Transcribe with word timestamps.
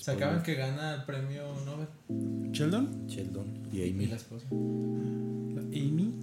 Sacaban 0.00 0.42
que 0.42 0.54
gana 0.54 0.94
el 0.94 1.04
premio 1.04 1.42
Nobel. 1.66 2.52
Sheldon, 2.52 3.06
Sheldon 3.06 3.46
y 3.72 3.80
Y 3.82 3.90
Amy. 3.90 4.06
la 4.06 4.16
esposa. 4.16 4.46
Amy, 4.50 6.14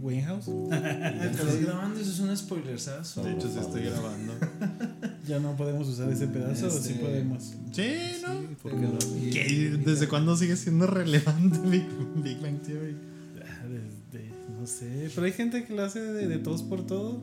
Winehouse. 0.00 0.48
¿Estás 0.70 1.60
grabando? 1.62 2.00
Eso 2.00 2.10
es 2.10 2.20
un 2.20 2.36
spoilersazo. 2.36 3.22
De 3.24 3.32
hecho, 3.32 3.48
sí 3.52 3.58
estoy 3.58 3.82
grabando. 3.84 4.34
Ya 5.28 5.38
no 5.40 5.54
podemos 5.58 5.86
usar 5.86 6.10
ese 6.10 6.26
pedazo, 6.26 6.68
o 6.68 6.70
sí 6.70 6.92
Este- 6.92 7.04
podemos. 7.04 7.52
Sí, 7.70 7.92
¿no? 8.26 8.56
¿Por 8.62 8.72
qué 8.72 8.78
no? 8.86 8.98
Y- 9.22 9.28
¿Qué? 9.30 9.78
¿Desde 9.84 10.08
cuándo 10.08 10.34
sigue 10.38 10.56
siendo 10.56 10.86
relevante 10.86 11.58
Big, 11.68 11.84
Big 12.24 12.40
Bang 12.40 12.62
Theory? 12.62 12.96
Ah, 13.44 13.66
desde- 13.68 14.30
no 14.58 14.66
sé, 14.66 15.10
pero 15.14 15.26
hay 15.26 15.32
gente 15.32 15.66
que 15.66 15.74
lo 15.76 15.82
hace 15.84 16.00
de, 16.00 16.28
de 16.28 16.38
todos 16.38 16.62
por 16.62 16.86
todo. 16.86 17.20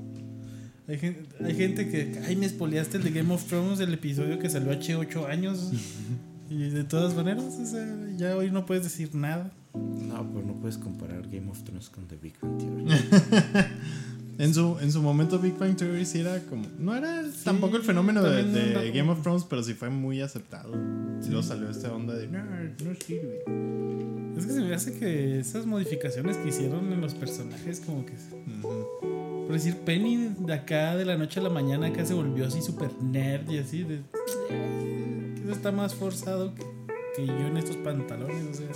Hay 0.87 0.97
gente, 0.99 1.23
hay 1.43 1.55
gente 1.55 1.89
que, 1.89 2.19
ay, 2.27 2.35
me 2.35 2.45
espoliaste 2.45 2.97
el 2.97 3.03
de 3.03 3.11
Game 3.11 3.33
of 3.33 3.43
Thrones, 3.45 3.79
el 3.79 3.93
episodio 3.93 4.37
que 4.37 4.49
salió 4.49 4.71
hace 4.71 4.95
8 4.95 5.27
años. 5.27 5.71
y 6.49 6.69
de 6.69 6.83
todas 6.83 7.15
maneras, 7.15 7.43
o 7.59 7.65
sea, 7.65 7.85
ya 8.17 8.35
hoy 8.37 8.51
no 8.51 8.65
puedes 8.65 8.83
decir 8.83 9.15
nada. 9.15 9.51
No, 9.73 10.31
pero 10.31 10.45
no 10.45 10.53
puedes 10.59 10.77
comparar 10.77 11.23
Game 11.29 11.49
of 11.49 11.63
Thrones 11.63 11.89
con 11.89 12.07
The 12.07 12.15
Big 12.17 12.33
Bang 12.41 12.57
Theory. 12.59 12.85
En 14.37 14.53
su, 14.53 14.77
en 14.81 14.91
su 14.91 15.01
momento 15.01 15.39
Big 15.39 15.57
Bang 15.57 15.77
Theory 15.77 16.05
sí 16.05 16.19
era 16.19 16.37
como... 16.41 16.65
No 16.77 16.93
era 16.93 17.21
el- 17.21 17.31
tampoco 17.31 17.77
el 17.77 17.83
fenómeno 17.83 18.21
de, 18.21 18.43
de 18.43 18.71
era- 18.71 18.81
Game 18.83 19.09
of 19.09 19.21
Thrones, 19.21 19.45
pero 19.49 19.63
sí 19.63 19.73
fue 19.75 19.89
muy 19.89 20.19
aceptado. 20.19 20.73
Sí. 21.21 21.29
Luego 21.29 21.41
salió 21.41 21.69
esta 21.69 21.93
onda 21.93 22.15
de... 22.15 22.27
No, 22.27 22.43
no 22.43 22.95
sirve. 22.99 23.45
Es 24.37 24.45
que 24.45 24.51
se 24.51 24.59
me 24.59 24.75
hace 24.75 24.91
que 24.99 25.39
esas 25.39 25.65
modificaciones 25.65 26.35
que 26.35 26.49
hicieron 26.49 26.91
en 26.91 26.99
los 26.99 27.13
personajes, 27.13 27.79
como 27.85 28.05
que. 28.05 28.11
Ujú. 28.11 29.34
Por 29.45 29.53
decir, 29.53 29.77
Penny 29.77 30.33
de 30.39 30.53
acá, 30.53 30.95
de 30.95 31.05
la 31.05 31.17
noche 31.17 31.39
a 31.39 31.43
la 31.43 31.49
mañana, 31.49 31.87
acá 31.87 32.03
se 32.03 32.15
volvió 32.15 32.47
así 32.47 32.63
super 32.63 32.89
nerd 32.99 33.47
y 33.51 33.59
así. 33.59 33.83
De, 33.83 34.01
eso 35.43 35.51
está 35.51 35.71
más 35.71 35.93
forzado 35.93 36.55
que, 36.55 36.63
que 37.15 37.27
yo 37.27 37.47
en 37.47 37.57
estos 37.57 37.77
pantalones, 37.77 38.43
o 38.51 38.53
sea. 38.55 38.67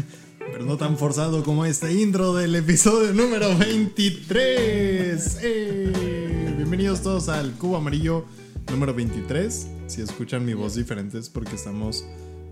Pero 0.38 0.64
no 0.64 0.76
tan 0.76 0.96
forzado 0.96 1.42
como 1.42 1.64
este 1.64 1.92
intro 1.92 2.34
del 2.34 2.54
episodio 2.54 3.12
número 3.12 3.56
23. 3.58 5.38
¡Eh! 5.42 6.54
Bienvenidos 6.56 7.02
todos 7.02 7.28
al 7.28 7.52
Cubo 7.54 7.76
Amarillo 7.76 8.24
número 8.70 8.94
23. 8.94 9.66
Si 9.88 10.02
escuchan 10.02 10.44
mi 10.44 10.54
voz 10.54 10.76
diferente 10.76 11.18
es 11.18 11.30
porque 11.30 11.56
estamos 11.56 12.04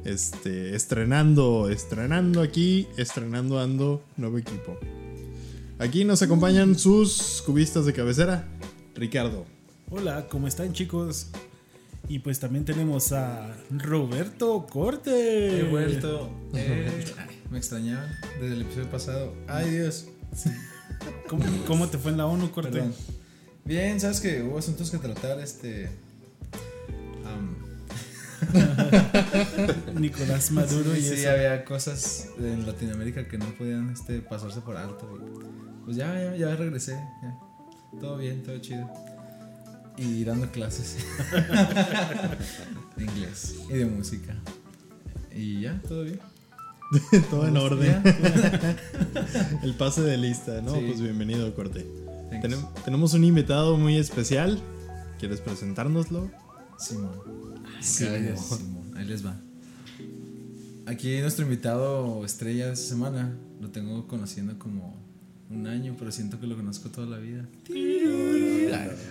este, 0.05 0.75
estrenando, 0.75 1.71
estrenando 1.71 2.43
aquí, 2.43 2.89
estrenando 2.97 3.61
ando 3.61 4.03
nuevo 4.17 4.39
equipo. 4.39 4.77
Aquí 5.81 6.05
nos 6.05 6.21
acompañan 6.21 6.79
sus 6.79 7.43
cubistas 7.47 7.87
de 7.87 7.95
cabecera. 7.95 8.47
Ricardo. 8.95 9.47
Hola, 9.89 10.27
¿cómo 10.29 10.47
están, 10.47 10.75
chicos? 10.75 11.29
Y 12.07 12.19
pues 12.19 12.39
también 12.39 12.67
tenemos 12.67 13.13
a 13.13 13.57
Roberto 13.71 14.67
Corte. 14.71 15.61
He 15.61 15.63
vuelto. 15.63 16.31
Eh, 16.55 17.05
me 17.51 17.57
extrañaban 17.57 18.11
desde 18.41 18.57
el 18.57 18.61
episodio 18.61 18.91
pasado. 18.91 19.33
Ay, 19.49 19.71
Dios. 19.71 20.09
¿Cómo, 21.29 21.45
cómo 21.67 21.89
te 21.89 21.97
fue 21.97 22.11
en 22.11 22.19
la 22.19 22.27
ONU, 22.27 22.51
Corte? 22.51 22.73
Perdón. 22.73 22.95
Bien, 23.65 23.99
sabes 24.01 24.21
que 24.21 24.43
hubo 24.43 24.59
asuntos 24.59 24.91
que 24.91 24.99
tratar. 24.99 25.41
Este. 25.41 25.89
Nicolás 29.95 30.51
Maduro 30.51 30.97
y 30.97 31.03
sí, 31.03 31.15
eso. 31.15 31.31
había 31.31 31.65
cosas 31.65 32.29
en 32.39 32.67
Latinoamérica 32.67 33.27
que 33.29 33.39
no 33.39 33.47
podían 33.55 33.91
este, 33.91 34.21
pasarse 34.21 34.61
por 34.61 34.77
alto. 34.77 35.19
y, 35.19 35.60
pues 35.85 35.97
ya, 35.97 36.15
ya, 36.15 36.37
ya 36.37 36.57
regresé. 36.57 36.93
ya. 37.23 37.39
Todo 38.01 38.17
bien, 38.19 38.43
todo 38.43 38.59
chido. 38.59 38.89
Y 39.97 40.25
dando 40.25 40.51
clases 40.51 40.97
de 42.97 43.05
inglés 43.05 43.57
y 43.69 43.73
de 43.75 43.87
música. 43.87 44.35
Y 45.35 45.61
ya, 45.63 45.81
todo 45.87 46.05
bien. 46.05 46.21
Todo 47.31 47.47
en 47.47 47.57
orden. 47.57 48.03
El 49.63 49.75
pase 49.77 50.03
de 50.03 50.17
lista, 50.17 50.61
¿no? 50.61 50.75
Sí. 50.75 50.83
Pues 50.89 51.01
bienvenido, 51.01 51.55
Corte. 51.55 51.87
Tenem- 52.43 52.67
tenemos 52.85 53.15
un 53.15 53.23
invitado 53.23 53.77
muy 53.77 53.97
especial. 53.97 54.59
¿Quieres 55.21 55.41
presentárnoslo? 55.41 56.31
Simón. 56.79 57.11
Simón. 57.81 58.37
Simón. 58.39 58.93
Ahí 58.97 59.05
les 59.05 59.25
va. 59.25 59.37
Aquí 60.87 61.21
nuestro 61.21 61.45
invitado 61.45 62.25
estrella 62.25 62.67
de 62.67 62.73
esta 62.73 62.89
semana 62.89 63.37
lo 63.61 63.71
tengo 63.71 64.09
conociendo 64.09 64.59
como 64.59 64.97
un 65.51 65.67
año, 65.67 65.97
pero 65.99 66.13
siento 66.13 66.39
que 66.39 66.47
lo 66.47 66.57
conozco 66.57 66.91
toda 66.91 67.07
la 67.09 67.19
vida. 67.19 67.45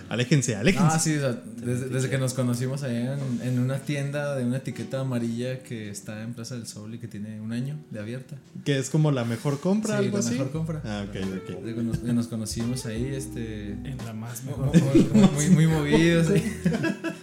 Aléjense, 0.08 0.56
aléjense. 0.56 0.88
Ah, 0.90 0.98
sí, 0.98 1.14
o 1.16 1.20
sea, 1.20 1.40
desde, 1.56 1.88
desde 1.88 2.08
que 2.10 2.18
nos 2.18 2.32
conocimos 2.34 2.82
allá 2.82 3.14
en, 3.14 3.42
en 3.42 3.58
una 3.58 3.78
tienda 3.78 4.34
de 4.36 4.44
una 4.44 4.56
etiqueta 4.56 5.00
amarilla 5.00 5.62
que 5.62 5.90
está 5.90 6.22
en 6.22 6.32
Plaza 6.34 6.54
del 6.56 6.66
Sol 6.66 6.94
y 6.94 6.98
que 6.98 7.08
tiene 7.08 7.40
un 7.40 7.52
año 7.52 7.76
de 7.90 8.00
abierta. 8.00 8.36
Que 8.64 8.78
es 8.78 8.90
como 8.90 9.12
la 9.12 9.24
mejor 9.24 9.60
compra, 9.60 9.98
Sí, 9.98 10.04
algo 10.06 10.16
la 10.18 10.24
así. 10.24 10.30
mejor 10.32 10.50
compra. 10.50 10.80
Ah, 10.84 11.04
ok, 11.08 11.16
ok. 11.56 11.62
De 11.62 11.74
que 11.74 11.82
nos, 11.82 11.98
que 11.98 12.12
nos 12.12 12.26
conocimos 12.28 12.86
ahí, 12.86 13.04
este. 13.06 13.72
En 13.72 13.98
la 14.04 14.12
más 14.14 14.42
Muy, 14.44 14.54
mejor. 14.54 15.32
muy, 15.32 15.50
muy 15.50 15.66
movidos, 15.66 16.28
sí. 16.28 16.42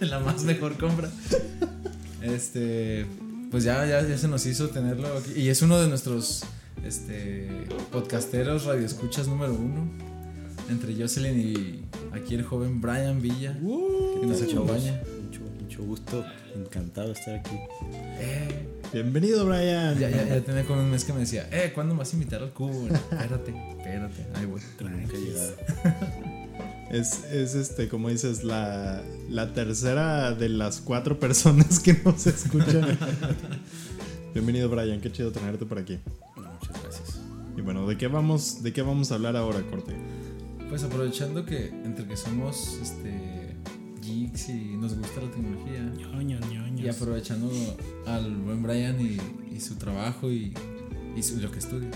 la 0.06 0.20
más 0.20 0.44
mejor 0.44 0.78
compra. 0.78 1.10
Este, 2.22 3.06
pues 3.50 3.64
ya, 3.64 3.84
ya, 3.86 4.06
ya 4.06 4.16
se 4.16 4.28
nos 4.28 4.46
hizo 4.46 4.68
tenerlo 4.70 5.08
aquí. 5.18 5.32
Y 5.40 5.48
es 5.48 5.60
uno 5.62 5.78
de 5.80 5.88
nuestros 5.88 6.44
este, 6.84 7.48
podcasteros 7.92 8.64
radioescuchas 8.64 9.28
número 9.28 9.54
uno. 9.54 9.88
Entre 10.70 10.94
Jocelyn 10.94 11.38
y 11.40 11.84
aquí 12.14 12.34
el 12.34 12.42
joven 12.42 12.80
Brian 12.82 13.22
Villa, 13.22 13.54
que 13.54 14.26
nos 14.26 14.42
Mucho 14.42 14.56
acompaña. 14.56 15.00
Mucho, 15.24 15.40
mucho 15.62 15.82
gusto. 15.82 16.24
Encantado 16.54 17.06
de 17.08 17.12
estar 17.14 17.34
aquí. 17.36 17.56
Eh, 18.20 18.66
Bienvenido, 18.92 19.46
Brian. 19.46 19.98
ya, 19.98 20.10
ya, 20.10 20.26
ya 20.26 20.40
tenía 20.42 20.64
como 20.64 20.82
un 20.82 20.90
mes 20.90 21.04
que 21.04 21.14
me 21.14 21.20
decía, 21.20 21.48
eh, 21.52 21.72
¿cuándo 21.74 21.94
me 21.94 22.00
vas 22.00 22.12
a 22.12 22.16
invitar 22.16 22.42
al 22.42 22.50
cubo? 22.50 22.86
Espérate, 22.86 23.54
espérate. 23.78 24.26
He 25.12 25.18
llegado. 25.18 25.54
Es, 26.90 27.24
es 27.30 27.54
este, 27.54 27.88
como 27.88 28.08
dices, 28.08 28.44
la, 28.44 29.02
la 29.28 29.52
tercera 29.52 30.32
de 30.32 30.48
las 30.48 30.80
cuatro 30.80 31.18
personas 31.20 31.80
que 31.80 31.94
nos 32.04 32.26
escuchan. 32.26 32.98
Bienvenido, 34.34 34.68
Brian. 34.68 35.00
Qué 35.00 35.12
chido 35.12 35.30
tenerte 35.30 35.64
por 35.66 35.78
aquí. 35.78 35.98
Muchas 36.68 36.82
gracias. 36.82 37.20
Y 37.56 37.60
bueno, 37.60 37.86
¿de 37.86 37.96
qué 37.96 38.06
vamos, 38.06 38.62
de 38.62 38.72
qué 38.72 38.82
vamos 38.82 39.10
a 39.10 39.16
hablar 39.16 39.36
ahora, 39.36 39.60
Corte? 39.70 39.94
Pues 40.68 40.84
aprovechando 40.84 41.44
que 41.44 41.68
entre 41.68 42.06
que 42.06 42.16
somos 42.16 42.78
este, 42.82 43.56
geeks 44.02 44.48
y 44.50 44.76
nos 44.76 44.94
gusta 44.96 45.22
la 45.22 45.30
tecnología, 45.30 45.82
Ñoño, 45.96 46.38
ñoño. 46.52 46.84
Y 46.84 46.88
aprovechando 46.88 47.50
al 48.06 48.36
buen 48.36 48.62
Brian 48.62 49.00
y, 49.00 49.18
y 49.54 49.60
su 49.60 49.76
trabajo 49.76 50.30
y, 50.30 50.52
y 51.16 51.22
su- 51.22 51.40
lo 51.40 51.50
que 51.50 51.58
estudia, 51.58 51.90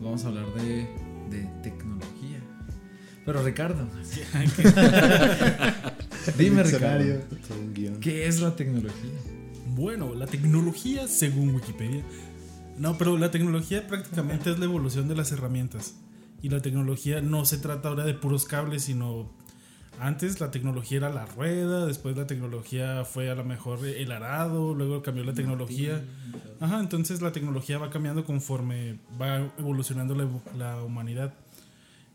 vamos 0.00 0.24
a 0.24 0.28
hablar 0.28 0.46
de, 0.54 0.86
de 1.30 1.50
tecnología. 1.62 2.40
Pero 3.26 3.42
Ricardo, 3.44 3.86
dime 6.38 6.62
Ricardo. 6.62 7.20
¿qué 8.00 8.26
es 8.26 8.40
la 8.40 8.54
tecnología? 8.56 9.10
Bueno, 9.74 10.14
la 10.14 10.26
tecnología, 10.26 11.06
según 11.08 11.54
Wikipedia. 11.54 12.02
No, 12.78 12.96
pero 12.96 13.16
la 13.18 13.30
tecnología 13.30 13.86
prácticamente 13.86 14.50
es 14.50 14.58
la 14.58 14.64
evolución 14.64 15.08
de 15.08 15.16
las 15.16 15.32
herramientas. 15.32 15.96
Y 16.42 16.50
la 16.50 16.60
tecnología 16.60 17.20
no 17.20 17.44
se 17.44 17.58
trata 17.58 17.88
ahora 17.88 18.04
de 18.04 18.14
puros 18.14 18.44
cables, 18.44 18.84
sino 18.84 19.30
antes 20.00 20.38
la 20.40 20.52
tecnología 20.52 20.98
era 20.98 21.10
la 21.10 21.26
rueda, 21.26 21.86
después 21.86 22.16
la 22.16 22.26
tecnología 22.26 23.04
fue 23.04 23.30
a 23.30 23.34
lo 23.34 23.44
mejor 23.44 23.84
el 23.84 24.12
arado, 24.12 24.74
luego 24.74 25.02
cambió 25.02 25.24
la 25.24 25.34
tecnología. 25.34 26.04
Ajá, 26.60 26.78
entonces 26.78 27.20
la 27.20 27.32
tecnología 27.32 27.78
va 27.78 27.90
cambiando 27.90 28.24
conforme 28.24 28.98
va 29.20 29.50
evolucionando 29.58 30.14
la, 30.14 30.28
la 30.56 30.82
humanidad. 30.82 31.34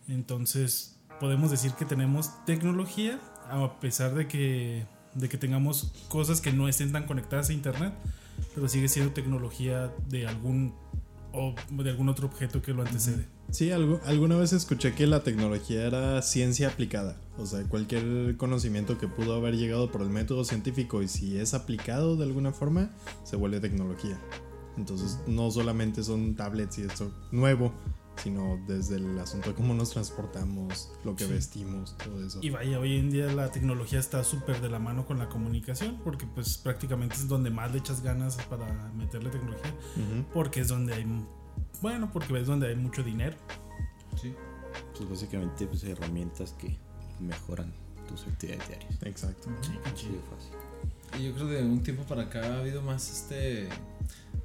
Entonces 0.07 0.97
podemos 1.19 1.51
decir 1.51 1.73
que 1.73 1.85
tenemos 1.85 2.31
tecnología 2.45 3.19
a 3.49 3.79
pesar 3.79 4.13
de 4.15 4.27
que, 4.27 4.85
de 5.13 5.29
que 5.29 5.37
tengamos 5.37 5.91
cosas 6.07 6.41
que 6.41 6.51
no 6.51 6.67
estén 6.67 6.91
tan 6.91 7.05
conectadas 7.05 7.49
a 7.49 7.53
internet, 7.53 7.93
pero 8.55 8.67
sigue 8.67 8.87
siendo 8.87 9.13
tecnología 9.13 9.93
de 10.09 10.27
algún 10.27 10.73
o 11.35 11.55
de 11.71 11.89
algún 11.89 12.09
otro 12.09 12.27
objeto 12.27 12.61
que 12.61 12.73
lo 12.73 12.83
antecede. 12.83 13.25
Sí, 13.49 13.71
algo- 13.71 13.99
alguna 14.05 14.35
vez 14.37 14.53
escuché 14.53 14.93
que 14.93 15.07
la 15.07 15.23
tecnología 15.23 15.83
era 15.85 16.21
ciencia 16.21 16.67
aplicada. 16.69 17.17
O 17.39 17.45
sea, 17.47 17.63
cualquier 17.63 18.37
conocimiento 18.37 18.99
que 18.99 19.07
pudo 19.07 19.33
haber 19.35 19.55
llegado 19.57 19.91
por 19.91 20.01
el 20.03 20.09
método 20.09 20.43
científico 20.43 21.01
y 21.01 21.07
si 21.07 21.37
es 21.39 21.55
aplicado 21.55 22.15
de 22.17 22.25
alguna 22.25 22.51
forma, 22.51 22.91
se 23.23 23.35
vuelve 23.35 23.59
tecnología. 23.59 24.17
Entonces, 24.77 25.19
no 25.27 25.49
solamente 25.51 26.03
son 26.03 26.35
tablets 26.35 26.77
y 26.79 26.83
esto 26.83 27.11
nuevo, 27.31 27.73
sino 28.17 28.59
desde 28.67 28.97
el 28.97 29.17
asunto 29.19 29.49
de 29.49 29.55
cómo 29.55 29.73
nos 29.73 29.91
transportamos, 29.91 30.91
lo 31.03 31.15
que 31.15 31.25
vestimos, 31.25 31.97
todo 31.97 32.25
eso. 32.25 32.39
Y 32.41 32.49
vaya, 32.49 32.79
hoy 32.79 32.97
en 32.97 33.09
día 33.09 33.27
la 33.27 33.51
tecnología 33.51 33.99
está 33.99 34.23
súper 34.23 34.61
de 34.61 34.69
la 34.69 34.79
mano 34.79 35.05
con 35.05 35.19
la 35.19 35.29
comunicación, 35.29 35.99
porque 36.03 36.25
pues 36.25 36.57
prácticamente 36.57 37.15
es 37.15 37.27
donde 37.27 37.49
más 37.49 37.71
le 37.71 37.79
echas 37.79 38.01
ganas 38.01 38.37
para 38.49 38.91
meterle 38.93 39.29
tecnología, 39.29 39.73
porque 40.33 40.61
es 40.61 40.67
donde 40.67 40.93
hay, 40.93 41.05
bueno, 41.81 42.09
porque 42.11 42.39
es 42.39 42.47
donde 42.47 42.67
hay 42.67 42.75
mucho 42.75 43.03
dinero. 43.03 43.35
Sí. 44.21 44.33
Pues 44.95 45.09
básicamente 45.09 45.67
pues, 45.67 45.83
herramientas 45.83 46.53
que 46.53 46.77
mejoran 47.19 47.73
tus 48.07 48.27
actividades 48.27 48.67
diarias. 48.67 48.99
Exacto. 49.03 49.49
Así 49.85 50.07
de 50.09 50.19
fácil. 50.29 51.19
Y 51.19 51.27
yo 51.27 51.33
creo 51.33 51.47
de 51.47 51.63
un 51.63 51.83
tiempo 51.83 52.03
para 52.03 52.23
acá 52.23 52.41
ha 52.41 52.59
habido 52.59 52.81
más 52.81 53.11
este 53.11 53.69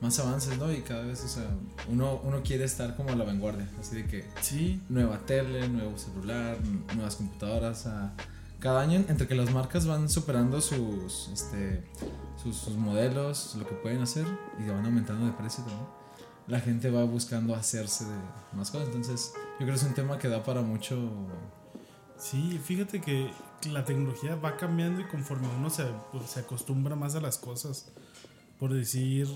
más 0.01 0.19
avances, 0.21 0.57
¿no? 0.59 0.73
Y 0.73 0.83
cada 0.83 1.03
vez, 1.03 1.25
o 1.25 1.29
sea, 1.29 1.49
uno, 1.89 2.21
uno 2.25 2.43
quiere 2.43 2.65
estar 2.65 2.97
como 2.97 3.11
a 3.11 3.17
la 3.17 3.25
vanguardia, 3.25 3.69
así 3.81 3.97
de 3.97 4.07
que 4.07 4.25
Sí, 4.41 4.81
nueva 4.89 5.19
tele, 5.27 5.69
nuevo 5.69 5.99
celular, 5.99 6.57
nuevas 6.95 7.17
computadoras, 7.17 7.87
a- 7.87 8.15
cada 8.61 8.81
año 8.81 9.05
entre 9.09 9.27
que 9.29 9.35
las 9.37 9.53
marcas 9.53 9.87
van 9.87 10.09
superando 10.09 10.61
sus 10.61 11.29
este 11.33 11.85
sus, 12.43 12.57
sus 12.57 12.75
modelos, 12.77 13.55
lo 13.59 13.67
que 13.67 13.75
pueden 13.75 14.01
hacer 14.03 14.27
y 14.59 14.69
van 14.69 14.85
aumentando 14.85 15.27
de 15.27 15.33
precio 15.33 15.65
también. 15.65 15.87
La 16.49 16.61
gente 16.61 16.91
va 16.91 17.05
buscando 17.05 17.55
hacerse 17.55 18.05
de 18.05 18.17
más 18.57 18.71
cosas, 18.71 18.87
entonces 18.89 19.33
yo 19.35 19.67
creo 19.67 19.69
que 19.71 19.75
es 19.75 19.83
un 19.83 19.95
tema 19.95 20.19
que 20.19 20.29
da 20.29 20.43
para 20.45 20.63
mucho 20.63 20.97
sí, 22.17 22.59
fíjate 22.65 23.01
que 23.01 23.31
la 23.71 23.85
tecnología 23.85 24.35
va 24.37 24.57
cambiando 24.57 25.01
y 25.01 25.05
conforme 25.09 25.49
uno 25.57 25.71
se, 25.71 25.85
pues, 26.13 26.31
se 26.31 26.41
acostumbra 26.41 26.97
más 26.97 27.15
a 27.15 27.21
las 27.21 27.39
cosas. 27.39 27.87
Por 28.59 28.73
decir, 28.73 29.29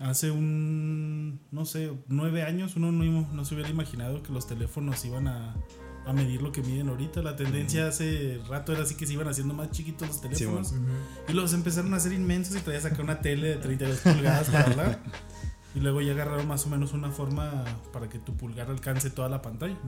hace 0.00 0.30
un, 0.30 1.40
no 1.50 1.64
sé, 1.64 1.92
nueve 2.08 2.42
años 2.42 2.74
uno 2.76 2.90
no, 2.90 3.28
no 3.32 3.44
se 3.44 3.54
hubiera 3.54 3.70
imaginado 3.70 4.22
que 4.22 4.32
los 4.32 4.46
teléfonos 4.46 5.04
iban 5.04 5.28
a, 5.28 5.54
a 6.06 6.12
medir 6.12 6.42
lo 6.42 6.52
que 6.52 6.62
miden 6.62 6.88
ahorita. 6.88 7.22
La 7.22 7.36
tendencia 7.36 7.86
hace 7.86 8.40
rato 8.48 8.72
era 8.72 8.82
así 8.82 8.94
que 8.94 9.06
se 9.06 9.12
iban 9.12 9.28
haciendo 9.28 9.54
más 9.54 9.70
chiquitos 9.70 10.08
los 10.08 10.20
teléfonos. 10.20 10.74
y 11.28 11.32
los 11.32 11.52
empezaron 11.52 11.92
a 11.94 11.98
hacer 11.98 12.12
inmensos 12.12 12.56
y 12.56 12.60
traías 12.60 12.84
acá 12.86 13.02
una 13.02 13.20
tele 13.20 13.48
de 13.48 13.56
32 13.56 13.98
pulgadas 14.00 14.48
para 14.48 14.64
hablar. 14.64 15.02
Y 15.72 15.78
luego 15.78 16.00
ya 16.00 16.10
agarraron 16.10 16.48
más 16.48 16.66
o 16.66 16.68
menos 16.68 16.94
una 16.94 17.12
forma 17.12 17.64
para 17.92 18.08
que 18.08 18.18
tu 18.18 18.36
pulgar 18.36 18.68
alcance 18.68 19.08
toda 19.08 19.28
la 19.28 19.40
pantalla. 19.40 19.78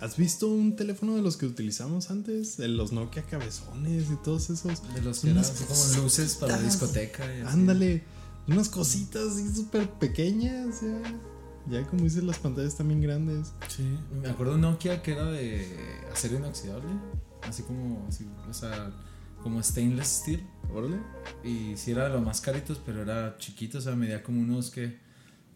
¿Has 0.00 0.16
visto 0.16 0.48
un 0.48 0.76
teléfono 0.76 1.14
de 1.14 1.20
los 1.20 1.36
que 1.36 1.44
utilizamos 1.44 2.10
antes? 2.10 2.56
De 2.56 2.68
los 2.68 2.92
Nokia 2.92 3.22
cabezones 3.24 4.10
y 4.10 4.16
todos 4.24 4.48
esos. 4.48 4.82
de 4.94 5.02
los 5.02 5.20
que 5.20 5.30
eran 5.30 5.44
como 5.44 6.02
luces 6.04 6.36
para 6.36 6.56
la 6.56 6.62
discoteca 6.62 7.26
y 7.26 7.42
así. 7.42 7.52
Ándale, 7.52 8.04
unas 8.46 8.68
cositas 8.68 9.32
así 9.32 9.54
súper 9.54 9.90
pequeñas. 9.90 10.82
Ya. 10.82 11.80
ya 11.80 11.86
como 11.86 12.04
dices, 12.04 12.22
las 12.24 12.38
pantallas 12.38 12.76
también 12.76 13.00
grandes. 13.00 13.52
Sí. 13.68 13.98
Me 14.22 14.28
acuerdo 14.28 14.56
Nokia 14.56 15.02
que 15.02 15.12
era 15.12 15.24
de 15.26 16.00
acero 16.12 16.36
inoxidable, 16.36 16.90
así 17.42 17.62
como 17.62 18.06
así, 18.08 18.26
o 18.48 18.54
sea, 18.54 18.92
como 19.42 19.62
stainless 19.62 20.08
steel. 20.08 20.46
Órale. 20.72 20.98
Y 21.42 21.76
sí 21.76 21.92
era 21.92 22.04
de 22.04 22.10
los 22.10 22.22
más 22.22 22.40
caritos, 22.40 22.80
pero 22.84 23.02
era 23.02 23.36
chiquito, 23.38 23.78
o 23.78 23.80
sea, 23.80 23.94
medía 23.94 24.22
como 24.22 24.40
unos 24.40 24.70
que 24.70 25.03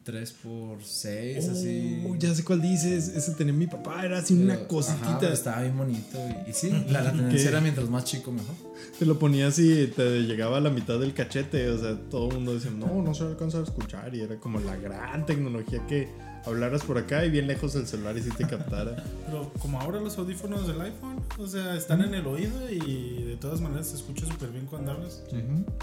3 0.08 0.32
por 0.43 0.82
6, 0.82 1.49
así. 1.50 2.02
Oh, 2.08 2.14
ya 2.16 2.34
sé 2.34 2.43
cuál 2.43 2.62
dices. 2.62 3.08
Ese 3.08 3.32
tenía 3.34 3.52
mi 3.52 3.66
papá, 3.66 4.06
era 4.06 4.20
así 4.20 4.32
Pero, 4.32 4.44
una 4.46 4.55
ajá, 4.55 4.66
cositita. 4.66 5.19
pero 5.20 5.34
estaba 5.34 5.60
bien 5.60 5.76
bonito. 5.76 6.19
Y, 6.46 6.50
y 6.50 6.52
sí, 6.55 6.70
la, 6.88 7.02
la 7.02 7.10
tendencia 7.12 7.43
¿Qué? 7.43 7.49
era 7.49 7.60
mientras 7.60 7.90
más 7.90 8.05
chico, 8.05 8.32
mejor. 8.32 8.55
Te 8.99 9.05
lo 9.05 9.19
ponías 9.19 9.58
y 9.58 9.88
te 9.88 10.20
llegaba 10.22 10.56
a 10.56 10.60
la 10.60 10.70
mitad 10.70 10.99
del 10.99 11.12
cachete. 11.12 11.69
O 11.69 11.78
sea, 11.78 11.94
todo 12.10 12.28
el 12.31 12.37
mundo 12.37 12.55
decía, 12.55 12.70
no, 12.70 13.02
no 13.02 13.12
se 13.12 13.25
alcanza 13.25 13.58
a 13.58 13.64
escuchar. 13.64 14.14
Y 14.14 14.22
era 14.22 14.37
como 14.40 14.60
la 14.60 14.76
gran 14.76 15.26
tecnología 15.26 15.87
que 15.87 16.08
hablaras 16.46 16.82
por 16.84 16.96
acá 16.96 17.26
y 17.26 17.31
bien 17.31 17.46
lejos 17.46 17.75
del 17.75 17.87
celular 17.87 18.16
y 18.16 18.22
si 18.22 18.31
te 18.31 18.46
captara. 18.46 19.05
Pero 19.26 19.52
como 19.58 19.78
ahora 19.78 20.00
los 20.00 20.16
audífonos 20.16 20.66
del 20.66 20.81
iPhone, 20.81 21.20
o 21.38 21.46
sea, 21.46 21.76
están 21.76 22.00
en 22.00 22.14
el 22.14 22.26
oído 22.26 22.70
y 22.70 23.25
de 23.25 23.37
todas 23.37 23.60
maneras 23.60 23.88
se 23.88 23.96
escucha 23.96 24.25
súper 24.25 24.49
bien 24.52 24.64
cuando 24.64 24.93
hablas. 24.93 25.22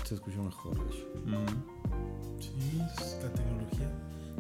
Se 0.04 0.16
escucha 0.16 0.38
mejor, 0.42 0.74
de 0.84 0.96
hecho. 0.96 1.06
Ujú. 1.28 2.40
Sí, 2.40 2.52
es 2.82 3.18
la 3.24 3.30
tecnología. 3.32 3.92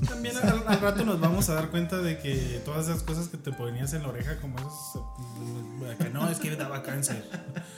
También 0.07 0.35
al, 0.37 0.67
al 0.67 0.81
rato 0.81 1.05
nos 1.05 1.19
vamos 1.19 1.49
a 1.49 1.53
dar 1.55 1.69
cuenta 1.69 1.99
de 2.01 2.17
que 2.19 2.61
todas 2.65 2.87
esas 2.87 3.01
cosas 3.03 3.27
que 3.29 3.37
te 3.37 3.51
ponías 3.53 3.93
en 3.93 4.01
la 4.03 4.09
oreja, 4.09 4.37
como 4.41 4.57
esos. 4.57 4.95
mm, 5.39 6.03
Que 6.03 6.09
no, 6.09 6.29
es 6.29 6.39
que 6.39 6.55
daba 6.55 6.83
cáncer. 6.83 7.23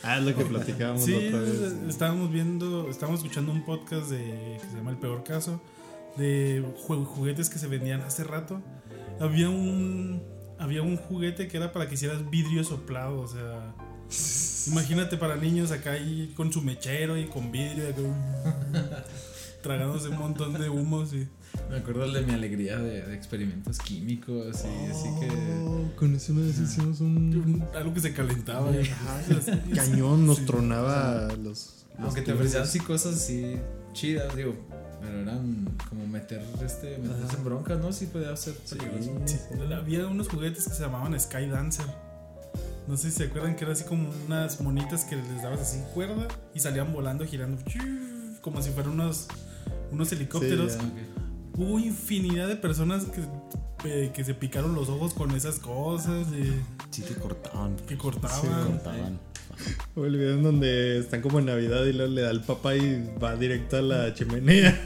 Ah, 0.04 0.18
es 0.18 0.24
lo 0.26 0.36
que 0.36 0.44
platicábamos 0.46 1.04
Sí, 1.04 1.14
otra 1.28 1.40
vez. 1.42 1.74
estábamos 1.88 2.32
viendo, 2.32 2.90
estábamos 2.90 3.22
escuchando 3.22 3.52
un 3.52 3.64
podcast 3.66 4.10
de, 4.10 4.58
que 4.62 4.68
se 4.70 4.76
llama 4.78 4.90
El 4.92 4.98
Peor 4.98 5.24
Caso, 5.24 5.62
de 6.18 6.64
ju- 6.88 7.06
juguetes 7.06 7.50
que 7.50 7.60
se 7.60 7.68
vendían 7.68 8.02
hace 8.02 8.24
rato. 8.24 8.62
Había 9.20 9.50
un, 9.50 10.24
había 10.60 10.82
un 10.82 10.98
juguete 10.98 11.48
que 11.48 11.58
era 11.58 11.72
para 11.72 11.88
que 11.88 11.94
hicieras 11.96 12.30
vidrio 12.30 12.64
soplado, 12.64 13.20
o 13.22 13.28
sea, 13.28 13.74
imagínate 14.72 15.18
para 15.18 15.36
niños 15.36 15.72
acá 15.72 15.92
ahí 15.92 16.34
con 16.36 16.52
su 16.52 16.62
mechero 16.62 17.18
y 17.18 17.26
con 17.28 17.52
vidrio, 17.52 17.90
acá, 17.90 19.06
tragándose 19.62 20.10
un 20.10 20.18
montón 20.18 20.54
de 20.54 20.70
humos 20.70 21.14
y... 21.14 21.28
Me 21.70 21.78
acuerdo 21.78 22.06
el 22.06 22.14
de 22.14 22.22
mi 22.22 22.34
alegría 22.34 22.78
de, 22.78 23.02
de 23.02 23.14
experimentos 23.16 23.78
químicos 23.80 24.64
y 24.64 24.92
así 24.92 25.10
que. 25.20 25.28
Oh, 25.66 25.92
con 25.98 26.16
eso 26.16 26.34
vez 26.34 26.58
hicimos 26.60 27.02
un 27.02 27.64
algo 27.76 27.94
que 27.94 28.00
se 28.00 28.14
calentaba. 28.14 28.72
y- 28.72 29.74
cañón, 29.74 30.26
nos 30.26 30.38
Sí. 30.38 30.46
tronaba 30.46 31.28
los. 31.36 31.38
los 31.38 31.86
Aunque 32.00 32.22
te 32.22 32.32
ofrecían 32.34 32.64
así 32.64 32.80
cosas 32.80 33.16
así 33.16 33.58
chidas, 33.94 34.34
digo. 34.36 34.56
Pero 35.02 35.20
eran 35.22 35.68
como 35.90 36.08
meter 36.08 36.42
este, 36.66 36.98
meterse 36.98 37.36
en 37.38 37.44
broncas, 37.44 37.80
¿no? 37.80 37.94
Sí 37.94 38.08
podía 38.08 38.36
ser 38.36 38.56
peligroso. 38.56 39.12
Sí, 39.26 39.38
había 39.76 40.08
unos 40.08 40.28
juguetes 40.28 40.68
que 40.68 40.74
se 40.74 40.82
llamaban 40.82 41.18
Sky 41.20 41.48
Dancer. 41.48 41.86
No 42.88 42.96
sé 42.98 43.12
si 43.12 43.18
se 43.18 43.24
acuerdan 43.26 43.56
que 43.56 43.64
era 43.66 43.74
así 43.74 43.84
como 43.84 44.10
unas 44.26 44.60
monitas 44.62 45.04
que 45.06 45.18
les 45.18 45.44
dabas 45.44 45.60
así 45.60 45.80
cuerda 45.94 46.28
y 46.56 46.60
salían 46.62 46.92
volando, 46.94 47.26
girando, 47.26 47.62
como 48.42 48.62
si 48.62 48.72
fueran 48.72 48.94
unos, 48.94 49.28
unos 49.92 50.12
helicópteros. 50.14 50.78
Hubo 51.58 51.80
infinidad 51.80 52.48
de 52.48 52.56
personas 52.56 53.06
que, 53.06 53.22
eh, 53.86 54.12
que 54.14 54.24
se 54.24 54.36
picaron 54.36 54.76
los 54.76 54.90
ojos 54.90 55.16
con 55.16 55.32
esas 55.32 55.58
cosas, 55.60 56.28
y 56.28 56.54
Sí 56.92 57.02
te 57.02 57.16
cortaban. 57.16 57.76
que 57.88 57.98
cortaban. 57.98 58.42
Te 58.42 58.48
cortaban. 58.74 59.20
O 59.96 60.06
el 60.06 60.16
video 60.16 60.36
en 60.36 60.44
donde 60.44 61.00
están 61.00 61.22
como 61.22 61.40
en 61.40 61.46
Navidad 61.46 61.84
y 61.86 61.94
luego 61.94 62.14
le 62.14 62.22
da 62.22 62.30
el 62.30 62.42
papá 62.42 62.76
y 62.76 63.04
va 63.22 63.36
directo 63.36 63.78
a 63.78 63.82
la 63.82 64.14
chimenea. 64.14 64.80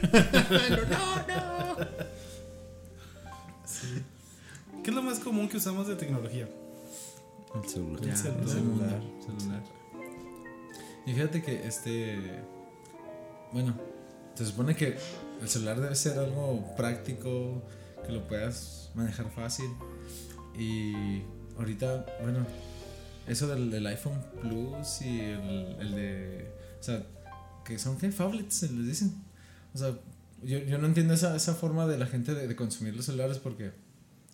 ¿Qué 4.82 4.90
es 4.90 4.96
lo 4.96 5.02
más 5.02 5.18
común 5.20 5.48
que 5.48 5.58
usamos 5.58 5.86
de 5.86 5.94
tecnología? 5.96 6.48
El 7.54 7.68
celular. 7.68 8.02
El 8.02 8.16
celular. 8.16 8.42
el 8.42 8.48
celular. 8.48 9.02
celular. 9.38 9.62
Y 11.06 11.12
fíjate 11.12 11.42
que 11.42 11.66
este. 11.66 12.18
Bueno, 13.52 13.74
se 14.34 14.46
supone 14.46 14.74
que 14.74 14.96
el 15.42 15.48
celular 15.48 15.80
debe 15.80 15.94
ser 15.94 16.18
algo 16.18 16.74
práctico, 16.76 17.62
que 18.06 18.12
lo 18.12 18.26
puedas 18.28 18.90
manejar 18.94 19.30
fácil. 19.30 19.66
Y 20.58 21.22
ahorita, 21.58 22.06
bueno, 22.22 22.46
eso 23.26 23.46
del, 23.48 23.70
del 23.70 23.86
iPhone 23.86 24.20
Plus 24.40 25.02
y 25.02 25.20
el, 25.20 25.76
el 25.80 25.94
de. 25.94 26.50
O 26.80 26.82
sea, 26.82 27.06
que 27.64 27.78
son 27.78 27.96
que 27.98 28.10
phablets, 28.10 28.54
se 28.54 28.70
les 28.72 28.86
dicen. 28.86 29.14
O 29.74 29.78
sea, 29.78 29.98
yo, 30.42 30.58
yo 30.58 30.78
no 30.78 30.86
entiendo 30.86 31.14
esa, 31.14 31.34
esa 31.36 31.54
forma 31.54 31.86
de 31.86 31.98
la 31.98 32.06
gente 32.06 32.34
de, 32.34 32.46
de 32.48 32.56
consumir 32.56 32.94
los 32.96 33.06
celulares 33.06 33.38
porque. 33.38 33.72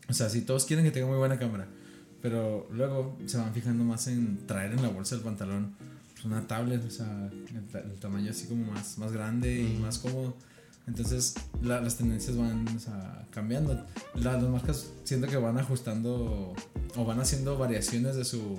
O 0.09 0.12
sea, 0.15 0.29
si 0.31 0.41
todos 0.43 0.65
quieren 0.65 0.85
que 0.85 0.91
tenga 0.91 1.07
muy 1.07 1.19
buena 1.19 1.38
cámara. 1.38 1.69
Pero 2.21 2.67
luego 2.73 3.17
se 3.27 3.37
van 3.38 3.55
fijando 3.55 3.85
más 3.85 4.09
en 4.09 4.45
traer 4.49 4.73
en 4.73 4.83
la 4.83 4.88
bolsa 4.88 5.15
del 5.15 5.23
pantalón 5.23 5.77
pues, 6.15 6.25
una 6.25 6.45
tablet, 6.49 6.85
o 6.85 6.91
sea, 6.91 7.31
el, 7.31 7.67
ta- 7.71 7.79
el 7.79 7.95
tamaño 8.00 8.33
así 8.33 8.49
como 8.49 8.73
más, 8.73 8.99
más 8.99 9.12
grande 9.12 9.61
y 9.61 9.79
más 9.79 9.99
cómodo. 9.99 10.35
Entonces 10.88 11.35
la- 11.62 11.80
las 11.80 11.97
tendencias 11.97 12.37
van 12.37 12.66
o 12.68 12.80
sea, 12.80 13.25
cambiando. 13.30 13.75
La- 14.14 14.33
las 14.33 14.42
marcas 14.50 14.90
siento 15.04 15.28
que 15.28 15.37
van 15.37 15.57
ajustando 15.59 16.54
o 16.97 17.04
van 17.04 17.21
haciendo 17.21 17.57
variaciones 17.59 18.16
de 18.16 18.25
su, 18.25 18.59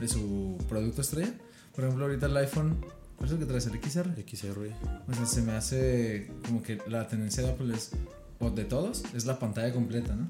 de 0.00 0.08
su 0.08 0.58
producto 0.68 1.00
estrella. 1.00 1.32
Por 1.74 1.84
ejemplo, 1.84 2.04
ahorita 2.04 2.26
el 2.26 2.36
iPhone, 2.36 2.76
¿cuál 3.16 3.28
es 3.28 3.32
el 3.32 3.38
que 3.38 3.46
traes? 3.46 3.66
¿El 3.66 3.80
XR? 3.80 4.10
XR. 4.26 4.70
O 5.08 5.14
sea, 5.14 5.24
se 5.26 5.40
me 5.42 5.52
hace 5.52 6.30
como 6.46 6.62
que 6.62 6.78
la 6.88 7.06
tendencia 7.08 7.42
de 7.42 7.50
Apple 7.50 7.74
es, 7.74 7.92
o 8.40 8.50
de 8.50 8.64
todos, 8.64 9.04
es 9.14 9.24
la 9.24 9.38
pantalla 9.38 9.72
completa, 9.72 10.14
¿no? 10.14 10.28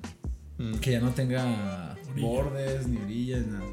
Mm. 0.58 0.78
que 0.80 0.92
ya 0.92 1.00
no 1.00 1.10
tenga 1.12 1.96
Orilla. 2.10 2.28
bordes 2.28 2.86
ni 2.86 2.98
orillas, 2.98 3.46
nada. 3.46 3.64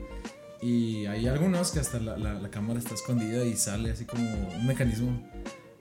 Y 0.61 1.05
hay 1.05 1.27
algunos 1.27 1.71
que 1.71 1.79
hasta 1.79 1.99
la, 1.99 2.17
la- 2.17 2.33
la 2.33 2.49
cámara 2.49 2.79
está 2.79 2.95
escondida 2.95 3.43
y 3.45 3.55
sale 3.57 3.91
así 3.91 4.05
como 4.05 4.23
un 4.55 4.65
mecanismo. 4.65 5.21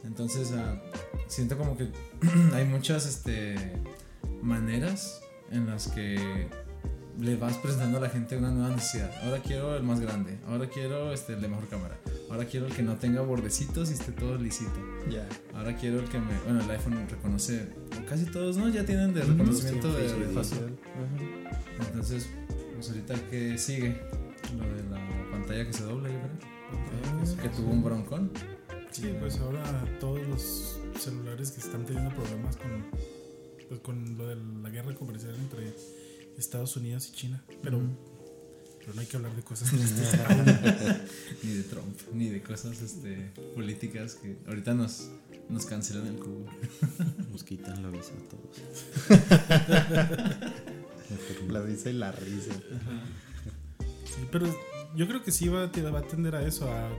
Entonces 0.05 0.53
ah, 0.53 0.81
siento 1.27 1.59
como 1.59 1.77
que 1.77 1.89
hay 2.55 2.65
muchas 2.65 3.07
este, 3.07 3.55
maneras 4.43 5.21
en 5.51 5.67
las 5.67 5.89
que 5.89 6.49
le 7.21 7.37
vas 7.37 7.57
presentando 7.57 7.99
a 7.99 8.01
la 8.01 8.09
gente 8.09 8.37
una 8.37 8.51
nueva 8.51 8.75
necesidad. 8.75 9.11
Ahora 9.25 9.41
quiero 9.41 9.77
el 9.77 9.83
más 9.83 10.01
grande, 10.01 10.39
ahora 10.47 10.69
quiero 10.69 11.13
este, 11.13 11.35
el 11.35 11.41
de 11.41 11.49
mejor 11.49 11.69
cámara, 11.69 11.99
ahora 12.31 12.45
quiero 12.45 12.67
el 12.67 12.75
que 12.75 12.83
no 12.83 12.97
tenga 12.97 13.23
bordecitos 13.23 13.91
y 13.91 13.95
esté 13.95 14.13
todo 14.13 14.37
lisito. 14.37 14.79
Ya. 15.11 15.29
Ahora 15.55 15.77
quiero 15.77 15.99
el 15.99 16.09
que 16.09 16.19
me. 16.19 16.33
Bueno, 16.45 16.63
el 16.63 16.71
iPhone 16.71 17.07
reconoce. 17.09 17.69
Casi 18.09 18.25
todos, 18.27 18.57
¿no? 18.57 18.69
Ya 18.69 18.85
tienen 18.85 19.13
de 19.15 19.23
reconocimiento 19.23 19.93
de, 19.93 20.13
de 20.13 20.27
facial. 20.33 20.79
Entonces, 21.81 22.29
pues 22.75 22.89
ahorita 22.89 23.15
que 23.29 23.59
sigue 23.59 24.01
lo 24.57 24.65
de 24.65 24.83
la 24.91 25.31
pantalla 25.33 25.67
que 25.67 25.73
se 25.73 25.83
dobla, 25.83 26.09
yo 26.09 26.19
creo. 26.19 27.43
Que 27.43 27.49
tuvo 27.49 27.71
un 27.71 27.83
broncón. 27.83 28.31
Sí, 28.91 29.15
pues 29.21 29.39
ahora 29.39 29.63
todos 30.01 30.27
los 30.27 30.79
celulares 31.01 31.51
que 31.53 31.61
están 31.61 31.85
teniendo 31.87 32.15
problemas 32.15 32.57
con, 32.57 32.87
pues 33.69 33.81
con 33.81 34.17
lo 34.19 34.27
de 34.27 34.37
la 34.63 34.71
guerra 34.71 34.95
comercial 34.95 35.35
entre 35.37 35.73
Estados 36.37 36.77
Unidos 36.77 37.09
y 37.09 37.13
China. 37.13 37.45
Pero 37.63 37.81
Pero 38.81 38.95
no 38.95 39.01
hay 39.01 39.07
que 39.07 39.17
hablar 39.17 39.35
de 39.37 39.43
cosas 39.43 39.71
tristes. 39.77 40.13
Ni 41.43 41.51
de 41.53 41.63
Trump, 41.65 41.97
ni 42.13 42.29
de 42.31 42.43
cosas 42.43 42.81
este, 42.83 43.31
políticas 43.55 44.15
que 44.17 44.39
ahorita 44.47 44.75
nos, 44.75 45.11
nos 45.49 45.67
cancelan 45.67 46.07
el 46.07 46.17
cubo. 46.17 46.47
Nos 47.31 47.45
quitan 47.45 47.83
la 47.83 47.91
visa 47.91 48.13
a 48.15 48.29
todos. 48.31 48.57
La 51.49 51.61
visa 51.63 51.89
y 51.89 51.95
la 51.95 52.13
risa. 52.13 52.53
Sí, 54.05 54.27
pero 54.31 54.47
yo 54.95 55.07
creo 55.09 55.23
que 55.23 55.31
sí 55.33 55.49
va, 55.49 55.63
a- 55.65 55.91
va 55.91 55.99
a 56.01 56.03
tender 56.03 56.35
a 56.35 56.43
eso. 56.47 56.71
A, 56.71 56.91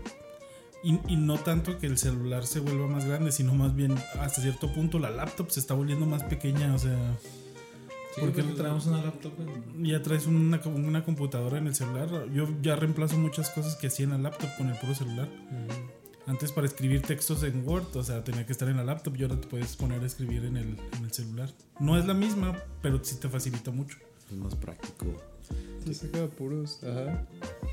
y, 0.84 1.00
y 1.08 1.16
no 1.18 1.38
tanto 1.38 1.78
que 1.78 1.88
el 1.88 1.98
celular 1.98 2.46
se 2.46 2.60
vuelva 2.60 2.88
más 2.88 3.06
grande, 3.06 3.32
sino 3.32 3.54
más 3.54 3.76
bien 3.76 3.96
hasta 4.20 4.42
cierto 4.42 4.72
punto 4.74 5.00
la 5.00 5.10
laptop 5.10 5.50
se 5.52 5.60
está 5.60 5.74
volviendo 5.74 6.06
más 6.06 6.24
pequeña. 6.24 6.74
O 6.74 6.80
sea, 6.80 6.98
Sí, 8.16 8.22
Porque 8.22 8.42
porque 8.42 8.58
traemos 8.58 8.88
una 8.88 9.04
laptop. 9.04 9.34
en- 9.40 9.86
ya 9.86 10.02
traes 10.02 10.26
una, 10.26 10.60
una 10.66 11.04
computadora 11.06 11.60
en 11.60 11.68
el 11.68 11.76
celular. 11.76 12.10
Yo 12.34 12.48
ya 12.60 12.76
reemplazo 12.76 13.18
muchas 13.20 13.52
cosas 13.52 13.76
que 13.76 13.86
hacía 13.86 14.06
en 14.06 14.12
la 14.12 14.18
laptop 14.18 14.50
con 14.58 14.68
el 14.68 14.76
puro 14.80 14.96
celular. 14.96 15.30
Antes 16.26 16.52
para 16.52 16.66
escribir 16.66 17.04
textos 17.04 17.44
en 17.44 17.68
Word, 17.68 17.96
o 17.96 18.04
sea, 18.04 18.24
tenía 18.24 18.46
que 18.48 18.52
estar 18.52 18.68
en 18.68 18.78
la 18.78 18.84
laptop 18.84 19.16
y 19.16 19.24
ahora 19.24 19.40
te 19.40 19.48
puedes 19.48 19.76
poner 19.76 20.02
a 20.02 20.06
escribir 20.08 20.44
en 20.46 20.58
el, 20.58 20.78
en 20.98 21.04
el 21.04 21.12
celular. 21.14 21.50
No 21.80 22.00
es 22.00 22.06
la 22.08 22.16
misma, 22.16 22.58
pero 22.82 23.00
sí 23.04 23.16
te 23.18 23.30
facilita 23.30 23.70
mucho. 23.70 23.98
Es 24.28 24.36
más 24.38 24.56
práctico. 24.56 25.06
Sí, 25.86 25.94
saca 25.94 26.26
puros. 26.28 26.80
Ajá. 26.84 27.26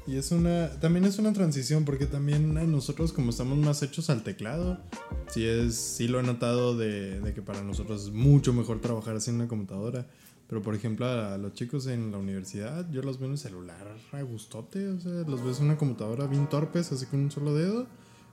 Y 0.06 0.16
es 0.16 0.30
una. 0.30 0.70
También 0.80 1.04
es 1.04 1.18
una 1.18 1.32
transición, 1.32 1.84
porque 1.84 2.06
también 2.06 2.56
a 2.58 2.64
nosotros, 2.64 3.12
como 3.12 3.30
estamos 3.30 3.58
más 3.58 3.82
hechos 3.82 4.08
al 4.08 4.22
teclado, 4.22 4.78
sí 5.28 5.44
es. 5.44 5.74
Sí 5.74 6.06
lo 6.06 6.20
he 6.20 6.22
notado 6.22 6.76
de, 6.76 7.20
de 7.20 7.34
que 7.34 7.42
para 7.42 7.62
nosotros 7.62 8.04
es 8.04 8.12
mucho 8.12 8.52
mejor 8.52 8.80
trabajar 8.80 9.16
así 9.16 9.30
en 9.30 9.36
una 9.36 9.48
computadora. 9.48 10.06
Pero 10.48 10.62
por 10.62 10.74
ejemplo, 10.76 11.06
a 11.06 11.36
los 11.38 11.54
chicos 11.54 11.88
en 11.88 12.12
la 12.12 12.18
universidad, 12.18 12.88
yo 12.90 13.02
los 13.02 13.18
veo 13.18 13.26
en 13.26 13.32
el 13.32 13.38
celular 13.38 13.96
a 14.12 14.22
gustote. 14.22 14.88
O 14.88 15.00
sea, 15.00 15.12
los 15.26 15.44
ves 15.44 15.58
en 15.58 15.66
una 15.66 15.76
computadora 15.76 16.26
bien 16.26 16.48
torpes, 16.48 16.92
así 16.92 17.06
con 17.06 17.20
un 17.20 17.30
solo 17.32 17.52
dedo. 17.54 17.88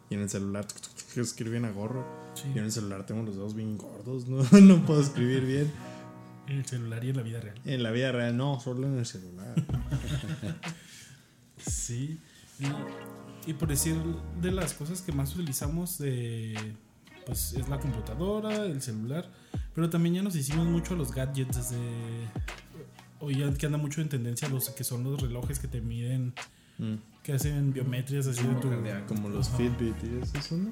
Y 0.10 0.16
en 0.16 0.22
el 0.22 0.30
celular 0.30 0.68
escriben 1.16 1.66
a 1.66 1.72
gorro. 1.72 2.06
Sí. 2.36 2.44
Yo 2.54 2.60
en 2.60 2.66
el 2.66 2.72
celular 2.72 3.06
tengo 3.06 3.24
los 3.24 3.36
dedos 3.36 3.56
bien 3.56 3.78
gordos, 3.78 4.28
no, 4.28 4.44
no 4.62 4.86
puedo 4.86 5.02
escribir 5.02 5.46
bien. 5.46 5.72
En 6.48 6.58
el 6.58 6.66
celular 6.66 7.04
y 7.04 7.10
en 7.10 7.18
la 7.18 7.24
vida 7.24 7.40
real. 7.40 7.56
En 7.66 7.82
la 7.82 7.92
vida 7.92 8.12
real, 8.12 8.38
no, 8.38 8.60
solo 8.60 8.86
en 8.86 9.00
el 9.00 9.06
celular. 9.06 9.56
Sí. 11.66 12.20
Y, 12.60 13.50
y 13.50 13.54
por 13.54 13.68
decir 13.70 13.96
de 14.42 14.52
las 14.52 14.74
cosas 14.74 15.02
que 15.02 15.12
más 15.12 15.34
utilizamos 15.36 15.98
de 15.98 16.76
pues 17.26 17.54
es 17.54 17.70
la 17.70 17.80
computadora, 17.80 18.66
el 18.66 18.82
celular, 18.82 19.30
pero 19.74 19.90
también 19.90 20.16
ya 20.16 20.22
nos 20.24 20.36
hicimos 20.36 20.66
mucho 20.68 20.96
los 20.96 21.14
gadgets 21.14 21.56
desde 21.56 21.80
hoy 23.20 23.38
ya 23.38 23.54
que 23.54 23.66
anda 23.66 23.78
mucho 23.78 24.02
en 24.02 24.10
tendencia 24.10 24.50
los 24.50 24.70
que 24.72 24.84
son 24.84 25.04
los 25.04 25.22
relojes 25.22 25.60
que 25.60 25.68
te 25.68 25.82
miden, 25.82 26.34
Mm. 26.80 26.96
que 27.22 27.34
hacen 27.34 27.72
biometrías 27.72 28.26
así 28.26 28.42
de 28.42 28.56
tu. 28.56 28.70
Como 29.08 29.30
los 29.30 29.48
Ajá. 29.48 29.58
Fitbit 29.58 29.96
y 30.04 30.24
eso, 30.24 30.38
¿eso 30.40 30.58
no? 30.58 30.72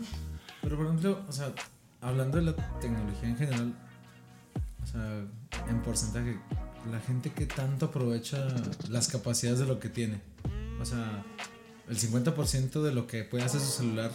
Pero 0.63 0.75
por 0.75 0.88
ejemplo, 0.88 1.24
o 1.29 1.31
sea, 1.31 1.53
hablando 2.01 2.38
de 2.38 2.43
la 2.45 2.55
tecnología 2.79 3.29
en 3.29 3.38
general, 3.38 3.74
o 4.81 4.86
sea, 4.88 5.24
en 5.69 5.81
porcentaje, 5.83 6.39
la 6.91 7.00
gente 7.01 7.31
que 7.31 7.45
tanto 7.45 7.86
aprovecha 7.86 8.48
las 8.89 9.10
capacidades 9.10 9.60
de 9.60 9.67
lo 9.67 9.79
que 9.79 9.89
tiene. 9.89 10.21
O 10.82 10.86
sea, 10.86 11.24
el 11.88 11.98
50% 11.98 12.82
de 12.82 12.94
lo 12.94 13.08
que 13.08 13.24
puede 13.24 13.44
hacer 13.44 13.62
su 13.62 13.72
celular, 13.72 14.12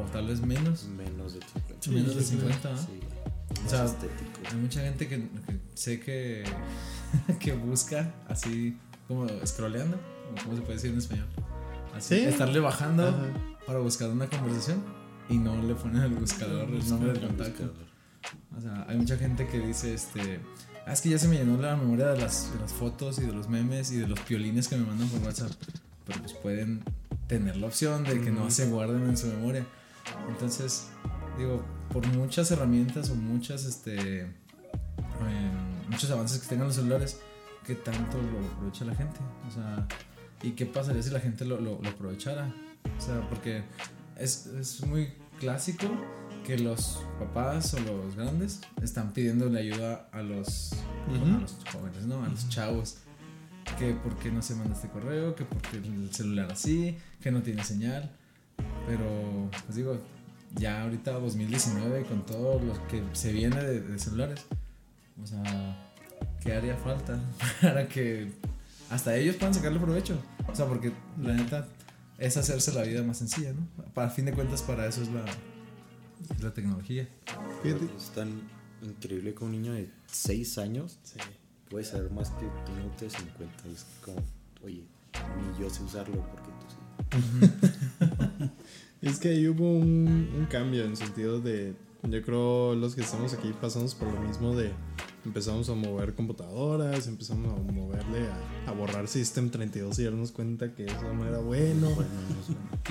o 0.00 0.10
tal 0.10 0.28
vez 0.28 0.40
menos. 0.40 0.84
Menos 0.84 1.34
de 1.34 1.40
50. 1.40 1.74
Sí, 1.80 1.90
menos 1.90 2.14
de 2.14 2.22
yo 2.22 2.28
creo. 2.38 2.40
50, 2.52 2.70
¿no? 2.72 2.78
Sí. 2.78 3.00
O 3.58 3.62
Más 3.62 3.70
sea, 3.70 3.84
estético. 3.84 4.30
Hay 4.50 4.56
mucha 4.56 4.80
gente 4.80 5.08
que, 5.08 5.16
que 5.18 5.60
sé 5.74 6.00
que, 6.00 6.44
que 7.40 7.52
busca 7.52 8.14
así 8.28 8.76
como 9.08 9.26
scrolleando, 9.44 9.96
o 9.96 10.42
¿cómo 10.44 10.56
se 10.56 10.62
puede 10.62 10.74
decir 10.74 10.92
en 10.92 10.98
español? 10.98 11.26
Así, 11.94 12.14
Sí. 12.16 12.24
estarle 12.24 12.60
bajando 12.60 13.08
Ajá. 13.08 13.26
para 13.66 13.80
buscar 13.80 14.08
una 14.10 14.26
conversación 14.28 14.82
y 15.28 15.36
no 15.36 15.60
le 15.62 15.74
ponen 15.74 16.00
al 16.02 16.10
buscador 16.14 16.68
el 16.70 16.88
nombre 16.88 17.12
del 17.12 17.26
contacto. 17.26 17.72
O 18.56 18.60
sea, 18.60 18.86
hay 18.88 18.96
mucha 18.96 19.16
gente 19.16 19.46
que 19.48 19.58
dice, 19.58 19.92
este, 19.94 20.40
"Ah, 20.86 20.92
es 20.92 21.00
que 21.00 21.08
ya 21.10 21.18
se 21.18 21.26
me 21.28 21.36
llenó 21.36 21.60
la 21.60 21.74
memoria 21.76 22.08
de 22.08 22.20
las, 22.20 22.52
de 22.52 22.60
las 22.60 22.72
fotos 22.72 23.18
y 23.18 23.22
de 23.22 23.32
los 23.32 23.48
memes 23.48 23.90
y 23.90 23.96
de 23.96 24.06
los 24.06 24.20
piolines 24.20 24.68
que 24.68 24.76
me 24.76 24.84
mandan 24.86 25.08
por 25.08 25.20
WhatsApp. 25.22 25.50
Pero 26.10 26.22
pues 26.22 26.34
pueden 26.34 26.82
tener 27.26 27.56
la 27.56 27.68
opción 27.68 28.02
de 28.04 28.20
que 28.20 28.30
no 28.30 28.50
se 28.50 28.66
guarden 28.66 29.08
en 29.08 29.16
su 29.16 29.28
memoria. 29.28 29.64
Entonces, 30.28 30.88
digo, 31.38 31.64
por 31.92 32.06
muchas 32.08 32.50
herramientas 32.50 33.10
o 33.10 33.14
muchas, 33.14 33.64
este, 33.64 34.20
em, 34.22 34.30
muchos 35.88 36.10
avances 36.10 36.40
que 36.40 36.48
tengan 36.48 36.66
los 36.66 36.76
celulares, 36.76 37.20
¿qué 37.64 37.74
tanto 37.74 38.18
lo 38.20 38.46
aprovecha 38.54 38.84
la 38.84 38.94
gente? 38.94 39.20
O 39.48 39.50
sea, 39.52 39.86
¿y 40.42 40.52
qué 40.52 40.66
pasaría 40.66 41.02
si 41.02 41.10
la 41.10 41.20
gente 41.20 41.44
lo, 41.44 41.60
lo, 41.60 41.80
lo 41.80 41.88
aprovechara? 41.88 42.52
O 42.98 43.00
sea, 43.00 43.20
porque 43.28 43.62
es, 44.16 44.46
es 44.46 44.84
muy 44.84 45.12
clásico 45.38 45.86
que 46.44 46.58
los 46.58 47.04
papás 47.18 47.74
o 47.74 47.80
los 47.80 48.16
grandes 48.16 48.60
están 48.82 49.12
pidiéndole 49.12 49.60
ayuda 49.60 50.08
a 50.12 50.22
los, 50.22 50.72
Ujú. 51.08 51.36
a 51.36 51.40
los 51.40 51.56
jóvenes, 51.72 52.06
¿no? 52.06 52.24
A 52.24 52.28
los 52.28 52.48
chavos. 52.48 52.98
Que 53.78 53.94
por 53.94 54.16
qué 54.16 54.30
no 54.30 54.42
se 54.42 54.54
manda 54.54 54.74
este 54.74 54.88
correo, 54.88 55.34
que 55.34 55.44
porque 55.44 55.78
el 55.78 56.12
celular 56.12 56.52
así, 56.52 56.96
que 57.22 57.30
no 57.30 57.42
tiene 57.42 57.64
señal. 57.64 58.10
Pero, 58.86 59.50
pues 59.64 59.76
digo, 59.76 59.98
ya 60.54 60.82
ahorita 60.82 61.12
2019 61.12 62.04
con 62.04 62.26
todo 62.26 62.60
lo 62.60 62.88
que 62.88 63.02
se 63.12 63.32
viene 63.32 63.62
de, 63.62 63.80
de 63.80 63.98
celulares, 63.98 64.44
o 65.22 65.26
sea, 65.26 65.90
¿qué 66.42 66.54
haría 66.54 66.76
falta 66.76 67.18
para 67.62 67.88
que 67.88 68.32
hasta 68.90 69.16
ellos 69.16 69.36
puedan 69.36 69.54
sacarle 69.54 69.78
provecho? 69.78 70.18
O 70.48 70.54
sea, 70.54 70.66
porque 70.66 70.92
la 71.22 71.34
neta 71.34 71.66
es 72.18 72.36
hacerse 72.36 72.72
la 72.72 72.82
vida 72.82 73.02
más 73.02 73.18
sencilla, 73.18 73.52
¿no? 73.52 73.66
Para 73.94 74.10
fin 74.10 74.26
de 74.26 74.32
cuentas, 74.32 74.62
para 74.62 74.86
eso 74.86 75.02
es 75.02 75.08
la, 75.08 75.24
es 75.24 76.42
la 76.42 76.52
tecnología. 76.52 77.08
Fíjate. 77.62 77.86
Es 77.96 78.10
tan 78.10 78.42
increíble 78.82 79.34
que 79.34 79.44
un 79.44 79.52
niño 79.52 79.72
de 79.72 79.90
6 80.06 80.58
años 80.58 80.98
puede 81.70 81.84
saber 81.84 82.10
más 82.10 82.30
que 82.30 82.44
un 82.44 82.76
minuto 82.76 83.04
de 83.04 83.10
50. 83.10 83.68
Y 83.68 83.72
es 83.72 83.86
como, 84.04 84.18
oye, 84.64 84.84
ni 85.38 85.62
yo 85.62 85.70
sé 85.70 85.82
usarlo 85.82 86.16
porque 86.16 86.50
tú 86.60 86.66
sí. 86.68 88.50
Es 89.02 89.18
que 89.18 89.28
ahí 89.30 89.48
hubo 89.48 89.72
un, 89.72 90.28
un 90.36 90.46
cambio 90.50 90.84
en 90.84 90.96
sentido 90.96 91.40
de. 91.40 91.74
Yo 92.02 92.22
creo 92.22 92.74
los 92.74 92.94
que 92.94 93.02
estamos 93.02 93.32
aquí 93.34 93.52
pasamos 93.58 93.94
por 93.94 94.12
lo 94.12 94.20
mismo 94.20 94.54
de. 94.54 94.72
Empezamos 95.24 95.68
a 95.68 95.74
mover 95.74 96.14
computadoras, 96.14 97.06
empezamos 97.06 97.52
a 97.52 97.72
moverle 97.72 98.20
a, 98.66 98.70
a 98.70 98.72
borrar 98.72 99.06
System 99.06 99.50
32 99.50 99.98
y 99.98 100.04
darnos 100.04 100.32
cuenta 100.32 100.72
que 100.74 100.86
eso 100.86 101.14
no 101.14 101.26
era 101.26 101.38
bueno. 101.38 101.90
No. 101.90 101.96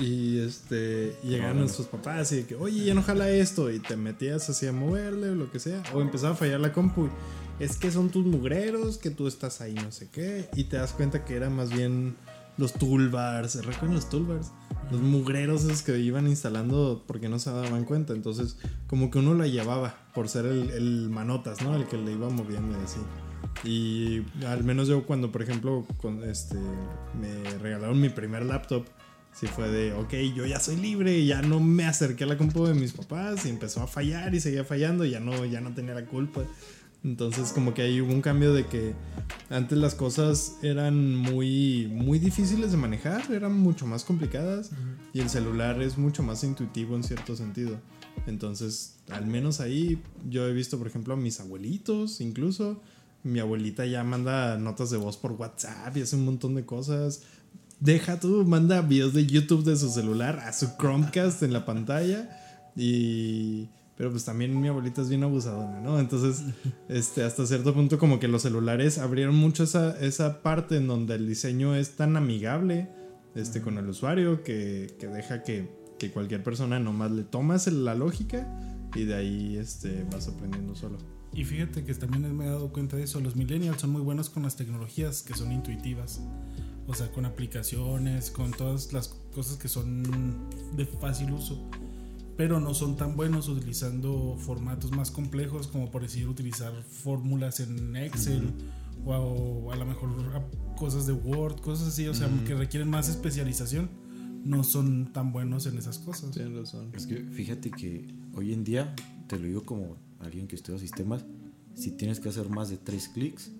Y 0.00 0.38
este 0.38 1.16
llegaron 1.22 1.46
Órale. 1.56 1.60
nuestros 1.60 1.88
papás 1.88 2.30
y 2.32 2.36
de 2.36 2.46
que, 2.46 2.54
oye, 2.54 2.84
ya 2.84 2.94
no 2.94 3.02
jala 3.02 3.28
esto. 3.30 3.70
Y 3.70 3.80
te 3.80 3.96
metías 3.96 4.48
así 4.48 4.66
a 4.66 4.72
moverle 4.72 5.30
o 5.30 5.34
lo 5.34 5.50
que 5.50 5.58
sea. 5.58 5.82
O 5.92 6.00
empezaba 6.00 6.32
a 6.32 6.36
fallar 6.36 6.60
la 6.60 6.72
compu. 6.72 7.08
Es 7.60 7.76
que 7.76 7.90
son 7.90 8.08
tus 8.08 8.24
mugreros, 8.24 8.96
que 8.96 9.10
tú 9.10 9.28
estás 9.28 9.60
ahí, 9.60 9.74
no 9.74 9.92
sé 9.92 10.08
qué. 10.10 10.48
Y 10.56 10.64
te 10.64 10.78
das 10.78 10.92
cuenta 10.92 11.26
que 11.26 11.36
era 11.36 11.50
más 11.50 11.70
bien 11.70 12.16
los 12.56 12.72
toolbars. 12.72 13.52
¿Se 13.52 13.60
recuerdan 13.60 13.94
los 13.94 14.08
toolbars? 14.08 14.50
Los 14.90 15.02
mugreros 15.02 15.64
esos 15.64 15.82
que 15.82 15.98
iban 15.98 16.26
instalando 16.26 17.04
porque 17.06 17.28
no 17.28 17.38
se 17.38 17.50
daban 17.50 17.84
cuenta. 17.84 18.14
Entonces, 18.14 18.56
como 18.86 19.10
que 19.10 19.18
uno 19.18 19.34
la 19.34 19.46
llevaba 19.46 19.94
por 20.14 20.30
ser 20.30 20.46
el, 20.46 21.10
manotas, 21.10 21.60
¿no? 21.62 21.76
El 21.76 21.86
que 21.86 21.98
le 21.98 22.12
iba 22.12 22.30
moviendo 22.30 22.78
y 22.80 22.82
así. 22.82 23.00
Y 23.62 24.44
al 24.46 24.64
menos 24.64 24.88
yo 24.88 25.04
cuando, 25.04 25.30
por 25.30 25.42
ejemplo, 25.42 25.86
con 25.98 26.24
este, 26.24 26.56
me 27.20 27.58
regalaron 27.58 28.00
mi 28.00 28.08
primer 28.08 28.42
laptop, 28.46 28.86
sí 29.32 29.46
fue 29.46 29.68
de, 29.68 29.92
ok, 29.92 30.14
yo 30.34 30.46
ya 30.46 30.58
soy 30.60 30.76
libre 30.76 31.24
ya 31.24 31.40
no 31.40 31.60
me 31.60 31.84
acerqué 31.84 32.24
a 32.24 32.26
la 32.26 32.36
compu 32.36 32.66
de 32.66 32.74
mis 32.74 32.92
papás 32.92 33.46
y 33.46 33.48
empezó 33.48 33.82
a 33.82 33.86
fallar 33.86 34.34
y 34.34 34.40
seguía 34.40 34.64
fallando 34.64 35.04
ya 35.04 35.20
no, 35.20 35.44
ya 35.44 35.60
no 35.60 35.74
tenía 35.74 35.94
la 35.94 36.06
culpa. 36.06 36.42
Entonces 37.02 37.52
como 37.52 37.72
que 37.72 37.82
ahí 37.82 38.00
hubo 38.00 38.12
un 38.12 38.20
cambio 38.20 38.52
de 38.52 38.66
que 38.66 38.94
antes 39.48 39.78
las 39.78 39.94
cosas 39.94 40.58
eran 40.62 41.16
muy, 41.16 41.88
muy 41.90 42.18
difíciles 42.18 42.72
de 42.72 42.76
manejar, 42.76 43.32
eran 43.32 43.58
mucho 43.58 43.86
más 43.86 44.04
complicadas 44.04 44.70
y 45.14 45.20
el 45.20 45.30
celular 45.30 45.80
es 45.80 45.96
mucho 45.96 46.22
más 46.22 46.44
intuitivo 46.44 46.96
en 46.96 47.02
cierto 47.02 47.36
sentido. 47.36 47.78
Entonces, 48.26 48.96
al 49.10 49.26
menos 49.26 49.60
ahí 49.60 50.02
yo 50.28 50.46
he 50.46 50.52
visto, 50.52 50.78
por 50.78 50.88
ejemplo, 50.88 51.14
a 51.14 51.16
mis 51.16 51.40
abuelitos 51.40 52.20
incluso. 52.20 52.80
Mi 53.22 53.38
abuelita 53.38 53.84
ya 53.86 54.02
manda 54.04 54.56
notas 54.58 54.90
de 54.90 54.96
voz 54.96 55.16
por 55.16 55.32
WhatsApp 55.32 55.96
y 55.96 56.02
hace 56.02 56.16
un 56.16 56.24
montón 56.24 56.54
de 56.54 56.64
cosas. 56.64 57.22
Deja 57.78 58.20
tú, 58.20 58.44
manda 58.44 58.82
videos 58.82 59.14
de 59.14 59.26
YouTube 59.26 59.64
de 59.64 59.76
su 59.76 59.90
celular 59.90 60.38
a 60.40 60.52
su 60.52 60.76
Chromecast 60.78 61.42
en 61.42 61.52
la 61.52 61.64
pantalla. 61.64 62.28
Y. 62.76 63.68
Pero 64.00 64.12
pues 64.12 64.24
también 64.24 64.58
mi 64.58 64.66
abuelita 64.66 65.02
es 65.02 65.10
bien 65.10 65.24
abusadora, 65.24 65.78
¿no? 65.78 66.00
Entonces, 66.00 66.42
este, 66.88 67.22
hasta 67.22 67.44
cierto 67.44 67.74
punto, 67.74 67.98
como 67.98 68.18
que 68.18 68.28
los 68.28 68.40
celulares 68.40 68.96
abrieron 68.96 69.36
mucho 69.36 69.64
esa, 69.64 70.00
esa 70.00 70.40
parte 70.40 70.78
en 70.78 70.86
donde 70.86 71.16
el 71.16 71.28
diseño 71.28 71.74
es 71.74 71.96
tan 71.96 72.16
amigable 72.16 72.88
este, 73.34 73.60
con 73.60 73.76
el 73.76 73.86
usuario 73.86 74.42
que, 74.42 74.96
que 74.98 75.06
deja 75.06 75.42
que, 75.42 75.68
que 75.98 76.10
cualquier 76.12 76.42
persona 76.42 76.80
nomás 76.80 77.10
le 77.10 77.24
tomas 77.24 77.66
la 77.66 77.94
lógica 77.94 78.48
y 78.94 79.04
de 79.04 79.14
ahí 79.16 79.58
este, 79.58 80.06
vas 80.10 80.28
aprendiendo 80.28 80.74
solo. 80.74 80.96
Y 81.34 81.44
fíjate 81.44 81.84
que 81.84 81.92
también 81.92 82.34
me 82.34 82.46
he 82.46 82.48
dado 82.48 82.72
cuenta 82.72 82.96
de 82.96 83.02
eso. 83.02 83.20
Los 83.20 83.36
millennials 83.36 83.82
son 83.82 83.90
muy 83.90 84.00
buenos 84.00 84.30
con 84.30 84.44
las 84.44 84.56
tecnologías 84.56 85.20
que 85.20 85.34
son 85.34 85.52
intuitivas. 85.52 86.22
O 86.86 86.94
sea, 86.94 87.12
con 87.12 87.26
aplicaciones, 87.26 88.30
con 88.30 88.52
todas 88.52 88.94
las 88.94 89.08
cosas 89.34 89.58
que 89.58 89.68
son 89.68 90.48
de 90.74 90.86
fácil 90.86 91.32
uso. 91.32 91.68
Pero 92.40 92.58
no 92.58 92.72
son 92.72 92.96
tan 92.96 93.16
buenos 93.16 93.48
utilizando 93.50 94.34
formatos 94.38 94.92
más 94.92 95.10
complejos, 95.10 95.66
como 95.66 95.90
por 95.90 96.00
decir 96.00 96.26
utilizar 96.26 96.72
fórmulas 96.84 97.60
en 97.60 97.94
Excel 97.96 98.50
o, 99.04 99.12
a, 99.12 99.18
o 99.20 99.70
a 99.72 99.76
lo 99.76 99.84
mejor 99.84 100.08
cosas 100.74 101.06
de 101.06 101.12
Word, 101.12 101.60
cosas 101.60 101.88
así, 101.88 102.08
o 102.08 102.14
sea, 102.14 102.30
que 102.46 102.54
requieren 102.54 102.88
más 102.88 103.10
especialización. 103.10 103.90
No 104.42 104.64
son 104.64 105.12
tan 105.12 105.34
buenos 105.34 105.66
en 105.66 105.76
esas 105.76 105.98
cosas. 105.98 106.30
Tienes 106.30 106.54
razón. 106.58 106.90
Es 106.94 107.06
que 107.06 107.16
fíjate 107.16 107.70
que 107.70 108.08
hoy 108.32 108.54
en 108.54 108.64
día, 108.64 108.94
te 109.26 109.38
lo 109.38 109.44
digo 109.46 109.64
como 109.66 109.98
alguien 110.18 110.48
que 110.48 110.56
estudia 110.56 110.78
sistemas, 110.78 111.26
si 111.74 111.90
tienes 111.90 112.20
que 112.20 112.30
hacer 112.30 112.48
más 112.48 112.70
de 112.70 112.78
tres 112.78 113.10
clics, 113.10 113.52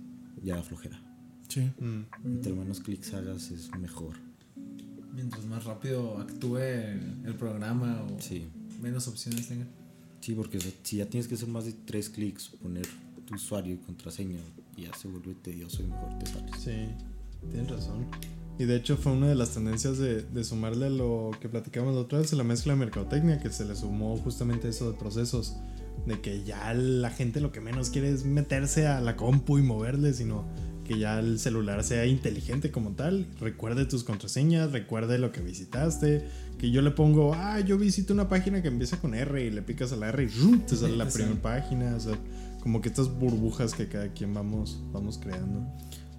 ya 0.43 0.57
da 0.57 0.63
flojera. 0.63 1.03
Sí. 1.49 1.71
Mm, 1.79 2.05
Entre 2.25 2.55
menos 2.55 2.81
clics 2.81 3.13
hagas 3.13 3.51
es 3.51 3.71
mejor. 3.79 4.17
Mientras 5.13 5.45
más 5.45 5.65
rápido 5.65 6.17
actúe 6.17 6.57
el 6.57 7.35
programa 7.39 8.07
o 8.09 8.19
Sí. 8.19 8.49
Menos 8.81 9.09
opciones 9.09 9.49
tenga. 9.49 9.67
Sí, 10.21 10.35
porque 10.35 10.59
o 10.59 10.61
sea, 10.61 10.73
si 10.83 10.97
ya 10.97 11.07
tienes 11.07 11.29
que 11.29 11.35
hacer 11.35 11.49
más 11.49 11.65
de 11.65 11.73
tres 11.73 12.11
clics, 12.11 12.49
poner 12.63 12.87
tu 13.27 13.35
usuario 13.35 13.75
y 13.75 13.79
contraseña, 13.79 14.39
ya 14.77 14.95
se 14.95 15.09
vuelve 15.09 15.35
tedioso 15.35 15.83
y 15.83 15.87
mejor 15.87 16.19
te 16.19 16.27
sales. 16.27 16.51
Sí, 16.59 17.49
tienes 17.51 17.71
razón. 17.71 18.07
Y 18.59 18.65
de 18.65 18.77
hecho 18.77 18.99
fue 18.99 19.13
una 19.13 19.29
de 19.29 19.35
las 19.35 19.55
tendencias 19.55 19.97
de, 19.97 20.23
de 20.23 20.45
sumarle 20.45 20.87
a 20.87 20.91
lo 20.91 21.31
que 21.41 21.49
platicamos 21.49 21.95
la 21.95 22.03
otra 22.03 22.19
vez, 22.19 22.33
la 22.35 22.45
mezcla 22.45 22.75
de 22.75 22.81
mercadotecnia, 22.81 23.41
que 23.41 23.51
se 23.51 23.65
le 23.65 23.75
sumó 23.75 24.19
justamente 24.19 24.69
eso 24.69 24.93
de 24.93 24.99
procesos, 24.99 25.57
de 26.07 26.21
que 26.21 26.45
ya 26.45 26.75
la 26.75 27.11
gente 27.11 27.41
lo 27.41 27.53
que 27.53 27.63
menos 27.63 27.89
quiere 27.89 28.11
es 28.11 28.25
meterse 28.25 28.87
a 28.87 29.01
la 29.01 29.17
compu 29.17 29.59
y 29.59 29.63
moverle, 29.63 30.13
sino 30.13 30.45
que 30.85 30.99
ya 30.99 31.21
el 31.21 31.39
celular 31.39 31.85
sea 31.85 32.05
inteligente 32.05 32.71
como 32.71 32.91
tal, 32.91 33.27
recuerde 33.41 33.87
tus 33.87 34.03
contraseñas, 34.05 34.73
recuerde 34.73 35.19
lo 35.19 35.31
que 35.31 35.41
visitaste, 35.41 36.27
que 36.61 36.71
yo 36.71 36.83
le 36.83 36.91
pongo, 36.91 37.33
ah, 37.35 37.59
yo 37.61 37.79
visito 37.79 38.13
una 38.13 38.29
página 38.29 38.61
que 38.61 38.69
empieza 38.69 39.01
con 39.01 39.15
R 39.15 39.43
y 39.47 39.51
le 39.51 39.63
picas 39.63 39.93
a 39.93 39.97
la 39.97 40.09
R 40.11 40.23
y 40.25 40.29
¡rum! 40.29 40.61
te 40.61 40.77
sale 40.77 40.95
la 40.97 41.11
Sí. 41.11 41.19
primera 41.19 41.41
página, 41.41 41.95
o 41.97 42.01
sea, 42.01 42.19
como 42.63 42.83
que 42.83 42.91
estas 42.91 43.09
burbujas 43.09 43.73
que 43.73 43.89
cada 43.89 44.09
quien 44.13 44.35
vamos, 44.35 44.79
vamos 44.93 45.17
creando. 45.19 45.67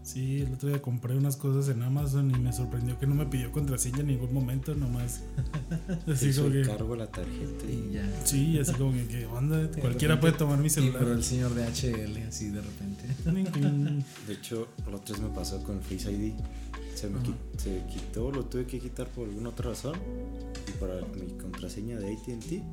Sí, 0.03 0.41
el 0.41 0.53
otro 0.53 0.67
día 0.69 0.81
compré 0.81 1.15
unas 1.15 1.37
cosas 1.37 1.73
en 1.73 1.83
Amazon 1.83 2.31
y 2.31 2.39
me 2.39 2.51
sorprendió 2.51 2.97
que 2.97 3.05
no 3.05 3.13
me 3.13 3.27
pidió 3.27 3.51
contraseña 3.51 3.99
en 3.99 4.07
ningún 4.07 4.33
momento, 4.33 4.73
nomás. 4.73 5.21
Así 6.07 6.33
como 6.33 6.47
el 6.47 6.63
que. 6.63 6.67
cargo 6.69 6.95
la 6.95 7.05
tarjeta 7.07 7.65
y 7.69 7.91
ya. 7.93 8.21
Sí, 8.25 8.57
así 8.59 8.73
como 8.73 8.93
que, 8.93 9.07
¿qué 9.07 9.25
onda? 9.27 9.57
Cualquiera 9.79 10.15
repente 10.15 10.17
puede 10.17 10.33
tomar 10.33 10.57
mi 10.59 10.69
celular. 10.69 11.03
el 11.03 11.23
señor 11.23 11.53
de 11.53 11.63
HL 11.65 12.27
así 12.27 12.49
de 12.49 12.61
repente. 12.61 13.03
De 14.27 14.33
hecho, 14.33 14.67
la 14.89 14.95
otra 14.97 15.15
vez 15.15 15.23
me 15.23 15.29
pasó 15.35 15.63
con 15.63 15.77
el 15.77 15.83
Face 15.83 16.11
ID. 16.11 16.33
Se 16.95 17.07
me 17.09 17.19
qui- 17.19 17.35
se 17.57 17.83
quitó, 17.87 18.31
lo 18.31 18.45
tuve 18.45 18.65
que 18.65 18.79
quitar 18.79 19.07
por 19.07 19.27
alguna 19.27 19.49
otra 19.49 19.69
razón. 19.69 19.95
Y 20.67 20.71
para 20.79 20.95
mi 21.01 21.31
contraseña 21.39 21.97
de 21.97 22.11
ATT, 22.13 22.63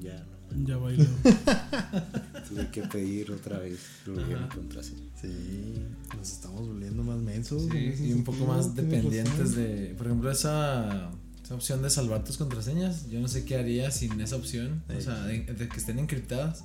ya 0.00 0.14
no. 0.24 0.37
Ya 0.66 0.76
bailó. 0.76 1.04
Tuve 2.48 2.70
que 2.70 2.82
pedir 2.82 3.30
otra 3.30 3.58
vez 3.58 3.78
mi 4.06 4.48
contraseña. 4.48 5.02
Sí, 5.20 5.74
nos 6.16 6.32
estamos 6.32 6.66
volviendo 6.66 7.02
más 7.02 7.18
mensos. 7.18 7.68
Sí, 7.70 7.94
y 8.06 8.12
un 8.12 8.24
poco 8.24 8.46
más 8.46 8.74
dependientes 8.74 9.54
de, 9.54 9.94
por 9.96 10.06
ejemplo, 10.06 10.30
esa, 10.30 11.10
esa 11.42 11.54
opción 11.54 11.82
de 11.82 11.90
salvar 11.90 12.24
tus 12.24 12.36
contraseñas. 12.38 13.08
Yo 13.10 13.20
no 13.20 13.28
sé 13.28 13.44
qué 13.44 13.56
haría 13.56 13.90
sin 13.90 14.20
esa 14.20 14.36
opción, 14.36 14.82
o 14.96 15.00
sea, 15.00 15.22
de, 15.24 15.44
de 15.44 15.68
que 15.68 15.76
estén 15.76 15.98
encriptadas. 15.98 16.64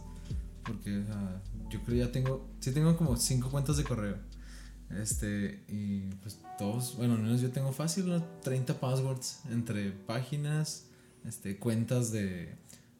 Porque 0.63 0.99
o 0.99 1.05
sea, 1.05 1.41
yo 1.69 1.81
creo 1.83 2.05
ya 2.05 2.11
tengo, 2.11 2.47
sí 2.59 2.71
tengo 2.71 2.95
como 2.95 3.17
cinco 3.17 3.49
cuentas 3.49 3.77
de 3.77 3.83
correo. 3.83 4.17
Este, 5.01 5.63
y 5.67 6.01
pues 6.21 6.39
todos, 6.57 6.95
bueno, 6.97 7.15
al 7.15 7.21
menos 7.21 7.41
yo 7.41 7.51
tengo 7.51 7.71
fácil 7.71 8.05
unos 8.05 8.23
30 8.41 8.79
passwords 8.79 9.39
entre 9.49 9.91
páginas, 9.91 10.85
este, 11.25 11.57
cuentas 11.57 12.11
de, 12.11 12.55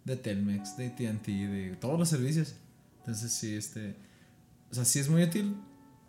de 0.05 0.15
Telmex, 0.17 0.77
de 0.77 0.88
ATT, 0.88 1.27
de 1.27 1.77
todos 1.79 1.98
los 2.00 2.10
servicios. 2.10 2.55
Entonces 3.00 3.31
sí, 3.31 3.55
este, 3.55 3.95
o 4.72 4.75
sea, 4.75 4.86
sí 4.86 5.00
es 5.00 5.10
muy 5.10 5.24
útil, 5.24 5.55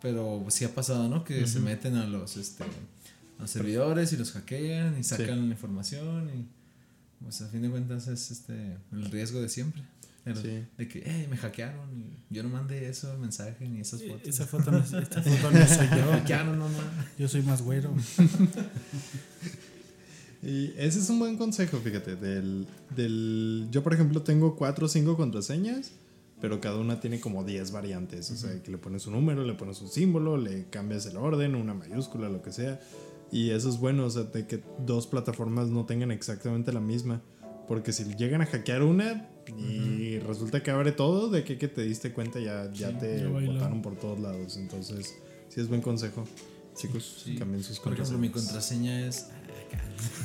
pero 0.01 0.45
sí 0.49 0.65
ha 0.65 0.73
pasado, 0.73 1.07
¿no? 1.09 1.23
Que 1.23 1.45
se 1.47 1.59
meten 1.59 1.95
a 1.95 2.05
los, 2.07 2.37
este, 2.37 2.63
a 2.63 3.41
los 3.41 3.49
servidores 3.49 4.11
y 4.13 4.17
los 4.17 4.31
hackean 4.31 4.97
y 4.99 5.03
sacan 5.03 5.47
la 5.49 5.55
información 5.55 6.29
y, 6.29 6.45
pues 7.23 7.41
a 7.41 7.47
fin 7.47 7.61
de 7.63 7.69
cuentas 7.69 8.07
es, 8.07 8.31
este, 8.31 8.77
el 8.91 9.05
riesgo 9.11 9.41
de 9.41 9.49
siempre. 9.49 9.81
El- 10.25 10.35
Sí. 10.35 10.65
De 10.77 10.87
que, 10.87 11.03
hey, 11.05 11.27
me 11.29 11.37
hackearon 11.37 11.87
y 11.99 12.17
yo 12.33 12.41
no 12.41 12.49
mandé 12.49 12.89
eso, 12.89 13.15
mensaje 13.19 13.69
ni 13.69 13.81
esas 13.81 14.01
fotos. 14.01 14.27
Esa 14.27 14.45
foto 14.47 14.71
no, 14.71 14.79
esta 14.79 14.99
foto 15.21 15.51
no 15.51 15.67
soy 15.67 15.87
Me 15.87 15.97
yo. 15.97 16.11
hackearon, 16.13 16.57
no, 16.57 16.67
no. 16.67 16.77
Yo 17.19 17.27
soy 17.27 17.43
más 17.43 17.61
güero. 17.61 17.93
Y 20.45 20.73
ese 20.77 20.99
es 20.99 21.09
un 21.09 21.19
buen 21.19 21.37
consejo, 21.37 21.77
fíjate. 21.79 22.15
Del, 22.15 22.67
del, 22.95 23.67
yo, 23.71 23.83
por 23.83 23.93
ejemplo, 23.93 24.21
tengo 24.21 24.55
cuatro 24.55 24.85
o 24.85 24.89
cinco 24.89 25.17
contraseñas, 25.17 25.91
pero 26.39 26.61
cada 26.61 26.77
una 26.77 26.99
tiene 26.99 27.19
como 27.19 27.43
10 27.43 27.71
variantes. 27.71 28.29
O 28.31 28.35
sea, 28.35 28.61
que 28.61 28.69
le 28.71 28.77
pones 28.77 29.07
un 29.07 29.13
número, 29.13 29.43
le 29.43 29.53
pones 29.55 29.81
un 29.81 29.89
símbolo, 29.89 30.37
le 30.37 30.65
cambias 30.69 31.05
el 31.07 31.17
orden, 31.17 31.55
una 31.55 31.73
mayúscula, 31.73 32.29
lo 32.29 32.41
que 32.41 32.51
sea. 32.51 32.79
Y 33.31 33.49
eso 33.49 33.69
es 33.69 33.79
bueno, 33.79 34.05
o 34.05 34.09
sea, 34.09 34.23
de 34.23 34.45
que 34.45 34.61
dos 34.85 35.07
plataformas 35.07 35.69
no 35.69 35.85
tengan 35.85 36.11
exactamente 36.11 36.71
la 36.71 36.79
misma. 36.79 37.21
Porque 37.67 37.91
si 37.91 38.03
llegan 38.15 38.41
a 38.43 38.45
hackear 38.45 38.83
una 38.83 39.27
y 39.57 40.19
resulta 40.19 40.61
que 40.61 40.69
abre 40.69 40.91
todo, 40.91 41.29
de 41.31 41.43
que, 41.43 41.57
que 41.57 41.67
te 41.67 41.81
diste 41.81 42.13
cuenta 42.13 42.39
ya, 42.39 42.71
ya 42.71 42.91
Sí, 42.91 42.97
te 42.99 43.25
botaron 43.25 43.81
por 43.81 43.95
todos 43.95 44.19
lados. 44.19 44.57
Entonces, 44.57 45.15
sí 45.49 45.59
es 45.59 45.67
buen 45.67 45.81
consejo. 45.81 46.23
Chicos, 46.75 47.21
Sí. 47.23 47.35
cambien 47.35 47.63
sus 47.63 47.79
Por 47.79 47.93
ejemplo, 47.93 48.17
mi 48.19 48.29
contraseñas. 48.29 48.51
contraseña 48.51 49.07
es. 49.07 49.29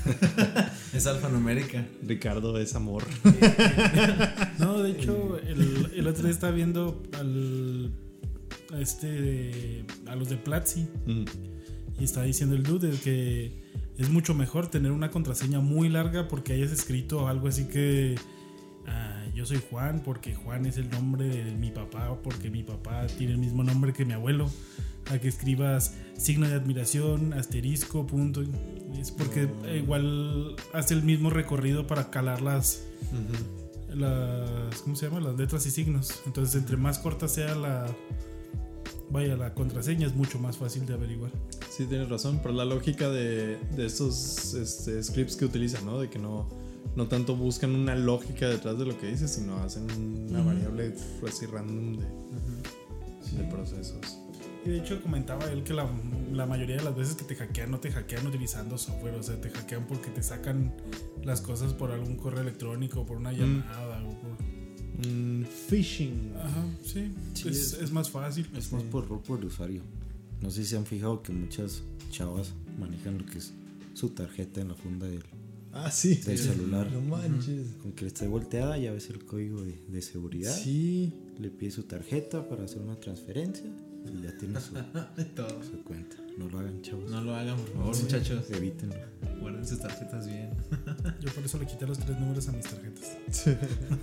es 0.93 1.07
alfanumérica. 1.07 1.87
Ricardo 2.03 2.59
es 2.59 2.75
amor. 2.75 3.05
No, 4.59 4.83
de 4.83 4.91
hecho, 4.91 5.39
el, 5.39 5.93
el 5.95 6.07
otro 6.07 6.23
día 6.23 6.33
estaba 6.33 6.53
viendo 6.53 7.03
al. 7.19 7.93
a 8.73 8.81
Este. 8.81 9.85
A 10.07 10.17
los 10.17 10.29
de 10.29 10.37
Platzi. 10.37 10.89
Mm. 11.07 11.25
Y 12.01 12.05
estaba 12.05 12.27
diciendo 12.27 12.57
el 12.57 12.63
dude 12.63 12.91
que 13.03 13.61
es 13.99 14.09
mucho 14.09 14.35
mejor 14.35 14.69
tener 14.69 14.93
una 14.93 15.11
contraseña 15.11 15.61
muy 15.61 15.91
larga 15.91 16.29
porque 16.29 16.55
hayas 16.55 16.73
escrito 16.73 17.29
algo 17.29 17.49
así 17.49 17.67
que 17.69 18.17
yo 19.35 19.47
soy 19.47 19.63
Juan 19.71 20.03
porque 20.05 20.35
Juan 20.35 20.67
es 20.67 20.77
el 20.77 20.91
nombre 20.91 21.27
de 21.29 21.53
mi 21.53 21.71
papá 21.71 22.17
porque 22.23 22.51
mi 22.51 22.63
papá 22.63 23.07
tiene 23.07 23.33
el 23.33 23.39
mismo 23.39 23.63
nombre 23.65 23.93
que 23.93 24.05
mi 24.05 24.13
abuelo. 24.13 24.51
A 25.11 25.19
que 25.19 25.29
escribas 25.29 25.95
signo 26.17 26.47
de 26.47 26.55
admiración, 26.55 27.33
asterisco, 27.33 28.07
punto. 28.07 28.43
Es 28.97 29.11
porque 29.11 29.49
eh, 29.65 29.81
igual 29.83 30.55
hace 30.73 30.95
el 30.95 31.03
mismo 31.03 31.31
recorrido 31.31 31.87
para 31.87 32.11
calar 32.11 32.43
las, 32.43 32.85
las 33.93 34.83
¿cómo 34.83 34.95
se 34.95 35.09
llama? 35.09 35.21
Las 35.21 35.37
letras 35.37 35.67
y 35.67 35.71
signos. 35.71 36.23
Entonces, 36.27 36.55
entre 36.55 36.77
más 36.77 36.99
corta 36.99 37.27
sea 37.27 37.57
la 37.57 37.87
vaya 39.11 39.37
la 39.37 39.55
contraseña 39.55 40.07
es 40.07 40.15
mucho 40.15 40.39
más 40.39 40.57
fácil 40.57 40.87
de 40.87 40.95
averiguar. 40.95 41.33
Sí, 41.69 41.87
tienes 41.87 42.09
razón, 42.09 42.41
pero 42.43 42.55
la 42.55 42.65
lógica 42.65 43.09
de, 43.09 43.59
de 43.77 43.87
estos 43.87 44.55
este, 44.55 45.03
scripts 45.03 45.37
que 45.37 45.45
utilizan, 45.45 45.85
¿no? 45.85 45.99
De 45.99 46.09
que 46.09 46.19
no, 46.19 46.49
no 46.97 47.07
tanto 47.09 47.37
buscan 47.37 47.75
una 47.75 47.95
lógica 47.95 48.49
detrás 48.49 48.79
de 48.79 48.85
lo 48.87 48.99
que 48.99 49.07
dices, 49.09 49.31
sino 49.31 49.57
hacen 49.63 49.87
una 50.31 50.43
variable 50.43 50.95
pues, 51.21 51.35
así 51.35 51.47
random 51.47 51.97
de, 51.99 52.07
de 53.37 53.45
procesos. 53.51 54.19
Y 54.65 54.71
de 54.71 54.79
hecho 54.81 55.01
comentaba 55.03 55.51
él 55.51 55.63
que 55.65 55.73
la, 55.73 55.89
la 56.33 56.45
mayoría 56.45 56.77
de 56.77 56.83
las 56.85 56.95
veces 56.95 57.15
que 57.15 57.25
te 57.25 57.35
hackean 57.35 57.71
no 57.71 57.81
te 57.81 57.91
hackean 57.91 58.27
utilizando 58.27 58.77
software, 58.77 59.15
o 59.15 59.23
sea, 59.23 59.41
te 59.41 59.49
hackean 59.51 59.87
porque 59.87 60.11
te 60.11 60.23
sacan 60.23 60.75
las 61.25 61.41
cosas 61.41 61.73
por 61.73 61.91
algún 61.93 62.17
correo 62.17 62.43
electrónico, 62.43 63.07
por 63.07 63.17
una 63.17 63.33
llamada 63.33 64.03
o 64.05 64.11
por... 64.21 65.07
Mm, 65.07 65.45
phishing. 65.45 66.35
Ajá, 66.37 66.63
sí, 66.85 67.11
Sí, 67.33 67.49
es, 67.49 67.73
es- 67.73 67.83
es 67.85 67.91
más 67.93 68.11
fácil. 68.11 68.51
Es 68.55 68.71
más 68.73 68.83
por 68.83 69.07
el 69.39 69.45
usuario. 69.47 69.81
No 70.43 70.51
sé 70.51 70.63
si 70.63 70.71
se 70.71 70.77
han 70.77 70.85
fijado 70.85 71.23
que 71.23 71.33
muchas 71.33 71.83
chavas 72.11 72.53
manejan 72.79 73.17
lo 73.19 73.25
que 73.25 73.39
es 73.39 73.55
su 73.95 74.11
tarjeta 74.11 74.61
en 74.61 74.69
la 74.69 74.75
funda 74.75 75.07
del, 75.07 75.23
Ah, 75.73 75.91
sí. 75.91 76.17
del 76.17 76.39
celular. 76.39 76.91
No 76.91 77.01
manches. 77.01 77.69
Con 77.83 77.93
que 77.93 78.07
esté 78.07 78.27
volteada, 78.27 78.77
ya 78.79 78.93
ves 78.93 79.09
el 79.11 79.25
código 79.25 79.63
de, 79.63 79.81
de 79.89 80.03
seguridad. 80.03 80.55
Sí. 80.55 81.13
Le 81.39 81.51
pide 81.51 81.71
su 81.71 81.85
tarjeta 81.85 82.49
para 82.49 82.65
hacer 82.65 82.81
una 82.83 82.97
transferencia 82.97 83.67
y 84.07 84.23
ya 84.23 84.37
tiene 84.39 84.59
su, 84.61 84.75
Todo. 85.37 85.63
su 85.63 85.83
cuenta. 85.85 86.17
No 86.39 86.49
lo 86.49 86.59
hagan, 86.59 86.81
chavos. 86.83 87.11
No 87.11 87.21
lo 87.23 87.35
hagan, 87.35 87.57
por 87.59 87.73
favor, 87.73 87.97
muchachos. 88.03 88.51
Evítenlo. 88.51 88.97
Guarden 89.41 89.67
sus 89.67 89.79
tarjetas 89.79 90.27
bien. 90.27 90.51
Yo 91.21 91.31
por 91.33 91.45
eso 91.45 91.59
le 91.59 91.67
quité 91.67 91.87
los 91.87 91.99
tres 91.99 92.19
números 92.19 92.49
a 92.49 92.53
mis 92.53 92.65
tarjetas. 92.65 93.19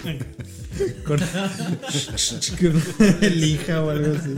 con, 1.05 1.17
con 1.17 1.19
el 3.23 3.43
hija 3.43 3.83
o 3.83 3.89
algo 3.89 4.15
así. 4.17 4.35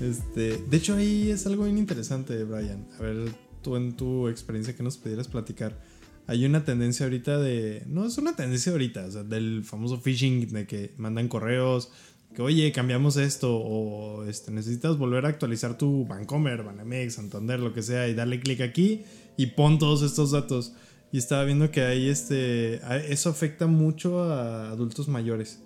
Este, 0.00 0.58
de 0.58 0.76
hecho, 0.76 0.96
ahí 0.96 1.30
es 1.30 1.46
algo 1.46 1.64
bien 1.64 1.78
interesante, 1.78 2.42
Brian. 2.44 2.86
A 2.98 3.02
ver, 3.02 3.28
tú 3.62 3.76
en 3.76 3.96
tu 3.96 4.28
experiencia 4.28 4.74
que 4.74 4.82
nos 4.82 4.96
pudieras 4.96 5.28
platicar. 5.28 5.78
Hay 6.26 6.44
una 6.44 6.64
tendencia 6.64 7.06
ahorita 7.06 7.38
de. 7.38 7.84
No 7.86 8.04
es 8.04 8.18
una 8.18 8.34
tendencia 8.34 8.72
ahorita, 8.72 9.06
o 9.06 9.10
sea, 9.10 9.22
del 9.22 9.64
famoso 9.64 10.00
phishing, 10.00 10.48
de 10.48 10.66
que 10.66 10.94
mandan 10.96 11.28
correos, 11.28 11.90
que 12.34 12.42
oye, 12.42 12.72
cambiamos 12.72 13.16
esto 13.16 13.56
o 13.56 14.24
este, 14.24 14.50
necesitas 14.50 14.98
volver 14.98 15.24
a 15.26 15.28
actualizar 15.28 15.78
tu 15.78 16.06
Bancomer, 16.06 16.62
Banamex, 16.62 17.14
Santander, 17.14 17.60
lo 17.60 17.72
que 17.72 17.82
sea 17.82 18.08
y 18.08 18.14
darle 18.14 18.40
clic 18.40 18.60
aquí 18.60 19.04
y 19.36 19.46
pon 19.46 19.78
todos 19.78 20.02
estos 20.02 20.32
datos. 20.32 20.74
Y 21.12 21.18
estaba 21.18 21.44
viendo 21.44 21.70
que 21.70 21.82
ahí 21.82 22.08
este, 22.08 22.80
eso 23.12 23.30
afecta 23.30 23.66
mucho 23.66 24.24
a 24.24 24.70
adultos 24.70 25.08
mayores 25.08 25.60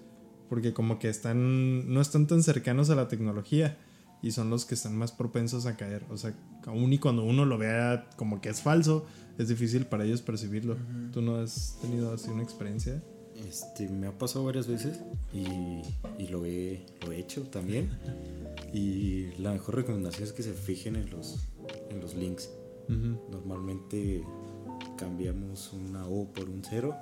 porque 0.50 0.74
como 0.74 0.98
que 0.98 1.08
están 1.08 1.94
no 1.94 2.00
están 2.00 2.26
tan 2.26 2.42
cercanos 2.42 2.90
a 2.90 2.96
la 2.96 3.06
tecnología 3.06 3.78
y 4.20 4.32
son 4.32 4.50
los 4.50 4.66
que 4.66 4.74
están 4.74 4.96
más 4.96 5.12
propensos 5.12 5.64
a 5.64 5.76
caer. 5.76 6.04
O 6.10 6.16
sea, 6.18 6.34
aún 6.66 6.92
y 6.92 6.98
cuando 6.98 7.22
uno 7.22 7.46
lo 7.46 7.56
vea 7.56 8.10
como 8.16 8.40
que 8.40 8.48
es 8.48 8.60
falso, 8.60 9.06
es 9.40 9.48
difícil 9.48 9.86
para 9.86 10.04
ellos 10.04 10.20
percibirlo. 10.20 10.76
¿Tú 11.12 11.22
no 11.22 11.36
has 11.36 11.78
tenido 11.80 12.12
así 12.12 12.30
una 12.30 12.42
experiencia? 12.42 13.02
Este, 13.48 13.88
me 13.88 14.06
ha 14.06 14.18
pasado 14.18 14.44
varias 14.44 14.66
veces 14.66 15.00
y, 15.32 15.80
y 16.22 16.28
lo, 16.28 16.44
he, 16.44 16.84
lo 17.04 17.12
he 17.12 17.18
hecho 17.18 17.42
también. 17.44 17.90
Y 18.72 19.32
la 19.38 19.52
mejor 19.52 19.74
recomendación 19.74 20.28
es 20.28 20.32
que 20.32 20.44
se 20.44 20.52
fijen 20.52 20.94
en 20.94 21.10
los, 21.10 21.48
en 21.88 22.00
los 22.00 22.14
links. 22.14 22.48
Normalmente 22.88 24.24
cambiamos 24.96 25.72
una 25.72 26.06
O 26.06 26.26
por 26.32 26.48
un 26.48 26.62
cero 26.62 26.94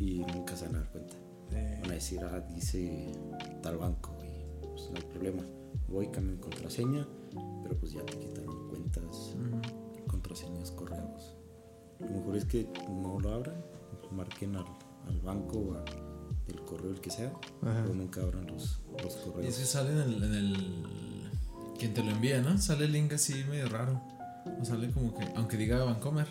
y 0.00 0.24
nunca 0.34 0.56
se 0.56 0.66
van 0.66 0.76
a 0.76 0.78
dar 0.80 0.90
cuenta. 0.90 1.14
Van 1.82 1.90
a 1.90 1.94
decir, 1.94 2.20
ah, 2.24 2.40
dice 2.52 3.12
tal 3.62 3.78
banco 3.78 4.16
y 4.24 4.66
pues 4.66 4.90
no 4.90 4.96
hay 4.96 5.04
problema. 5.04 5.44
Voy, 5.88 6.08
cambio 6.08 6.34
mi 6.34 6.40
contraseña, 6.40 7.06
pero 7.62 7.78
pues 7.78 7.92
ya 7.92 8.04
te 8.04 8.18
quitaron 8.18 8.68
cuentas, 8.68 9.36
contraseñas, 10.08 10.72
correos. 10.72 11.35
Lo 12.00 12.08
mejor 12.08 12.36
es 12.36 12.44
que 12.44 12.68
no 12.88 13.18
lo 13.20 13.32
abran, 13.32 13.56
marquen 14.12 14.56
al, 14.56 14.64
al 15.08 15.20
banco 15.20 15.58
o 15.58 15.74
al 15.74 16.64
correo, 16.64 16.90
el 16.90 17.00
que 17.00 17.10
sea, 17.10 17.28
Ajá. 17.62 17.82
pero 17.82 17.94
nunca 17.94 18.22
abran 18.22 18.46
los, 18.46 18.80
los 19.02 19.16
Y 19.16 19.30
correos. 19.30 19.48
es 19.54 19.58
que 19.58 19.64
sale 19.64 19.90
en 19.90 19.98
el, 19.98 20.22
en 20.22 20.34
el. 20.34 21.24
Quien 21.78 21.92
te 21.94 22.02
lo 22.02 22.10
envía, 22.10 22.40
¿no? 22.40 22.56
Sale 22.58 22.84
el 22.86 22.92
link 22.92 23.12
así 23.12 23.34
medio 23.50 23.68
raro. 23.68 24.00
O 24.60 24.64
sale 24.64 24.90
como 24.90 25.14
que. 25.14 25.24
Aunque 25.36 25.56
diga 25.56 25.82
Vancomer. 25.84 26.26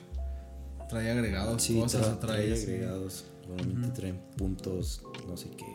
Trae 0.90 1.10
agregados 1.12 1.64
Sí, 1.64 1.80
cosas 1.80 2.02
tra- 2.08 2.14
o 2.16 2.18
trae. 2.20 2.48
trae 2.48 2.62
agregados. 2.64 3.26
Normalmente 3.48 3.90
traen 4.00 4.20
puntos, 4.38 5.02
no 5.28 5.36
sé 5.38 5.50
qué, 5.52 5.66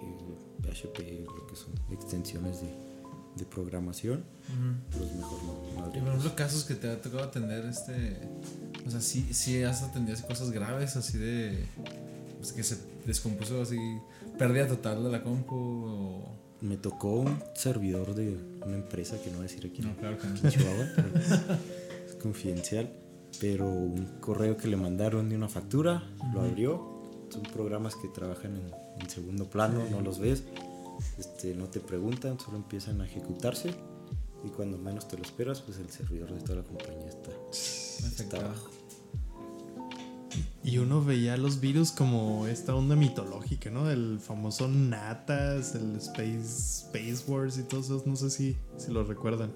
PHP, 0.63 1.25
lo 1.25 1.47
que 1.47 1.57
son 1.57 1.73
extensiones 1.93 2.61
de, 2.61 2.69
de 3.37 3.45
programación. 3.45 4.25
Ujú. 4.49 4.75
Pero 4.91 5.05
es 5.05 5.15
mejor 5.15 5.43
no, 5.45 5.81
no 5.81 5.89
Y 5.89 6.01
por 6.01 6.09
ejemplo, 6.09 6.35
casos 6.35 6.65
que 6.65 6.75
te 6.75 6.91
ha 6.91 7.01
tocado 7.01 7.25
atender, 7.25 7.65
este. 7.67 8.19
O 8.87 8.91
sea, 8.91 9.01
sí, 9.01 9.29
sí 9.33 9.63
has 9.63 9.83
atendido 9.83 10.19
cosas 10.27 10.51
graves, 10.51 10.97
así 10.97 11.19
de. 11.19 11.67
Pues 12.39 12.53
que 12.53 12.63
se 12.63 12.79
descompuso 13.07 13.63
así. 13.63 13.79
Pérdida 14.39 14.67
total 14.67 15.05
de 15.05 15.11
la 15.11 15.23
compu. 15.23 15.55
O... 15.57 16.37
Me 16.61 16.77
tocó 16.77 17.21
un 17.21 17.43
servidor 17.55 18.15
de 18.15 18.37
una 18.65 18.77
empresa 18.77 19.17
que 19.23 19.31
no 19.31 19.39
voy 19.39 19.47
a 19.47 19.49
decir 19.49 19.67
aquí 19.67 19.81
No, 19.81 19.97
claro 19.97 20.19
que 20.19 20.27
no. 20.27 20.51
Chihuahua, 20.51 20.87
es 22.09 22.15
confidencial. 22.17 22.91
Pero 23.41 23.67
un 23.69 24.19
correo 24.21 24.57
que 24.57 24.69
le 24.69 24.77
mandaron 24.77 25.29
de 25.29 25.37
una 25.37 25.49
factura, 25.49 26.03
lo 26.35 26.43
abrió. 26.43 27.01
Son 27.31 27.43
programas 27.43 27.95
que 27.95 28.09
trabajan 28.09 28.57
en, 28.57 28.73
en 29.01 29.09
segundo 29.09 29.49
plano, 29.49 29.85
no 29.91 30.01
los 30.01 30.19
ves, 30.19 30.43
este, 31.19 31.55
no 31.55 31.67
te 31.67 31.81
preguntan, 31.81 32.39
solo 32.39 32.57
empiezan 32.57 33.01
a 33.01 33.07
ejecutarse. 33.07 33.75
Y 34.45 34.49
cuando 34.49 34.79
menos 34.79 35.07
te 35.07 35.17
lo 35.17 35.23
esperas, 35.23 35.61
pues 35.61 35.79
el 35.79 35.91
servidor 35.91 36.33
de 36.33 36.41
toda 36.41 36.57
la 36.57 36.65
compañía 36.65 37.09
está, 37.09 37.31
está 37.51 38.39
abajo. 38.39 38.71
Y 40.63 40.79
uno 40.79 41.03
veía 41.03 41.37
los 41.37 41.61
virus 41.61 41.91
como 41.91 42.47
esta 42.47 42.75
onda 42.75 42.95
mitológica, 42.95 43.71
¿no? 43.71 43.91
El 43.91 44.21
famoso 44.21 44.69
Natas, 44.69 45.75
el 45.75 45.97
Space, 45.97 46.85
Space 46.87 47.25
Wars 47.27 47.59
y 47.59 47.63
todos 47.63 47.87
esos, 47.87 48.07
no 48.07 48.17
sé 48.17 48.31
si, 48.31 48.57
si 48.77 48.93
lo 48.93 49.05
recuerdan. 49.05 49.53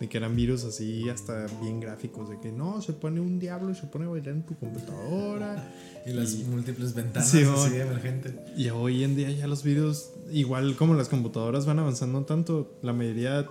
De 0.00 0.08
que 0.08 0.16
eran 0.16 0.36
virus 0.36 0.64
así 0.64 1.08
hasta 1.08 1.46
bien 1.60 1.80
gráficos, 1.80 2.28
de 2.30 2.38
que 2.38 2.52
no, 2.52 2.80
se 2.80 2.92
pone 2.92 3.20
un 3.20 3.38
diablo 3.38 3.70
y 3.72 3.74
se 3.74 3.86
pone 3.86 4.04
a 4.04 4.08
bailar 4.08 4.34
en 4.34 4.42
tu 4.46 4.54
computadora. 4.56 5.72
Y 6.06 6.12
las 6.12 6.34
múltiples 6.34 6.94
ventanas 6.94 7.28
Sí, 7.28 7.38
así 7.42 7.70
mon. 7.70 7.80
emergente. 7.80 8.38
Y 8.56 8.68
hoy 8.70 9.02
en 9.02 9.16
día 9.16 9.30
ya 9.30 9.48
los 9.48 9.62
virus, 9.64 10.10
igual 10.30 10.76
como 10.76 10.94
las 10.94 11.08
computadoras 11.08 11.66
van 11.66 11.80
avanzando 11.80 12.22
tanto, 12.24 12.78
la 12.82 12.92
mayoría 12.92 13.46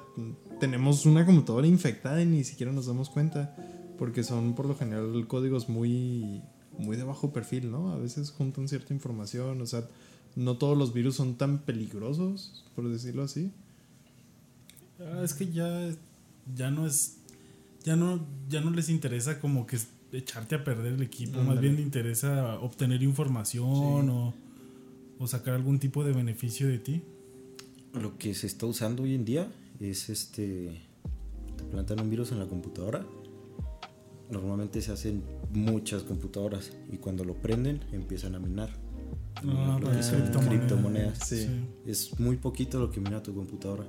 tenemos 0.60 1.06
una 1.06 1.26
computadora 1.26 1.68
infectada 1.68 2.22
y 2.22 2.26
ni 2.26 2.44
siquiera 2.44 2.72
nos 2.72 2.86
damos 2.88 3.10
cuenta, 3.10 3.56
porque 3.98 4.24
son 4.24 4.56
por 4.56 4.66
lo 4.68 4.76
general 4.76 5.26
códigos 5.28 5.68
muy, 5.70 6.42
muy 6.78 6.96
de 6.96 7.04
bajo 7.04 7.34
perfil, 7.34 7.72
¿no? 7.72 7.92
A 7.92 7.98
veces 7.98 8.32
juntan 8.32 8.68
cierta 8.68 8.94
información, 8.94 9.60
o 9.62 9.66
sea, 9.66 9.84
no 10.36 10.58
todos 10.58 10.78
los 10.78 10.94
virus 10.94 11.16
son 11.16 11.36
tan 11.36 11.60
peligrosos, 11.60 12.64
por 12.76 12.88
decirlo 12.88 13.24
así. 13.24 13.52
Ah, 15.00 15.22
es 15.24 15.34
que 15.34 15.52
ya, 15.52 15.90
ya 16.56 16.72
no 16.72 16.86
es. 16.88 17.18
Ya 17.84 17.96
no, 17.96 18.26
ya 18.50 18.60
no 18.62 18.72
les 18.72 18.90
interesa 18.90 19.40
como 19.40 19.66
que 19.66 19.78
echarte 20.12 20.56
a 20.56 20.64
perder 20.64 20.94
el 20.94 21.02
equipo. 21.02 21.42
Más 21.42 21.60
bien 21.60 21.76
le 21.76 21.82
interesa 21.82 22.60
obtener 22.60 23.02
información 23.04 24.10
o, 24.10 24.34
o 25.20 25.28
sacar 25.28 25.54
algún 25.54 25.80
tipo 25.80 26.04
de 26.04 26.12
beneficio 26.12 26.68
de 26.68 26.80
ti. 26.80 27.04
Lo 27.94 28.18
que 28.18 28.34
se 28.34 28.48
está 28.48 28.66
usando 28.66 29.04
hoy 29.04 29.16
en 29.16 29.26
día 29.26 29.52
es 29.80 30.10
este. 30.10 30.82
Te 31.56 31.64
plantan 31.64 32.02
un 32.02 32.10
virus 32.10 32.32
en 32.32 32.40
la 32.40 32.46
computadora. 32.46 33.06
Normalmente 34.30 34.82
se 34.82 34.92
hacen 34.92 35.24
muchas 35.54 36.04
computadoras 36.04 36.74
y 36.92 36.98
cuando 36.98 37.24
lo 37.24 37.36
prenden 37.36 37.80
empiezan 37.94 38.36
a 38.36 38.40
minar. 38.40 38.70
Ah, 39.36 39.78
lo 39.80 39.86
para 39.86 39.98
que 39.98 40.04
son 40.04 40.22
criptomonedas. 40.22 40.50
criptomonedas. 40.50 41.28
Sí. 41.28 41.48
Es 41.86 42.20
muy 42.20 42.36
poquito 42.38 42.80
lo 42.80 42.92
que 42.92 43.00
mina 43.00 43.24
tu 43.24 43.34
computadora. 43.34 43.86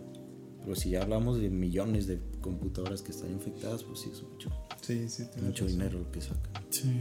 Pero 0.61 0.77
si 0.77 0.91
ya 0.91 1.03
hablamos 1.03 1.41
de 1.41 1.51
millones 1.51 2.07
de 2.07 2.21
computadoras 2.49 3.03
que 3.03 3.13
están 3.13 3.31
infectadas, 3.31 3.83
pues 3.85 4.01
sí 4.01 4.11
es 4.13 4.23
mucho, 4.23 4.51
Sí, 4.81 5.09
sí. 5.09 5.25
tienes 5.33 5.43
mucho 5.51 5.65
razón. 5.65 5.79
dinero 5.79 5.99
lo 6.01 6.11
que 6.11 6.21
sacan. 6.21 6.63
Sí. 6.71 7.01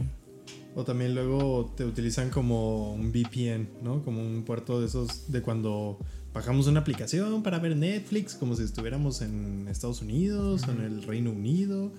O 0.74 0.84
también 0.84 1.14
luego 1.14 1.72
te 1.76 1.84
utilizan 1.84 2.30
como 2.30 2.94
un 2.94 3.10
VPN, 3.10 3.68
¿no? 3.82 4.04
Como 4.04 4.20
un 4.20 4.44
puerto 4.44 4.80
de 4.80 4.86
esos 4.86 5.30
de 5.32 5.42
cuando 5.42 5.98
bajamos 6.32 6.66
una 6.68 6.80
aplicación 6.80 7.42
para 7.42 7.58
ver 7.58 7.76
Netflix, 7.76 8.34
como 8.34 8.54
si 8.54 8.62
estuviéramos 8.62 9.20
en 9.22 9.66
Estados 9.68 10.02
Unidos 10.02 10.62
o 10.68 10.70
en 10.70 10.80
el 10.82 11.02
Reino 11.02 11.30
Unido. 11.32 11.92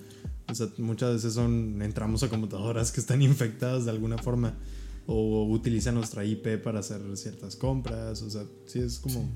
O 0.49 0.55
sea, 0.55 0.67
muchas 0.77 1.13
veces 1.15 1.33
son 1.33 1.81
entramos 1.81 2.23
a 2.23 2.29
computadoras 2.29 2.91
que 2.91 3.01
están 3.01 3.21
infectadas 3.21 3.85
de 3.85 3.91
alguna 3.91 4.17
forma 4.17 4.55
o 5.07 5.45
utilizan 5.49 5.95
nuestra 5.95 6.23
IP 6.23 6.57
para 6.63 6.79
hacer 6.79 7.01
ciertas 7.17 7.55
compras. 7.55 8.21
O 8.21 8.29
sea, 8.29 8.45
sí 8.65 8.79
es 8.79 8.99
como 8.99 9.27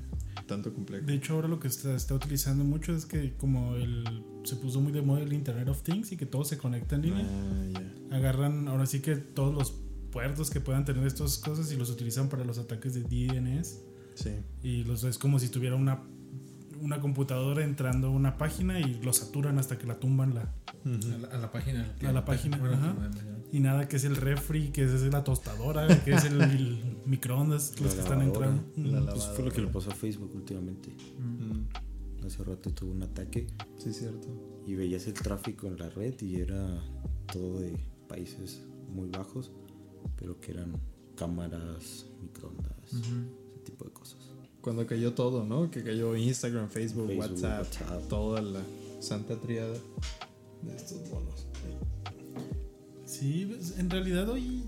tanto 0.46 0.72
complejo. 0.74 1.06
De 1.06 1.14
hecho, 1.14 1.34
ahora 1.34 1.48
lo 1.48 1.58
que 1.60 1.70
se 1.70 1.94
está 1.94 2.14
utilizando 2.14 2.64
mucho 2.64 2.94
es 2.94 3.06
que 3.06 3.34
como 3.36 3.74
el, 3.76 4.04
se 4.44 4.56
puso 4.56 4.80
muy 4.80 4.92
de 4.92 5.02
moda 5.02 5.20
el 5.22 5.32
Internet 5.32 5.68
of 5.68 5.82
Things 5.82 6.12
y 6.12 6.16
que 6.16 6.26
todo 6.26 6.44
se 6.44 6.58
conecta 6.58 6.96
en 6.96 7.02
línea. 7.02 7.26
Ah, 8.10 8.16
agarran 8.16 8.68
ahora 8.68 8.86
sí 8.86 9.00
que 9.00 9.16
todos 9.16 9.54
los 9.54 9.74
puertos 10.10 10.50
que 10.50 10.60
puedan 10.60 10.84
tener 10.84 11.06
estas 11.06 11.38
cosas 11.38 11.72
y 11.72 11.76
los 11.76 11.90
utilizan 11.90 12.28
para 12.28 12.44
los 12.44 12.58
ataques 12.58 12.94
de 12.94 13.02
DNS 13.02 13.80
Sí. 14.14 14.30
y 14.62 14.84
los 14.84 15.02
es 15.02 15.18
como 15.18 15.40
si 15.40 15.48
tuviera 15.48 15.74
una 15.74 16.00
una 16.80 17.00
computadora 17.00 17.64
entrando 17.64 18.08
a 18.08 18.10
una 18.10 18.36
página 18.36 18.80
y 18.80 19.00
lo 19.02 19.12
saturan 19.12 19.58
hasta 19.58 19.78
que 19.78 19.86
la 19.86 19.98
tumban 20.00 20.34
la 20.34 20.42
A 20.42 21.18
la, 21.20 21.28
a 21.28 21.38
la 21.38 21.52
página. 21.52 21.94
A 22.06 22.12
la 22.12 22.24
página, 22.24 22.56
ajá. 22.56 22.94
y 23.52 23.60
nada 23.60 23.88
que 23.88 23.96
es 23.96 24.04
el 24.04 24.16
refri 24.16 24.68
que 24.70 24.84
es 24.84 25.02
la 25.12 25.24
tostadora 25.24 25.86
que 26.04 26.12
es 26.14 26.24
el, 26.24 26.40
el 26.40 26.96
microondas 27.06 27.80
los 27.80 27.94
que 27.94 28.00
están 28.00 28.22
entrando 28.22 28.62
La. 28.76 29.12
Pues 29.12 29.26
fue 29.34 29.44
lo 29.44 29.50
que 29.52 29.60
le 29.62 29.68
pasó 29.68 29.90
a 29.90 29.94
Facebook 29.94 30.30
últimamente. 30.34 30.90
Mm, 31.18 32.24
Hace 32.26 32.42
rato 32.42 32.70
tuvo 32.72 32.92
un 32.92 33.02
ataque 33.02 33.46
Sí, 33.76 33.92
cierto. 33.92 34.28
y 34.66 34.74
veías 34.74 35.06
el 35.06 35.12
tráfico 35.14 35.66
en 35.66 35.76
la 35.78 35.90
red 35.90 36.14
y 36.22 36.36
era 36.36 36.82
todo 37.32 37.60
de 37.60 37.76
países 38.08 38.62
muy 38.88 39.08
bajos, 39.10 39.52
pero 40.16 40.40
que 40.40 40.52
eran 40.52 40.72
cámaras, 41.16 42.06
microondas, 42.22 42.72
ese 42.92 43.60
tipo 43.64 43.84
de 43.84 43.90
cosas. 43.92 44.23
Cuando 44.64 44.86
cayó 44.86 45.12
todo, 45.12 45.44
¿no? 45.44 45.70
Que 45.70 45.82
cayó 45.82 46.16
Instagram, 46.16 46.70
Facebook, 46.70 47.08
Facebook, 47.08 47.20
WhatsApp, 47.20 47.66
WhatsApp. 47.66 48.08
toda 48.08 48.40
la 48.40 48.60
santa 48.98 49.38
triada 49.38 49.74
de 50.62 50.74
estos 50.74 51.06
bonos. 51.10 51.46
Sí, 53.04 53.44
pues, 53.46 53.78
en 53.78 53.90
realidad 53.90 54.26
hoy 54.30 54.64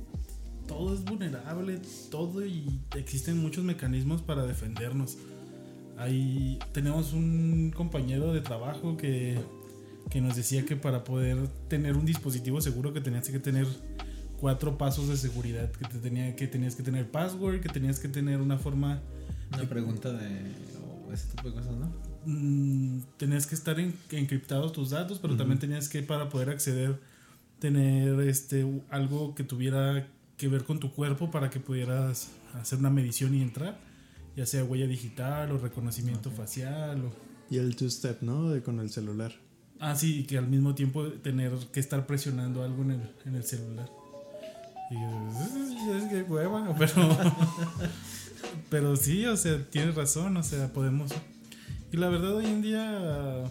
todo 0.69 0.93
es 0.93 1.03
vulnerable, 1.03 1.81
todo 2.11 2.45
y 2.45 2.79
existen 2.95 3.39
muchos 3.39 3.65
mecanismos 3.65 4.21
para 4.21 4.45
defendernos. 4.45 5.17
Ahí 5.97 6.59
tenemos 6.73 7.15
un 7.15 7.73
compañero 7.75 8.35
de 8.35 8.43
trabajo 8.43 8.99
que, 8.99 9.39
que 10.11 10.21
nos 10.21 10.37
decía 10.37 10.67
que 10.67 10.77
para 10.77 11.05
poder 11.05 11.49
tener 11.69 11.97
un 11.97 12.05
dispositivo 12.05 12.61
seguro 12.61 12.93
que 12.93 13.01
tenías 13.01 13.31
que 13.31 13.39
tener 13.39 13.67
cuatro 14.39 14.77
pasos 14.77 15.09
de 15.09 15.17
seguridad, 15.17 15.71
que, 15.71 15.87
te 15.87 15.99
tenía, 15.99 16.37
que 16.37 16.47
tenías 16.47 16.77
que 16.77 16.83
tener 16.83 17.11
password, 17.11 17.61
que 17.61 17.69
tenías 17.69 17.99
que 17.99 18.09
tener 18.09 18.41
una 18.41 18.59
forma, 18.59 19.01
Una 19.53 19.69
pregunta 19.69 20.13
de. 20.13 20.53
o 21.09 21.13
ese 21.13 21.29
tipo 21.29 21.49
de 21.49 21.55
cosas, 21.55 21.77
¿no? 21.77 21.93
mm, 22.25 23.01
tenías 23.17 23.47
que 23.47 23.55
estar 23.55 23.79
en, 23.79 23.95
encriptados 24.11 24.73
tus 24.73 24.91
datos, 24.91 25.19
pero 25.19 25.37
también 25.37 25.59
tenías 25.59 25.89
que 25.89 26.03
para 26.03 26.29
poder 26.29 26.51
acceder 26.51 27.01
tener 27.59 28.21
este 28.21 28.67
algo 28.91 29.35
que 29.35 29.45
tuviera 29.45 30.07
que 30.37 30.49
ver 30.49 30.65
con 30.65 30.79
tu 30.81 30.93
cuerpo 30.93 31.31
para 31.31 31.49
que 31.49 31.61
pudieras 31.61 32.31
hacer 32.55 32.79
una 32.79 32.91
medición 32.91 33.35
y 33.35 33.43
entrar 33.43 33.79
ya 34.37 34.45
sea 34.45 34.63
huella 34.65 34.87
digital 34.87 35.51
o 35.51 35.59
reconocimiento 35.59 36.31
facial. 36.31 37.07
O... 37.07 37.13
Y 37.51 37.57
el 37.57 37.75
two-step, 37.75 38.23
¿no? 38.23 38.51
De 38.51 38.63
con 38.63 38.79
el 38.81 38.91
celular. 38.91 39.33
Ah, 39.81 39.97
sí, 39.97 40.21
y 40.21 40.25
que 40.25 40.39
al 40.39 40.47
mismo 40.47 40.75
tiempo 40.75 41.05
tener 41.09 41.53
que 41.73 41.81
estar 41.81 42.07
presionando 42.07 42.63
algo 42.63 42.83
en 42.83 42.93
el, 42.93 43.11
en 43.25 43.35
el 43.35 43.45
celular. 43.45 43.91
Y 44.91 44.95
yo, 44.95 45.97
es 45.97 46.05
que 46.05 46.23
hueva, 46.23 46.75
pero, 46.79 47.17
pero 48.70 48.96
sí, 48.96 49.27
o 49.27 49.37
sea, 49.37 49.62
tienes 49.70 49.94
razón, 49.94 50.37
o 50.37 50.42
sea, 50.42 50.72
podemos... 50.72 51.12
Y 51.92 51.96
la 51.96 52.09
verdad 52.09 52.35
hoy 52.35 52.46
en 52.46 52.62
día, 52.62 53.44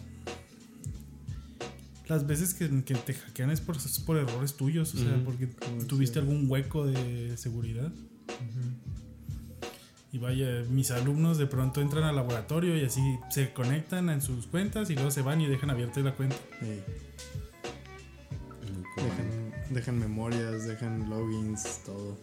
las 2.08 2.28
veces 2.28 2.54
que, 2.54 2.84
que 2.84 2.96
te 2.96 3.14
hackean 3.14 3.50
es 3.50 3.62
por, 3.62 3.78
es 3.78 4.00
por 4.00 4.18
errores 4.18 4.56
tuyos, 4.56 4.94
o 4.94 4.98
sea, 4.98 5.22
porque 5.24 5.48
tuviste 5.88 6.20
algún 6.20 6.50
hueco 6.50 6.86
de 6.86 7.36
seguridad. 7.38 7.92
Y 10.12 10.18
vaya, 10.18 10.64
mis 10.70 10.92
alumnos 10.92 11.38
de 11.38 11.46
pronto 11.46 11.82
entran 11.82 12.04
al 12.06 12.16
laboratorio 12.16 12.78
y 12.78 12.86
así 12.86 13.02
se 13.30 13.52
conectan 13.52 14.10
en 14.10 14.22
sus 14.22 14.48
cuentas 14.48 14.90
y 14.90 14.96
luego 14.96 15.12
se 15.12 15.22
van 15.22 15.42
y 15.42 15.48
dejan 15.48 15.70
abierta 15.70 16.00
la 16.02 16.14
cuenta. 16.14 16.38
Ey, 16.62 16.84
Muy 18.62 18.84
común. 18.96 19.10
dejan, 19.10 19.74
dejan 19.74 20.00
memorias, 20.00 20.68
dejan 20.68 21.10
logins, 21.10 21.82
todo. 21.86 22.18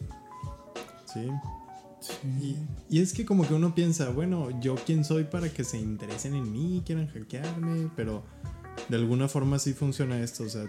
Sí. 1.12 1.28
Y, 2.40 2.56
y 2.88 3.00
es 3.00 3.12
que 3.12 3.24
como 3.24 3.46
que 3.46 3.54
uno 3.54 3.74
piensa, 3.74 4.08
bueno, 4.10 4.48
yo 4.60 4.74
quién 4.74 5.04
soy 5.04 5.24
para 5.24 5.48
que 5.52 5.64
se 5.64 5.78
interesen 5.78 6.34
en 6.34 6.50
mí, 6.52 6.82
quieran 6.84 7.08
hackearme, 7.08 7.90
pero 7.96 8.24
de 8.88 8.96
alguna 8.96 9.28
forma 9.28 9.58
sí 9.58 9.72
funciona 9.74 10.20
esto, 10.22 10.44
o 10.44 10.48
sea, 10.48 10.64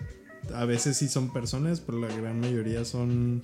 a 0.54 0.66
veces 0.66 0.98
sí 0.98 1.08
son 1.08 1.32
personas, 1.32 1.80
pero 1.80 2.00
la 2.00 2.14
gran 2.14 2.40
mayoría 2.40 2.84
son 2.86 3.42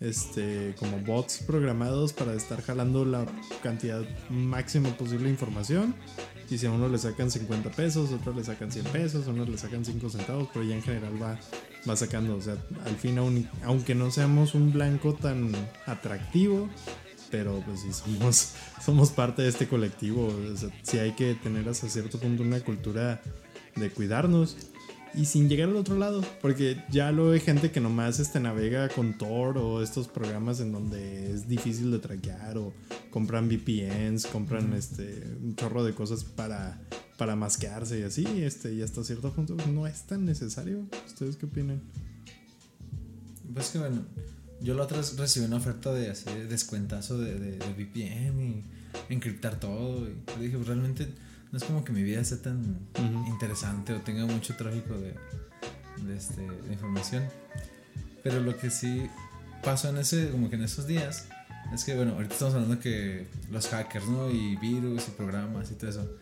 este 0.00 0.74
como 0.78 0.98
bots 1.00 1.42
programados 1.46 2.12
para 2.14 2.32
estar 2.32 2.62
jalando 2.62 3.04
la 3.04 3.26
cantidad 3.62 4.02
máxima 4.30 4.88
posible 4.96 5.24
de 5.26 5.30
información. 5.30 5.94
Y 6.50 6.58
si 6.58 6.66
a 6.66 6.72
uno 6.72 6.88
le 6.88 6.98
sacan 6.98 7.30
50 7.30 7.70
pesos, 7.70 8.10
a 8.10 8.16
otro 8.16 8.32
le 8.34 8.42
sacan 8.42 8.72
100 8.72 8.86
pesos, 8.86 9.28
a 9.28 9.30
uno 9.30 9.44
le 9.44 9.56
sacan 9.56 9.84
5 9.84 10.10
centavos, 10.10 10.48
pero 10.52 10.64
ya 10.64 10.74
en 10.74 10.82
general 10.82 11.22
va, 11.22 11.38
va 11.88 11.94
sacando. 11.94 12.34
O 12.34 12.40
sea, 12.40 12.56
al 12.86 12.96
fin, 12.96 13.18
aun- 13.18 13.48
aunque 13.62 13.94
no 13.94 14.10
seamos 14.10 14.56
un 14.56 14.72
blanco 14.72 15.14
tan 15.14 15.52
atractivo, 15.86 16.68
pero 17.30 17.62
pues 17.66 17.80
sí 17.80 17.92
somos, 17.92 18.54
somos 18.84 19.10
parte 19.10 19.42
de 19.42 19.48
este 19.48 19.68
colectivo. 19.68 20.26
O 20.26 20.56
sea, 20.56 20.70
sí 20.82 20.98
hay 20.98 21.12
que 21.12 21.34
tener 21.34 21.68
hasta 21.68 21.88
cierto 21.88 22.18
punto 22.18 22.42
una 22.42 22.60
cultura 22.60 23.20
de 23.76 23.90
cuidarnos 23.90 24.56
y 25.14 25.24
sin 25.24 25.48
llegar 25.48 25.68
al 25.68 25.76
otro 25.76 25.98
lado, 25.98 26.22
porque 26.40 26.84
ya 26.90 27.10
lo 27.10 27.32
hay 27.32 27.40
gente 27.40 27.70
que 27.70 27.80
nomás 27.80 28.20
este, 28.20 28.38
navega 28.38 28.88
con 28.88 29.18
Tor 29.18 29.58
o 29.58 29.82
estos 29.82 30.06
programas 30.06 30.60
en 30.60 30.72
donde 30.72 31.32
es 31.32 31.48
difícil 31.48 31.90
de 31.90 31.98
traquear 31.98 32.58
o 32.58 32.72
compran 33.10 33.48
VPNs, 33.48 34.26
compran 34.26 34.72
este, 34.72 35.24
un 35.42 35.56
chorro 35.56 35.82
de 35.82 35.94
cosas 35.94 36.22
para, 36.22 36.80
para 37.16 37.34
masquearse 37.34 37.98
y 38.00 38.02
así, 38.02 38.24
este, 38.42 38.72
y 38.72 38.82
hasta 38.82 39.02
cierto 39.02 39.32
punto 39.32 39.56
no 39.72 39.86
es 39.86 40.02
tan 40.04 40.24
necesario. 40.24 40.86
¿Ustedes 41.06 41.36
qué 41.36 41.46
opinan? 41.46 41.82
Pues 43.52 43.70
que 43.70 43.78
bueno, 43.78 44.04
yo 44.60 44.74
la 44.74 44.82
otra 44.84 44.98
vez 44.98 45.16
recibí 45.16 45.46
una 45.46 45.56
oferta 45.56 45.92
de 45.92 46.12
de 46.12 46.46
descuentazo 46.46 47.18
de, 47.18 47.38
de, 47.38 47.52
de 47.58 47.72
VPN 47.72 48.40
y 48.40 48.64
encriptar 49.14 49.58
todo. 49.58 50.08
Y 50.08 50.14
yo 50.36 50.42
dije, 50.42 50.56
pues 50.56 50.68
realmente 50.68 51.08
no 51.52 51.58
es 51.58 51.64
como 51.64 51.84
que 51.84 51.92
mi 51.92 52.02
vida 52.02 52.22
sea 52.24 52.40
tan 52.42 52.60
Ujú. 52.98 53.26
interesante 53.28 53.92
o 53.92 54.00
tenga 54.00 54.26
mucho 54.26 54.54
tráfico 54.56 54.94
de, 54.94 55.14
de, 56.06 56.16
este, 56.16 56.42
de 56.42 56.72
información. 56.72 57.24
Pero 58.22 58.40
lo 58.40 58.56
que 58.56 58.70
sí 58.70 59.06
pasó 59.62 59.88
en 59.88 59.98
ese, 59.98 60.30
como 60.30 60.48
que 60.50 60.56
en 60.56 60.62
esos 60.62 60.86
días, 60.86 61.26
es 61.72 61.84
que 61.84 61.94
bueno, 61.94 62.12
ahorita 62.12 62.34
estamos 62.34 62.54
hablando 62.54 62.78
que 62.80 63.26
los 63.50 63.66
hackers, 63.68 64.06
¿no? 64.06 64.30
Y 64.30 64.56
virus 64.56 65.08
y 65.08 65.10
programas 65.12 65.70
y 65.70 65.74
todo 65.74 65.90
eso. 65.90 66.16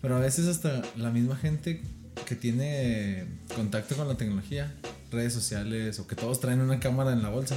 Pero 0.00 0.16
a 0.16 0.20
veces 0.20 0.46
hasta 0.46 0.82
la 0.96 1.10
misma 1.10 1.36
gente 1.36 1.82
que 2.26 2.34
tiene 2.36 3.26
contacto 3.54 3.96
con 3.96 4.08
la 4.08 4.16
tecnología, 4.16 4.74
redes 5.10 5.32
sociales 5.32 5.98
o 5.98 6.06
que 6.06 6.16
todos 6.16 6.40
traen 6.40 6.60
una 6.60 6.80
cámara 6.80 7.12
en 7.12 7.22
la 7.22 7.30
bolsa, 7.30 7.56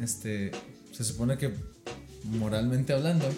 este, 0.00 0.52
se 0.92 1.04
supone 1.04 1.38
que 1.38 1.54
moralmente 2.24 2.92
hablando 2.92 3.28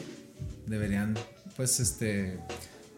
deberían 0.66 1.16
pues 1.56 1.80
este 1.80 2.38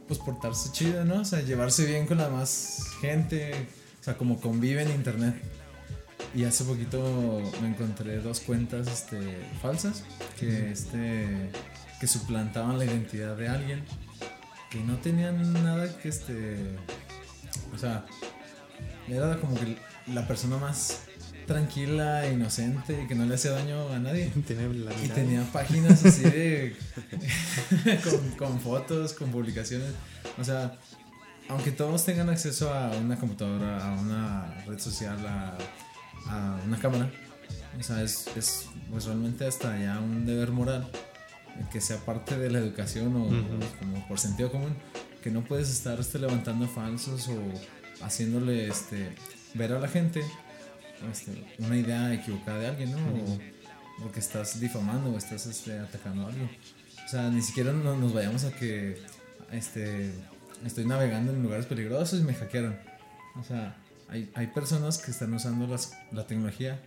pues 0.07 0.18
portarse 0.18 0.72
chido, 0.72 1.05
¿no? 1.05 1.20
O 1.20 1.24
sea, 1.24 1.40
llevarse 1.40 1.87
bien 1.87 2.07
con 2.07 2.18
la 2.18 2.29
más 2.29 2.85
gente, 3.00 3.53
o 4.00 4.05
sea, 4.05 4.16
como 4.16 4.40
convive 4.40 4.83
en 4.83 4.90
internet. 4.90 5.37
Y 6.35 6.42
hace 6.44 6.64
poquito 6.64 7.40
me 7.62 7.68
encontré 7.68 8.18
dos 8.18 8.40
cuentas 8.40 8.88
este, 8.88 9.20
falsas 9.62 10.03
que, 10.38 10.72
este, 10.72 11.53
que 12.00 12.07
suplantaban 12.09 12.79
la 12.79 12.87
identidad 12.87 13.37
de 13.37 13.48
alguien 13.48 13.85
que 14.70 14.81
no 14.81 14.96
tenían 14.98 15.53
nada 15.53 15.96
que 15.98 16.09
este. 16.09 16.57
O 17.72 17.79
sea, 17.79 18.05
era 19.09 19.37
como 19.38 19.55
que 19.55 19.76
la 20.12 20.27
persona 20.27 20.57
más 20.57 21.03
tranquila, 21.46 22.29
inocente 22.29 23.03
y 23.03 23.07
que 23.09 23.14
no 23.14 23.25
le 23.25 23.35
hacía 23.35 23.53
daño 23.53 23.88
a 23.88 23.99
nadie. 23.99 24.33
Y 25.05 25.09
tenía 25.09 25.42
páginas 25.53 26.05
así 26.05 26.23
de. 26.23 26.77
con, 28.05 28.31
con 28.33 28.61
fotos, 28.61 29.12
con 29.12 29.31
publicaciones. 29.31 29.92
O 30.38 30.44
sea, 30.44 30.79
aunque 31.49 31.73
todos 31.73 32.05
tengan 32.05 32.29
acceso 32.29 32.73
a 32.73 32.90
una 32.96 33.16
computadora, 33.18 33.85
a 33.85 34.01
una 34.01 34.64
red 34.66 34.79
social, 34.79 35.18
a, 35.27 35.59
a 36.27 36.61
una 36.64 36.79
cámara, 36.79 37.11
o 37.79 37.83
sea, 37.83 38.03
es, 38.03 38.29
es 38.37 38.66
pues 38.90 39.07
realmente 39.07 39.46
hasta 39.46 39.79
ya 39.79 39.99
un 39.99 40.27
deber 40.27 40.51
moral 40.51 40.88
que 41.73 41.81
sea 41.81 41.99
parte 41.99 42.38
de 42.38 42.51
la 42.51 42.59
educación 42.59 43.14
o, 43.16 43.29
como 43.79 44.07
por 44.09 44.18
sentido 44.18 44.51
común, 44.51 44.75
que 45.23 45.31
no 45.31 45.42
puedes 45.42 45.70
estar 45.70 46.01
este, 46.01 46.18
levantando 46.18 46.66
falsos 46.66 47.29
o 47.29 48.05
haciéndole 48.05 48.68
este, 48.68 49.11
ver 49.54 49.72
a 49.72 49.78
la 49.78 49.88
gente 49.88 50.22
este, 51.10 51.44
una 51.58 51.76
idea 51.76 52.12
equivocada 52.14 52.58
de 52.58 52.66
alguien, 52.68 52.92
¿no? 52.92 52.98
O, 52.98 54.06
o 54.06 54.12
que 54.12 54.20
estás 54.20 54.58
difamando 54.60 55.10
o 55.12 55.18
estás 55.18 55.46
este, 55.46 55.78
atacando 55.78 56.24
a 56.24 56.28
alguien. 56.28 56.50
O 57.04 57.08
sea, 57.08 57.28
ni 57.30 57.42
siquiera 57.42 57.72
no- 57.72 57.96
nos 57.96 58.12
vayamos 58.12 58.44
a 58.44 58.52
que 58.52 59.00
este, 59.52 60.12
estoy 60.64 60.84
navegando 60.86 61.32
en 61.32 61.42
lugares 61.42 61.66
peligrosos 61.66 62.20
y 62.20 62.22
me 62.22 62.34
hackearon. 62.34 62.78
O 63.36 63.44
sea, 63.44 63.76
hay, 64.08 64.30
hay 64.34 64.46
personas 64.48 64.98
que 64.98 65.10
están 65.10 65.32
usando 65.34 65.66
las, 65.66 65.92
la 66.12 66.26
tecnología 66.26 66.80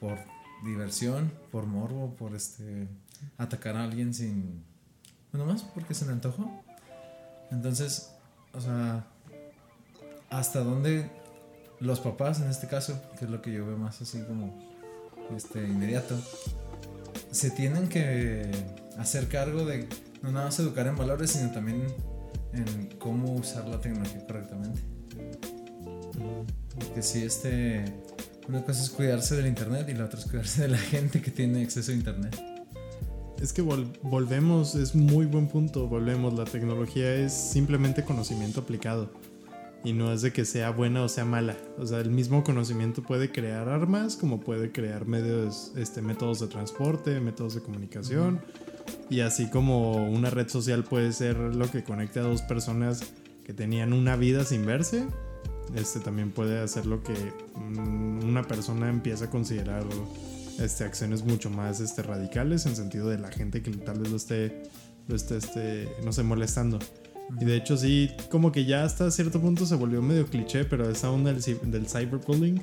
por 0.00 0.18
diversión, 0.64 1.32
por 1.50 1.66
morbo, 1.66 2.14
por 2.14 2.34
este 2.34 2.88
atacar 3.38 3.76
a 3.76 3.84
alguien 3.84 4.14
sin. 4.14 4.64
Bueno, 5.32 5.46
más 5.46 5.62
porque 5.62 5.94
se 5.94 6.06
le 6.06 6.12
antojó. 6.12 6.62
Entonces, 7.50 8.10
o 8.52 8.60
sea, 8.60 9.06
hasta 10.30 10.60
dónde 10.60 11.10
los 11.82 12.00
papás, 12.00 12.40
en 12.40 12.48
este 12.48 12.66
caso, 12.68 13.00
que 13.18 13.24
es 13.26 13.30
lo 13.30 13.42
que 13.42 13.52
yo 13.52 13.66
veo 13.66 13.76
más 13.76 14.00
así 14.00 14.20
como 14.22 14.58
este 15.36 15.62
inmediato, 15.64 16.16
se 17.30 17.50
tienen 17.50 17.88
que 17.88 18.50
hacer 18.98 19.28
cargo 19.28 19.64
de 19.64 19.88
no 20.22 20.30
nada 20.32 20.46
más 20.46 20.58
educar 20.58 20.86
en 20.86 20.96
valores, 20.96 21.32
sino 21.32 21.50
también 21.50 21.86
en 22.52 22.88
cómo 22.98 23.32
usar 23.32 23.66
la 23.68 23.80
tecnología 23.80 24.24
correctamente. 24.26 24.80
Porque 26.78 27.02
si 27.02 27.24
este. 27.24 27.84
Una 28.48 28.64
cosa 28.64 28.82
es 28.82 28.90
cuidarse 28.90 29.36
del 29.36 29.46
internet 29.46 29.88
y 29.88 29.94
la 29.94 30.06
otra 30.06 30.18
es 30.18 30.26
cuidarse 30.26 30.62
de 30.62 30.68
la 30.68 30.78
gente 30.78 31.22
que 31.22 31.30
tiene 31.30 31.62
acceso 31.62 31.92
a 31.92 31.94
internet. 31.94 32.36
Es 33.40 33.52
que 33.52 33.62
vol- 33.62 33.92
volvemos, 34.02 34.74
es 34.74 34.96
muy 34.96 35.26
buen 35.26 35.46
punto, 35.46 35.86
volvemos, 35.86 36.34
la 36.34 36.44
tecnología 36.44 37.14
es 37.14 37.32
simplemente 37.32 38.04
conocimiento 38.04 38.60
aplicado 38.60 39.12
y 39.84 39.92
no 39.92 40.12
es 40.12 40.22
de 40.22 40.32
que 40.32 40.44
sea 40.44 40.70
buena 40.70 41.02
o 41.02 41.08
sea 41.08 41.24
mala, 41.24 41.56
o 41.78 41.86
sea, 41.86 42.00
el 42.00 42.10
mismo 42.10 42.44
conocimiento 42.44 43.02
puede 43.02 43.32
crear 43.32 43.68
armas 43.68 44.16
como 44.16 44.40
puede 44.40 44.70
crear 44.70 45.06
medios, 45.06 45.72
este, 45.76 46.02
métodos 46.02 46.40
de 46.40 46.46
transporte, 46.46 47.20
métodos 47.20 47.54
de 47.54 47.62
comunicación. 47.62 48.40
Y 49.10 49.20
así 49.20 49.48
como 49.50 50.08
una 50.08 50.30
red 50.30 50.48
social 50.48 50.84
puede 50.84 51.12
ser 51.12 51.36
lo 51.36 51.70
que 51.70 51.84
conecte 51.84 52.20
a 52.20 52.22
dos 52.22 52.42
personas 52.42 53.12
que 53.44 53.52
tenían 53.52 53.92
una 53.92 54.16
vida 54.16 54.44
sin 54.44 54.64
verse, 54.64 55.06
este 55.74 56.00
también 56.00 56.30
puede 56.30 56.60
hacer 56.60 56.86
lo 56.86 57.02
que 57.02 57.14
mm, 57.54 58.24
una 58.24 58.42
persona 58.42 58.88
empieza 58.88 59.26
a 59.26 59.30
considerar 59.30 59.84
este, 60.60 60.84
acciones 60.84 61.24
mucho 61.24 61.50
más 61.50 61.80
este, 61.80 62.02
radicales 62.02 62.66
en 62.66 62.76
sentido 62.76 63.08
de 63.08 63.18
la 63.18 63.30
gente 63.30 63.62
que 63.62 63.70
tal 63.70 63.98
vez 63.98 64.10
lo 64.10 64.16
esté, 64.16 64.62
lo 65.08 65.16
esté 65.16 65.38
este, 65.38 65.88
no 66.04 66.12
sé, 66.12 66.22
molestando. 66.22 66.78
Y 67.40 67.44
de 67.44 67.56
hecho 67.56 67.76
sí, 67.76 68.10
como 68.30 68.52
que 68.52 68.64
ya 68.64 68.84
hasta 68.84 69.10
cierto 69.10 69.40
punto 69.40 69.66
se 69.66 69.74
volvió 69.74 70.02
medio 70.02 70.26
cliché, 70.26 70.64
pero 70.64 70.88
esa 70.88 71.10
onda 71.10 71.32
del, 71.32 71.70
del 71.70 71.86
cyberbullying 71.86 72.62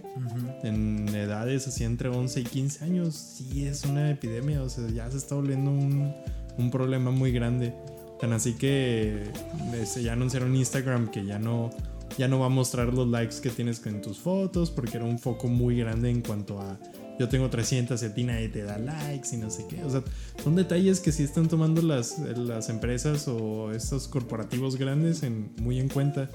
en 0.64 1.10
edades 1.10 1.68
así 1.68 1.84
entre 1.84 2.10
11 2.10 2.42
y 2.42 2.44
15 2.44 2.86
años, 2.86 3.16
sí 3.16 3.66
es 3.66 3.84
una 3.86 4.12
epidemia, 4.12 4.62
o 4.62 4.70
sea, 4.70 4.88
ya 4.90 5.10
se 5.10 5.18
está 5.18 5.36
volviendo 5.36 5.72
un, 5.72 6.14
un 6.58 6.72
problema 6.72 7.12
muy 7.12 7.32
grande. 7.32 7.74
Tan 8.20 8.34
así 8.34 8.54
que 8.54 9.32
este, 9.74 10.04
ya 10.04 10.14
anunciaron 10.14 10.56
Instagram 10.56 11.10
que 11.10 11.26
ya 11.26 11.40
no, 11.40 11.70
ya 12.18 12.28
no 12.28 12.40
va 12.40 12.48
a 12.48 12.50
mostrar 12.50 12.94
los 12.94 13.08
likes 13.08 13.38
que 13.42 13.50
tienes 13.50 13.84
en 13.86 14.02
tus 14.02 14.20
fotos, 14.20 14.72
porque 14.72 14.98
era 14.98 15.06
un 15.06 15.18
foco 15.18 15.48
muy 15.48 15.78
grande 15.78 16.10
en 16.10 16.22
cuanto 16.22 16.60
a 16.60 16.78
yo 17.20 17.28
tengo 17.28 17.50
300 17.50 18.02
y 18.02 18.06
a 18.06 18.14
ti 18.14 18.24
nadie 18.24 18.48
te 18.48 18.64
da 18.64 18.78
likes 18.78 19.36
y 19.36 19.38
no 19.38 19.50
sé 19.50 19.66
qué. 19.70 19.84
O 19.84 19.90
sea, 19.90 20.04
son 20.42 20.56
detalles 20.56 21.02
que 21.02 21.12
sí 21.12 21.24
están 21.24 21.50
tomando 21.50 21.82
las, 21.82 22.18
las 22.38 22.70
empresas 22.70 23.28
o 23.28 23.74
estos 23.74 24.08
corporativos 24.08 24.78
grandes 24.78 25.24
en, 25.24 25.52
muy 25.62 25.80
en 25.80 25.90
cuenta. 25.90 26.30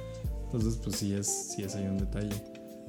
Entonces, 0.44 0.76
pues 0.76 0.96
sí 0.96 1.14
es, 1.14 1.54
sí 1.56 1.62
es 1.62 1.74
ahí 1.74 1.86
un 1.86 1.96
detalle. 1.96 2.34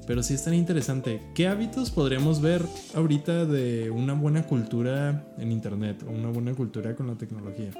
Pero 0.06 0.22
sí 0.22 0.34
es 0.34 0.44
tan 0.44 0.54
interesante. 0.54 1.22
¿Qué 1.34 1.48
hábitos 1.48 1.90
podríamos 1.90 2.40
ver 2.42 2.62
ahorita 2.94 3.46
de 3.46 3.90
una 3.90 4.12
buena 4.12 4.46
cultura 4.46 5.26
en 5.38 5.50
Internet 5.50 6.04
o 6.06 6.10
una 6.10 6.28
buena 6.28 6.54
cultura 6.54 6.94
con 6.94 7.06
la 7.06 7.16
tecnología? 7.16 7.70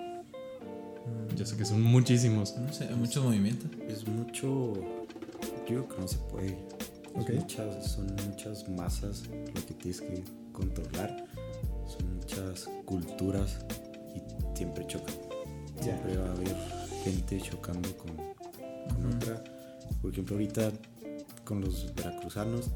Yo 1.36 1.44
sé 1.44 1.56
que 1.56 1.66
son 1.66 1.82
muchísimos. 1.82 2.56
No 2.56 2.72
sé, 2.72 2.88
hay 2.88 2.94
muchos 2.94 3.22
movimientos. 3.22 3.70
Es 3.86 4.08
mucho. 4.08 4.72
Yo 4.72 5.64
creo 5.66 5.88
que 5.88 6.00
no 6.00 6.08
se 6.08 6.16
puede. 6.16 6.56
Es 7.16 7.22
Ok. 7.22 7.30
muchas, 7.34 7.86
son 7.92 8.06
muchas 8.28 8.68
masas 8.68 9.22
lo 9.54 9.66
que 9.66 9.74
tienes 9.74 10.00
que 10.00 10.24
controlar. 10.52 11.24
Son 11.86 12.16
muchas 12.16 12.68
culturas 12.84 13.58
y 14.14 14.56
siempre 14.56 14.86
chocan. 14.86 15.14
Siempre 15.80 16.16
va 16.16 16.28
a 16.28 16.32
haber 16.32 16.56
gente 17.04 17.40
chocando 17.40 17.88
con, 17.96 18.16
con 18.16 19.14
otra. 19.14 19.42
Por 20.02 20.10
ejemplo, 20.12 20.36
ahorita 20.36 20.72
con 21.44 21.60
los 21.60 21.94
veracruzanos, 21.94 22.70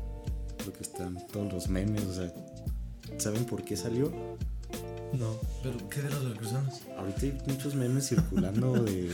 lo 0.65 0.73
que 0.73 0.83
están 0.83 1.27
todos 1.29 1.53
los 1.53 1.69
memes, 1.69 2.05
o 2.05 2.15
sea, 2.15 2.33
¿saben 3.19 3.45
por 3.45 3.65
qué 3.65 3.77
salió? 3.77 4.13
No. 5.13 5.35
¿Pero 5.63 5.89
qué 5.89 6.03
de 6.03 6.11
los 6.11 6.25
veracruzanos? 6.25 6.81
Ahorita 6.97 7.21
hay 7.23 7.39
muchos 7.49 7.75
memes 7.75 8.09
circulando 8.09 8.73
de, 8.85 9.09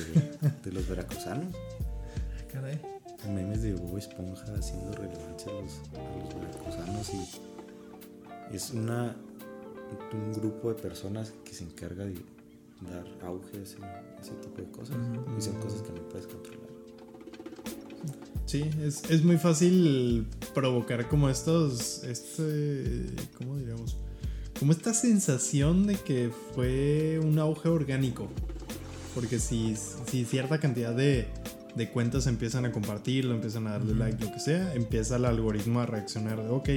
de 0.65 0.73
los 0.73 0.87
veracruzanos. 0.89 1.55
Caray. 2.53 2.81
Memes 3.29 3.62
de 3.62 3.75
Bob 3.75 3.99
Esponja 3.99 4.45
haciendo 4.59 4.93
relevancia 4.93 5.51
a 5.51 5.61
los, 5.61 5.81
a 5.95 6.25
los 6.25 6.35
veracruzanos 6.35 7.11
y 7.15 8.55
es 8.55 8.71
una 8.71 9.17
un 10.12 10.33
grupo 10.33 10.69
de 10.69 10.75
personas 10.75 11.33
que 11.45 11.53
se 11.53 11.65
encarga 11.65 12.05
de 12.05 12.15
dar 12.91 13.07
auge 13.23 13.59
a 13.59 13.62
ese, 13.62 13.77
ese 14.21 14.33
tipo 14.43 14.61
de 14.61 14.71
cosas 14.71 14.97
y 15.37 15.41
son 15.41 15.55
cosas 15.61 15.83
que 15.83 15.93
no 15.93 16.09
puedes 16.09 16.27
controlar. 16.27 16.67
Sí, 18.45 18.65
es, 18.83 19.11
es 19.11 19.25
muy 19.25 19.39
fácil 19.39 20.27
provocar 20.55 21.09
como 21.09 21.29
estos, 21.29 22.05
este, 22.05 23.07
¿cómo 23.39 23.57
diríamos? 23.57 23.97
Como 24.59 24.73
esta 24.73 24.95
sensación 24.95 25.87
de 25.87 25.97
que 25.97 26.31
fue 26.55 27.21
un 27.23 27.39
auge 27.39 27.69
orgánico. 27.69 28.29
Porque 29.15 29.39
si, 29.39 29.75
si 30.11 30.25
cierta 30.25 30.61
cantidad 30.61 30.95
de, 30.95 31.27
de 31.77 31.91
cuentas 31.91 32.27
empiezan 32.27 32.65
a 32.65 32.73
compartirlo, 32.73 33.35
empiezan 33.35 33.67
a 33.67 33.73
darle 33.73 33.95
like, 33.95 34.25
lo 34.25 34.33
que 34.33 34.41
sea, 34.41 34.75
empieza 34.75 35.17
el 35.17 35.25
algoritmo 35.27 35.81
a 35.81 35.87
reaccionar 35.87 36.43
de, 36.43 36.49
ok, 36.49 36.69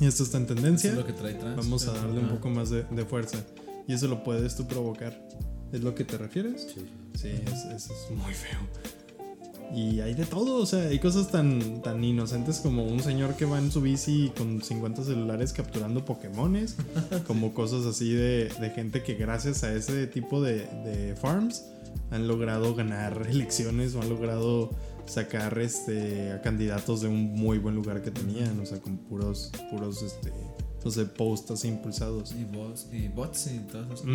esto 0.00 0.22
está 0.22 0.38
en 0.38 0.46
tendencia, 0.46 0.90
es 0.90 0.96
lo 0.96 1.04
que 1.06 1.12
trae 1.12 1.34
trans. 1.34 1.56
vamos 1.56 1.86
a 1.88 1.92
darle 1.92 2.20
un 2.20 2.28
poco 2.28 2.48
más 2.50 2.70
de, 2.70 2.84
de 2.84 3.04
fuerza. 3.04 3.38
Y 3.86 3.94
eso 3.94 4.06
lo 4.06 4.22
puedes 4.22 4.54
tú 4.54 4.66
provocar. 4.68 5.20
¿Es 5.72 5.82
lo 5.82 5.94
que 5.94 6.04
te 6.04 6.16
refieres? 6.16 6.68
Sí. 6.74 6.86
Sí, 7.14 7.28
es- 7.28 7.64
eso 7.64 7.92
es 7.92 8.16
muy 8.16 8.32
feo. 8.32 8.58
Y 9.74 10.00
hay 10.00 10.14
de 10.14 10.24
todo, 10.24 10.62
o 10.62 10.66
sea, 10.66 10.88
hay 10.88 10.98
cosas 10.98 11.30
tan, 11.30 11.82
tan 11.82 12.02
inocentes 12.02 12.60
como 12.60 12.84
un 12.84 13.00
señor 13.00 13.34
que 13.34 13.44
va 13.44 13.58
en 13.58 13.70
su 13.70 13.82
bici 13.82 14.32
con 14.36 14.62
50 14.62 15.04
celulares 15.04 15.52
capturando 15.52 16.04
Pokémones, 16.04 16.76
como 17.26 17.52
cosas 17.52 17.84
así 17.84 18.12
de, 18.12 18.50
de 18.60 18.70
gente 18.70 19.02
que 19.02 19.14
gracias 19.14 19.64
a 19.64 19.74
ese 19.74 20.06
tipo 20.06 20.40
de, 20.40 20.66
de 20.84 21.14
farms 21.16 21.66
han 22.10 22.26
logrado 22.28 22.74
ganar 22.74 23.26
elecciones 23.30 23.94
o 23.94 24.00
han 24.00 24.08
logrado 24.08 24.70
sacar 25.06 25.58
este, 25.58 26.32
a 26.32 26.40
candidatos 26.40 27.00
de 27.00 27.08
un 27.08 27.34
muy 27.34 27.58
buen 27.58 27.74
lugar 27.74 28.02
que 28.02 28.10
tenían, 28.10 28.58
o 28.60 28.66
sea, 28.66 28.80
con 28.80 28.96
puros, 28.96 29.50
puros, 29.70 30.02
este, 30.02 30.32
no 30.84 30.90
sé, 30.90 31.06
posts 31.06 31.50
así 31.50 31.68
impulsados. 31.68 32.32
Y 32.32 32.44
bots, 32.44 32.88
y 32.92 33.08
bots 33.08 33.46
y 33.48 33.58
todas 33.70 34.00
esas 34.00 34.06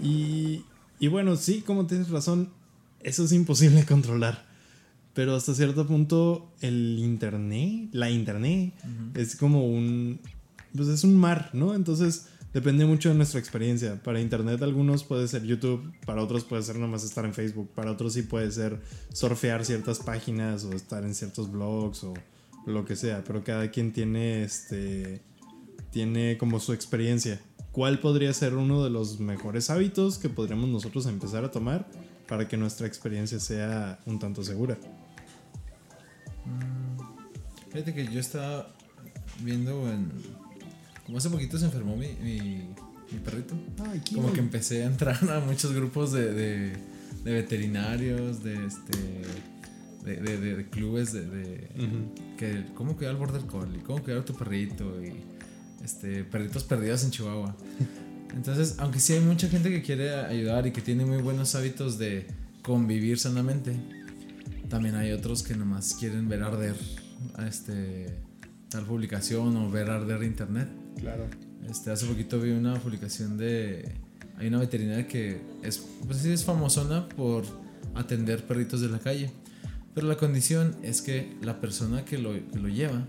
y, 0.00 0.64
y 0.98 1.08
bueno, 1.08 1.36
sí, 1.36 1.60
como 1.60 1.86
tienes 1.86 2.10
razón, 2.10 2.50
eso 3.04 3.24
es 3.24 3.32
imposible 3.32 3.84
controlar. 3.88 4.46
Pero 5.14 5.36
hasta 5.36 5.54
cierto 5.54 5.86
punto 5.86 6.52
el 6.60 6.98
internet, 6.98 7.90
la 7.92 8.10
internet, 8.10 8.72
es 9.14 9.36
como 9.36 9.66
un... 9.66 10.20
Pues 10.74 10.88
es 10.88 11.04
un 11.04 11.16
mar, 11.16 11.50
¿no? 11.52 11.74
Entonces 11.74 12.28
depende 12.54 12.86
mucho 12.86 13.10
de 13.10 13.14
nuestra 13.14 13.38
experiencia. 13.38 14.02
Para 14.02 14.22
internet 14.22 14.62
algunos 14.62 15.04
puede 15.04 15.28
ser 15.28 15.44
YouTube, 15.44 15.92
para 16.06 16.22
otros 16.22 16.44
puede 16.44 16.62
ser 16.62 16.76
nomás 16.76 17.04
estar 17.04 17.26
en 17.26 17.34
Facebook, 17.34 17.68
para 17.74 17.90
otros 17.90 18.14
sí 18.14 18.22
puede 18.22 18.50
ser 18.50 18.80
surfear 19.12 19.66
ciertas 19.66 19.98
páginas 19.98 20.64
o 20.64 20.72
estar 20.72 21.04
en 21.04 21.14
ciertos 21.14 21.52
blogs 21.52 22.04
o 22.04 22.14
lo 22.66 22.86
que 22.86 22.96
sea. 22.96 23.22
Pero 23.22 23.44
cada 23.44 23.70
quien 23.70 23.92
tiene 23.92 24.44
este 24.44 25.20
tiene 25.90 26.38
como 26.38 26.58
su 26.58 26.72
experiencia. 26.72 27.38
¿Cuál 27.70 28.00
podría 28.00 28.32
ser 28.32 28.54
uno 28.54 28.82
de 28.82 28.88
los 28.88 29.20
mejores 29.20 29.68
hábitos 29.68 30.18
que 30.18 30.30
podríamos 30.30 30.70
nosotros 30.70 31.06
empezar 31.06 31.44
a 31.44 31.50
tomar 31.50 31.86
para 32.32 32.48
que 32.48 32.56
nuestra 32.56 32.86
experiencia 32.86 33.38
sea 33.38 33.98
un 34.06 34.18
tanto 34.18 34.42
segura? 34.42 34.78
Fíjate 37.70 37.92
que 37.92 38.06
yo 38.06 38.20
estaba 38.20 38.68
viendo 39.42 39.86
en. 39.92 40.10
Como 41.04 41.18
hace 41.18 41.28
poquito 41.28 41.58
se 41.58 41.66
enfermó 41.66 41.94
mi, 41.94 42.08
mi, 42.22 42.70
mi 43.10 43.18
perrito. 43.22 43.54
Como 44.14 44.32
que 44.32 44.40
empecé 44.40 44.82
a 44.82 44.86
entrar 44.86 45.22
a 45.30 45.40
muchos 45.40 45.74
grupos 45.74 46.12
de, 46.12 46.32
de, 46.32 46.72
de 47.22 47.32
veterinarios, 47.34 48.42
de 48.42 48.64
este. 48.66 48.96
De, 50.02 50.16
de, 50.16 50.38
de- 50.38 50.56
de 50.56 50.70
clubes 50.70 51.12
de, 51.12 51.26
de- 51.28 51.68
que 52.38 52.64
cómo 52.74 52.96
cuidar 52.96 53.12
al 53.12 53.18
border 53.20 53.42
collie, 53.42 53.82
cómo 53.82 54.02
cuidar 54.02 54.22
a 54.22 54.24
tu 54.24 54.34
perrito 54.34 55.04
y 55.04 55.22
este 55.84 56.24
perritos 56.24 56.64
perdidos 56.64 57.04
en 57.04 57.10
Chihuahua. 57.10 57.54
Entonces, 58.34 58.76
aunque 58.78 59.00
sí 59.00 59.12
hay 59.12 59.20
mucha 59.20 59.48
gente 59.48 59.70
que 59.70 59.82
quiere 59.82 60.14
ayudar 60.14 60.66
y 60.66 60.72
que 60.72 60.80
tiene 60.80 61.04
muy 61.04 61.18
buenos 61.18 61.54
hábitos 61.54 61.98
de 61.98 62.26
convivir 62.62 63.18
sanamente, 63.18 63.76
también 64.68 64.94
hay 64.94 65.12
otros 65.12 65.42
que 65.42 65.54
nomás 65.54 65.94
quieren 65.94 66.28
ver 66.28 66.42
arder 66.42 66.76
a 67.34 67.46
este 67.46 68.06
tal 68.70 68.84
publicación 68.84 69.56
o 69.56 69.70
ver 69.70 69.90
arder 69.90 70.22
internet. 70.22 70.68
Claro. 70.98 71.26
Este, 71.68 71.90
hace 71.90 72.06
poquito 72.06 72.40
vi 72.40 72.50
una 72.50 72.74
publicación 72.74 73.36
de. 73.36 73.92
Hay 74.38 74.48
una 74.48 74.58
veterinaria 74.58 75.06
que 75.06 75.40
es, 75.62 75.78
pues 76.06 76.18
sí, 76.18 76.30
es 76.30 76.44
famosona 76.44 77.08
por 77.10 77.44
atender 77.94 78.46
perritos 78.46 78.80
de 78.80 78.88
la 78.88 78.98
calle. 78.98 79.30
Pero 79.94 80.08
la 80.08 80.16
condición 80.16 80.74
es 80.82 81.02
que 81.02 81.36
la 81.42 81.60
persona 81.60 82.04
que 82.04 82.16
lo, 82.16 82.32
que 82.50 82.58
lo 82.58 82.68
lleva 82.68 83.06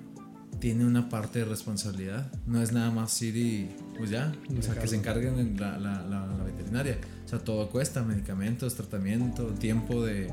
tiene 0.64 0.86
una 0.86 1.10
parte 1.10 1.40
de 1.40 1.46
responsabilidad. 1.46 2.32
No 2.48 2.62
es 2.62 2.72
nada 2.72 2.90
más 2.90 3.22
ir 3.22 3.36
y 3.36 3.76
pues 3.98 4.10
ya, 4.10 4.32
o 4.58 4.62
sea, 4.62 4.76
que 4.80 4.88
se 4.88 4.96
encarguen 4.96 5.38
en 5.38 5.60
la, 5.60 5.78
la, 5.78 6.02
la- 6.04 6.26
la 6.26 6.44
veterinaria. 6.46 6.98
O 7.26 7.28
sea, 7.28 7.40
todo 7.40 7.70
cuesta, 7.70 8.02
medicamentos, 8.02 8.74
tratamiento, 8.76 9.48
tiempo 9.48 10.06
de, 10.06 10.32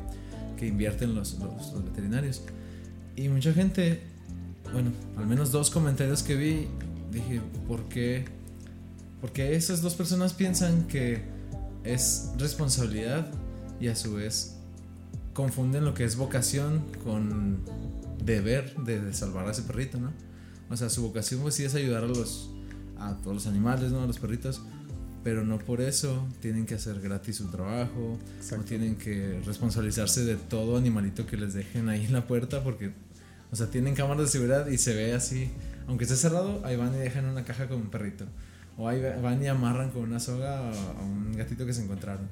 que 0.56 0.68
invierten 0.68 1.16
los, 1.16 1.36
los, 1.40 1.72
los 1.72 1.84
veterinarios. 1.84 2.42
Y 3.16 3.28
mucha 3.28 3.52
gente, 3.52 4.02
bueno, 4.72 4.92
al 5.16 5.26
menos 5.26 5.50
dos 5.50 5.68
comentarios 5.68 6.22
que 6.22 6.36
vi, 6.36 6.68
dije, 7.10 7.40
¿por 7.66 7.88
qué? 7.88 8.24
Porque 9.20 9.56
esas 9.56 9.82
dos 9.82 9.94
personas 9.96 10.32
piensan 10.32 10.86
que 10.86 11.24
es 11.82 12.30
responsabilidad 12.38 13.26
y 13.80 13.88
a 13.88 13.96
su 13.96 14.14
vez 14.14 14.58
confunden 15.34 15.84
lo 15.84 15.92
que 15.92 16.04
es 16.04 16.14
vocación 16.14 16.84
con 17.02 17.64
deber 18.24 18.74
de, 18.76 19.00
de 19.00 19.12
salvar 19.12 19.46
a 19.48 19.52
ese 19.52 19.62
perrito, 19.62 19.98
¿no? 19.98 20.12
O 20.68 20.76
sea, 20.76 20.88
su 20.88 21.02
vocación 21.02 21.40
pues 21.40 21.54
sí 21.54 21.64
es 21.64 21.74
ayudar 21.74 22.04
a 22.04 22.06
los 22.06 22.50
a 22.98 23.16
todos 23.22 23.34
los 23.34 23.46
animales, 23.46 23.90
¿no? 23.92 24.02
A 24.02 24.06
los 24.06 24.18
perritos, 24.18 24.60
pero 25.24 25.44
no 25.44 25.58
por 25.58 25.80
eso 25.80 26.28
tienen 26.40 26.66
que 26.66 26.74
hacer 26.74 27.00
gratis 27.00 27.36
su 27.36 27.50
trabajo, 27.50 28.18
no 28.50 28.64
tienen 28.64 28.96
que 28.96 29.40
responsabilizarse 29.44 30.24
de 30.24 30.36
todo 30.36 30.76
animalito 30.76 31.26
que 31.26 31.36
les 31.36 31.54
dejen 31.54 31.88
ahí 31.88 32.04
en 32.04 32.12
la 32.12 32.26
puerta 32.26 32.62
porque 32.62 32.92
o 33.52 33.56
sea, 33.56 33.66
tienen 33.66 33.94
cámaras 33.94 34.24
de 34.24 34.28
seguridad 34.28 34.66
y 34.68 34.78
se 34.78 34.94
ve 34.94 35.12
así, 35.12 35.50
aunque 35.88 36.04
esté 36.04 36.16
cerrado, 36.16 36.64
ahí 36.64 36.76
van 36.76 36.94
y 36.94 36.98
dejan 36.98 37.24
una 37.24 37.44
caja 37.44 37.66
con 37.68 37.78
un 37.78 37.90
perrito. 37.90 38.24
O 38.76 38.88
ahí 38.88 39.02
van 39.20 39.42
y 39.42 39.48
amarran 39.48 39.90
con 39.90 40.02
una 40.02 40.20
soga 40.20 40.70
a 40.70 41.02
un 41.02 41.32
gatito 41.36 41.66
que 41.66 41.74
se 41.74 41.82
encontraron. 41.82 42.28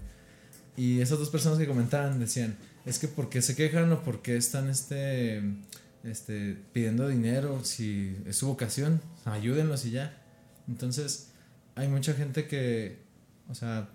Y 0.79 1.01
esas 1.01 1.19
dos 1.19 1.29
personas 1.29 1.59
que 1.59 1.67
comentaban 1.67 2.21
decían, 2.21 2.57
es 2.87 3.01
que 3.01 3.09
¿por 3.09 3.29
qué 3.29 3.43
se 3.43 3.57
quejan 3.57 3.91
o 3.91 4.05
por 4.05 4.23
qué 4.23 4.37
están 4.37 4.71
este, 4.71 5.43
este, 6.05 6.57
pidiendo 6.73 7.09
dinero 7.09 7.65
si 7.65 8.17
es 8.25 8.37
su 8.37 8.47
vocación? 8.47 9.01
Ayúdenlos 9.25 9.85
y 9.87 9.91
ya. 9.91 10.23
Entonces, 10.69 11.33
hay 11.75 11.89
mucha 11.89 12.15
gente 12.15 12.47
que, 12.47 13.03
o 13.49 13.57
sea, 13.57 13.89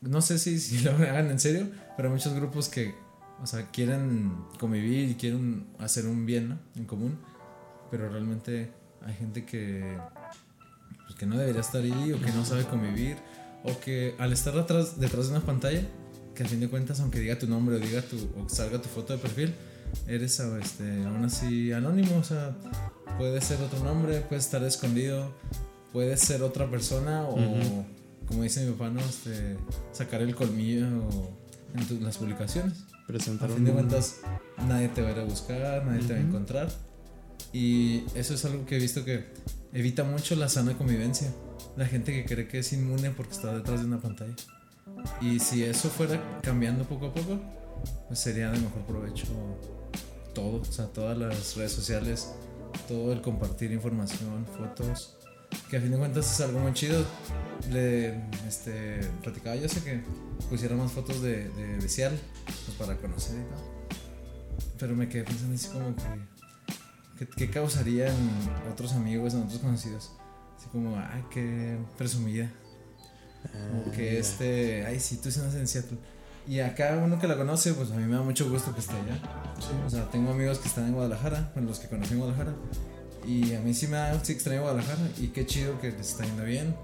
no 0.00 0.22
sé 0.22 0.38
si, 0.38 0.60
si 0.60 0.78
lo 0.84 0.92
hagan 0.92 1.32
en 1.32 1.40
serio, 1.40 1.68
pero 1.96 2.10
hay 2.10 2.14
muchos 2.14 2.32
grupos 2.32 2.68
que, 2.68 2.94
o 3.42 3.46
sea, 3.48 3.68
quieren 3.72 4.36
convivir 4.60 5.10
y 5.10 5.14
quieren 5.16 5.66
hacer 5.80 6.06
un 6.06 6.26
bien 6.26 6.50
¿no? 6.50 6.58
en 6.76 6.84
común, 6.84 7.18
pero 7.90 8.08
realmente 8.08 8.70
hay 9.04 9.14
gente 9.14 9.44
que, 9.44 9.98
pues, 11.06 11.18
que 11.18 11.26
no 11.26 11.36
debería 11.36 11.60
estar 11.60 11.82
ahí 11.82 12.12
o 12.12 12.20
que 12.20 12.30
no 12.30 12.44
sabe 12.44 12.62
convivir 12.66 13.16
o 13.66 13.78
que 13.80 14.14
al 14.18 14.32
estar 14.32 14.56
atrás, 14.58 14.98
detrás 15.00 15.26
de 15.26 15.36
una 15.36 15.44
pantalla, 15.44 15.82
que 16.34 16.42
a 16.42 16.46
fin 16.46 16.60
de 16.60 16.68
cuentas, 16.68 17.00
aunque 17.00 17.18
diga 17.20 17.38
tu 17.38 17.46
nombre 17.46 17.76
o 17.76 17.78
diga 17.78 18.02
tu, 18.02 18.16
o 18.38 18.48
salga 18.48 18.80
tu 18.80 18.88
foto 18.88 19.12
de 19.14 19.18
perfil, 19.18 19.54
eres 20.06 20.38
este, 20.40 21.04
aún 21.04 21.24
así 21.24 21.72
anónimo, 21.72 22.16
o 22.18 22.24
sea, 22.24 22.56
puede 23.18 23.40
ser 23.40 23.60
otro 23.62 23.78
nombre, 23.82 24.20
puede 24.20 24.40
estar 24.40 24.62
escondido, 24.64 25.32
puede 25.92 26.16
ser 26.16 26.42
otra 26.42 26.68
persona 26.70 27.22
o, 27.22 27.36
como 28.26 28.42
dice 28.42 28.64
mi 28.66 28.72
papá, 28.72 28.90
¿no? 28.90 29.00
Este, 29.00 29.56
sacar 29.92 30.20
el 30.22 30.34
colmillo 30.34 30.86
en 31.74 31.86
tu- 31.86 32.00
las 32.00 32.18
publicaciones. 32.18 32.74
A 33.02 33.06
Presentar 33.06 33.48
fin 33.50 33.64
de 33.64 33.70
cuentas, 33.72 34.16
nadie 34.66 34.88
te 34.88 35.00
va 35.00 35.08
a 35.08 35.12
ir 35.12 35.18
a 35.20 35.24
buscar, 35.24 35.86
nadie 35.86 36.02
te 36.06 36.12
va 36.12 36.18
a 36.18 36.22
encontrar. 36.22 36.68
Y 37.52 38.02
eso 38.14 38.34
es 38.34 38.44
algo 38.44 38.66
que 38.66 38.76
he 38.76 38.78
visto 38.80 39.04
que 39.04 39.24
evita 39.72 40.02
mucho 40.04 40.34
la 40.34 40.48
sana 40.48 40.76
convivencia. 40.76 41.32
La 41.76 41.86
gente 41.86 42.12
que 42.12 42.24
cree 42.24 42.48
que 42.48 42.60
es 42.60 42.72
inmune 42.72 43.10
porque 43.10 43.32
está 43.32 43.54
detrás 43.54 43.80
de 43.80 43.86
una 43.86 44.00
pantalla. 44.00 44.34
Y 45.20 45.38
si 45.40 45.64
eso 45.64 45.90
fuera 45.90 46.40
cambiando 46.42 46.84
poco 46.84 47.06
a 47.06 47.14
poco, 47.14 47.38
pues 48.08 48.18
sería 48.18 48.50
de 48.50 48.58
mejor 48.58 48.82
provecho 48.82 49.26
todo. 50.34 50.60
O 50.60 50.64
sea, 50.64 50.86
todas 50.86 51.18
las 51.18 51.56
redes 51.56 51.72
sociales, 51.72 52.32
todo 52.88 53.12
el 53.12 53.20
compartir 53.20 53.72
información, 53.72 54.46
fotos. 54.56 55.16
Que 55.70 55.76
a 55.76 55.80
fin 55.80 55.90
de 55.90 55.98
cuentas 55.98 56.30
es 56.30 56.40
algo 56.40 56.60
muy 56.60 56.72
chido. 56.72 57.04
Le 57.70 58.20
este, 58.46 59.00
platicaba 59.22 59.56
yo 59.56 59.68
sé 59.68 59.82
que 59.82 60.02
pusiera 60.48 60.76
más 60.76 60.92
fotos 60.92 61.22
de, 61.22 61.48
de, 61.50 61.76
pues, 61.78 62.76
para 62.78 62.96
conocer 62.96 63.36
y 63.36 63.44
tal. 63.44 63.98
Pero 64.78 64.94
me 64.94 65.08
quedé 65.08 65.24
pensando 65.24 65.54
así 65.54 65.68
como 65.68 65.94
que. 65.96 67.26
¿Qué, 67.36 67.46
en 67.46 68.70
otros 68.70 68.92
amigos, 68.92 69.32
en 69.34 69.42
otros 69.42 69.60
conocidos? 69.60 70.12
Así 70.66 70.72
como, 70.72 70.96
ay, 70.96 71.24
qué 71.30 71.78
presumida. 71.96 72.50
Como 73.70 73.92
que 73.92 74.18
este, 74.18 74.84
ay, 74.84 74.98
sí, 74.98 75.18
tú 75.18 75.30
sí 75.30 75.38
naces 75.38 75.60
en 75.60 75.68
Seattle. 75.68 75.98
Y 76.48 76.58
acá 76.60 77.00
uno 77.02 77.20
que 77.20 77.28
la 77.28 77.36
conoce, 77.36 77.72
pues 77.74 77.90
a 77.92 77.94
mí 77.94 78.04
me 78.04 78.16
da 78.16 78.22
mucho 78.22 78.50
gusto 78.50 78.72
que 78.74 78.80
esté 78.80 78.94
allá. 78.94 79.20
O 79.86 79.90
sea, 79.90 80.10
tengo 80.10 80.32
amigos 80.32 80.58
que 80.58 80.68
están 80.68 80.86
en 80.86 80.94
Guadalajara, 80.94 81.52
bueno, 81.54 81.68
los 81.68 81.78
que 81.78 81.88
conocí 81.88 82.14
en 82.14 82.18
Guadalajara. 82.18 82.54
Y 83.26 83.54
a 83.54 83.60
mí 83.60 83.74
sí 83.74 83.86
me 83.86 83.96
da, 83.96 84.24
sí 84.24 84.32
extraño 84.32 84.62
Guadalajara. 84.62 85.08
Y 85.18 85.28
qué 85.28 85.46
chido 85.46 85.80
que 85.80 85.92
les 85.92 86.08
está 86.08 86.24
yendo 86.24 86.44
bien. 86.44 86.74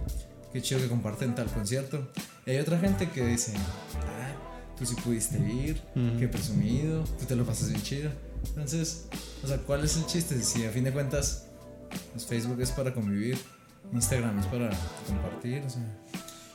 Qué 0.52 0.60
chido 0.60 0.80
que 0.80 0.88
comparten 0.88 1.34
tal 1.34 1.46
concierto. 1.46 2.08
Y 2.46 2.50
hay 2.50 2.58
otra 2.58 2.78
gente 2.78 3.08
que 3.10 3.24
dice, 3.24 3.52
ah, 3.56 4.32
tú 4.76 4.84
sí 4.84 4.94
pudiste 4.96 5.38
ir, 5.38 5.80
qué 6.18 6.28
presumido, 6.28 7.04
tú 7.18 7.24
te 7.24 7.34
lo 7.34 7.44
pasas 7.44 7.70
bien 7.70 7.82
chido. 7.82 8.10
Entonces, 8.48 9.06
o 9.42 9.46
sea, 9.46 9.58
¿cuál 9.58 9.84
es 9.84 9.96
el 9.96 10.06
chiste? 10.06 10.40
Si 10.42 10.64
a 10.66 10.70
fin 10.70 10.84
de 10.84 10.92
cuentas, 10.92 11.46
pues 12.12 12.26
Facebook 12.26 12.60
es 12.60 12.70
para 12.72 12.92
convivir, 12.92 13.38
Instagram 13.92 14.38
es 14.38 14.46
para 14.46 14.70
compartir, 15.06 15.62
o 15.66 15.70
sea. 15.70 15.82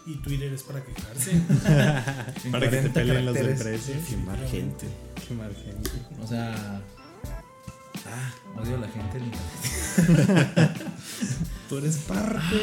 Y 0.05 0.15
Twitter 0.21 0.53
es 0.53 0.63
para 0.63 0.81
quejarse. 0.81 1.31
Para 2.51 2.69
que 2.69 2.77
te 2.77 2.89
40 2.89 2.93
peleen 2.93 3.25
los 3.25 3.33
del 3.33 3.57
precio. 3.57 3.95
Quemar 4.09 4.39
gente. 4.47 4.87
Quemar 5.27 5.53
gente. 5.53 5.91
O 6.21 6.25
sea. 6.25 6.81
Ah, 8.05 8.33
odio 8.57 8.77
a 8.77 8.79
la 8.79 8.87
gente. 8.87 9.19
Tú 11.67 11.77
eres 11.77 11.97
parte. 11.97 12.57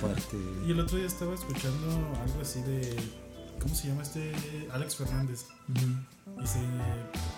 Parte. 0.00 0.36
y 0.66 0.70
el 0.70 0.80
otro 0.80 0.96
día 0.96 1.06
estaba 1.06 1.34
escuchando 1.34 1.88
algo 2.22 2.40
así 2.40 2.62
de. 2.62 2.96
¿Cómo 3.60 3.74
se 3.74 3.88
llama 3.88 4.02
este? 4.02 4.32
Alex 4.72 4.96
Fernández. 4.96 5.44
Y 6.42 6.46
se, 6.46 6.58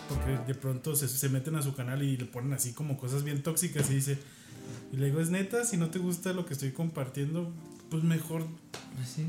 porque 0.08 0.38
de 0.46 0.54
pronto 0.54 0.94
se, 0.94 1.08
se 1.08 1.28
meten 1.28 1.56
a 1.56 1.62
su 1.62 1.74
canal 1.74 2.04
y 2.04 2.16
le 2.16 2.26
ponen 2.26 2.52
así 2.52 2.72
como 2.72 2.96
cosas 2.96 3.24
bien 3.24 3.42
tóxicas 3.42 3.90
y 3.90 3.96
dice, 3.96 4.18
y 4.92 4.96
le 4.96 5.06
digo, 5.06 5.20
es 5.20 5.30
neta, 5.30 5.64
si 5.64 5.76
no 5.76 5.90
te 5.90 5.98
gusta 5.98 6.32
lo 6.32 6.46
que 6.46 6.52
estoy 6.54 6.70
compartiendo, 6.72 7.50
pues 7.90 8.02
mejor 8.02 8.46
Así, 9.02 9.24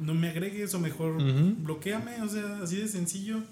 no 0.00 0.14
me 0.14 0.28
agregues 0.30 0.72
o 0.74 0.80
mejor 0.80 1.16
Ujú. 1.16 1.54
bloqueame, 1.62 2.22
o 2.22 2.28
sea, 2.28 2.60
así 2.62 2.76
de 2.76 2.88
sencillo. 2.88 3.42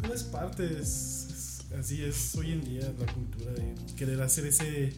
Pero 0.00 0.12
es 0.14 0.22
parte, 0.24 0.64
es, 0.78 1.26
es- 1.30 1.72
así 1.78 2.02
es 2.02 2.34
hoy 2.36 2.52
en 2.52 2.62
día 2.64 2.92
la 2.98 3.06
cultura 3.12 3.50
de 3.52 3.74
querer 3.96 4.20
hacer 4.22 4.46
ese 4.46 4.92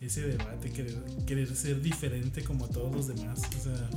ese 0.00 0.22
debate, 0.22 0.70
querer, 0.72 0.94
querer 1.26 1.54
ser 1.56 1.80
diferente 1.80 2.42
como 2.44 2.68
todos 2.68 2.94
los 2.94 3.06
demás. 3.08 3.40
O 3.58 3.62
sea, 3.62 3.88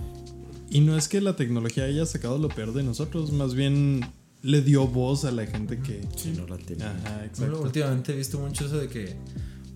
Y 0.69 0.79
no 0.81 0.97
es 0.97 1.07
que 1.09 1.19
la 1.19 1.35
tecnología 1.35 1.83
haya 1.85 2.05
sacado 2.05 2.37
lo 2.37 2.47
peor 2.49 2.73
de 2.73 2.83
nosotros, 2.83 3.31
más 3.33 3.53
bien 3.53 4.01
le 4.41 4.61
dio 4.61 4.87
voz 4.87 5.25
a 5.25 5.31
la 5.31 5.45
gente 5.45 5.79
que. 5.79 6.01
Si 6.15 6.31
no 6.31 6.45
la 6.47 6.57
tenía. 6.57 6.91
Ajá, 6.91 7.01
Bueno, 7.15 7.23
exacto. 7.25 7.61
últimamente 7.61 8.13
he 8.13 8.17
visto 8.17 8.39
mucho 8.39 8.65
eso 8.65 8.77
de 8.77 8.87
que. 8.87 9.15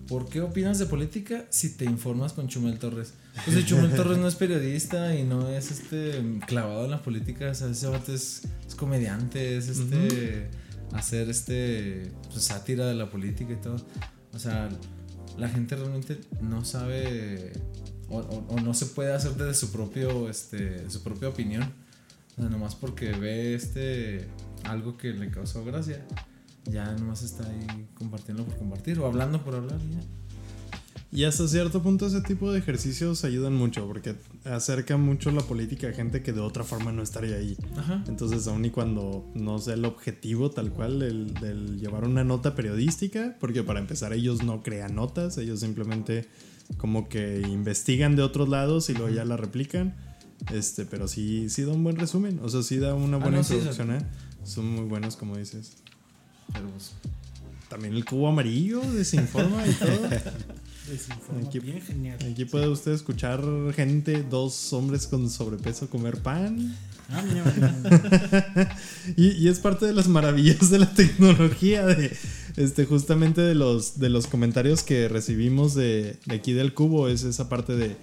¿Por 0.08 0.28
qué 0.28 0.40
opinas 0.42 0.78
de 0.78 0.86
política 0.86 1.46
si 1.50 1.70
te 1.76 1.84
informas 1.84 2.32
con 2.32 2.48
Chumel 2.48 2.78
Torres? 2.78 3.14
Pues 3.44 3.56
si 3.56 3.64
Chumel 3.64 3.94
Torres 3.94 4.18
no 4.18 4.28
es 4.28 4.34
periodista 4.34 5.14
y 5.16 5.24
no 5.24 5.48
es 5.48 5.70
este 5.70 6.22
clavado 6.46 6.84
en 6.84 6.90
la 6.90 7.02
política, 7.02 7.50
o 7.50 7.54
sea, 7.54 7.68
ese 7.70 7.88
es, 8.14 8.42
es 8.66 8.74
comediante, 8.74 9.56
es 9.56 9.68
este 9.68 10.50
hacer 10.92 11.28
este 11.30 12.12
pues, 12.30 12.44
sátira 12.44 12.86
de 12.86 12.94
la 12.94 13.10
política 13.10 13.52
y 13.52 13.56
todo. 13.56 13.76
O 14.32 14.38
sea, 14.38 14.68
la 15.38 15.48
gente 15.48 15.74
realmente 15.76 16.20
no 16.40 16.64
sabe 16.64 17.52
o, 18.08 18.18
o- 18.18 18.46
o 18.54 18.60
no 18.60 18.74
se 18.74 18.86
puede 18.86 19.12
hacer 19.12 19.32
desde 19.34 19.54
su 19.54 19.72
propio 19.72 20.28
este 20.28 20.88
su 20.90 21.02
propia 21.02 21.28
opinión. 21.30 21.72
O 22.36 22.40
sea, 22.42 22.50
nomás 22.50 22.74
porque 22.74 23.12
ve 23.12 23.54
este 23.54 24.26
algo 24.64 24.96
que 24.96 25.12
le 25.12 25.30
causó 25.30 25.64
gracia 25.64 26.04
ya 26.64 26.92
nomás 26.94 27.22
está 27.22 27.46
ahí 27.48 27.86
compartiendo 27.94 28.44
por 28.44 28.56
compartir 28.56 28.98
o 28.98 29.06
hablando 29.06 29.42
por 29.42 29.54
hablar 29.54 29.78
ya. 29.90 30.00
Y 31.14 31.22
hasta 31.22 31.46
cierto 31.46 31.80
punto 31.80 32.08
ese 32.08 32.22
tipo 32.22 32.50
de 32.50 32.58
ejercicios 32.58 33.22
ayudan 33.22 33.54
mucho 33.54 33.86
porque 33.86 34.16
acerca 34.44 34.96
mucho 34.96 35.30
la 35.30 35.42
política 35.42 35.88
a 35.88 35.92
gente 35.92 36.24
que 36.24 36.32
de 36.32 36.40
otra 36.40 36.64
forma 36.64 36.90
no 36.90 37.02
estaría 37.02 37.36
ahí. 37.36 37.56
Ajá. 37.76 38.02
Entonces, 38.08 38.48
aun 38.48 38.64
y 38.64 38.70
cuando 38.70 39.24
no 39.32 39.60
sea 39.60 39.74
el 39.74 39.84
objetivo 39.84 40.50
tal 40.50 40.72
cual 40.72 40.98
del, 40.98 41.32
del 41.34 41.78
llevar 41.78 42.02
una 42.02 42.24
nota 42.24 42.56
periodística, 42.56 43.36
porque 43.38 43.62
para 43.62 43.78
empezar 43.78 44.12
ellos 44.12 44.42
no 44.42 44.64
crean 44.64 44.96
notas, 44.96 45.38
ellos 45.38 45.60
simplemente 45.60 46.26
como 46.78 47.08
que 47.08 47.42
investigan 47.42 48.16
de 48.16 48.22
otros 48.22 48.48
lados 48.48 48.90
y 48.90 48.94
luego 48.94 49.10
ya 49.14 49.24
la 49.24 49.36
replican. 49.36 49.94
Este, 50.52 50.84
pero 50.84 51.06
sí, 51.06 51.48
sí 51.48 51.62
da 51.62 51.72
un 51.72 51.84
buen 51.84 51.96
resumen, 51.96 52.40
o 52.42 52.48
sea, 52.48 52.64
sí 52.64 52.78
da 52.78 52.94
una 52.94 53.18
buena 53.18 53.38
no, 53.38 53.44
sí, 53.44 53.54
introducción, 53.54 53.92
¿eh? 53.92 54.06
Son 54.42 54.66
muy 54.66 54.84
buenos, 54.84 55.16
como 55.16 55.36
dices. 55.36 55.76
Pero 56.52 56.68
pues, 56.70 56.92
También 57.68 57.94
el 57.94 58.04
cubo 58.04 58.28
amarillo 58.28 58.80
desinforma 58.92 59.66
y 59.66 59.72
todo. 59.72 60.08
desinforma 60.90 61.46
Aquí- 61.48 61.58
bien 61.60 61.80
genial. 61.82 62.18
Aquí 62.30 62.44
puede 62.44 62.68
usted 62.68 62.92
escuchar 62.92 63.42
gente, 63.74 64.22
dos 64.22 64.72
hombres 64.72 65.06
con 65.06 65.28
sobrepeso 65.30 65.88
comer 65.88 66.18
pan. 66.18 66.76
Ah, 67.10 67.22
mira, 67.22 67.52
mira. 67.54 68.76
Y, 69.16 69.32
y 69.32 69.48
es 69.48 69.58
parte 69.60 69.84
de 69.86 69.92
las 69.92 70.08
maravillas 70.08 70.70
de 70.70 70.78
la 70.78 70.90
tecnología, 70.94 71.84
de 71.84 72.16
este, 72.56 72.86
justamente 72.86 73.42
de 73.42 73.54
los, 73.54 73.98
de 73.98 74.08
los 74.08 74.26
comentarios 74.26 74.82
que 74.82 75.08
recibimos 75.08 75.74
de, 75.74 76.16
de 76.24 76.34
aquí 76.34 76.52
del 76.54 76.72
cubo, 76.72 77.08
es 77.08 77.24
esa 77.24 77.48
parte 77.50 77.76
de, 77.76 77.96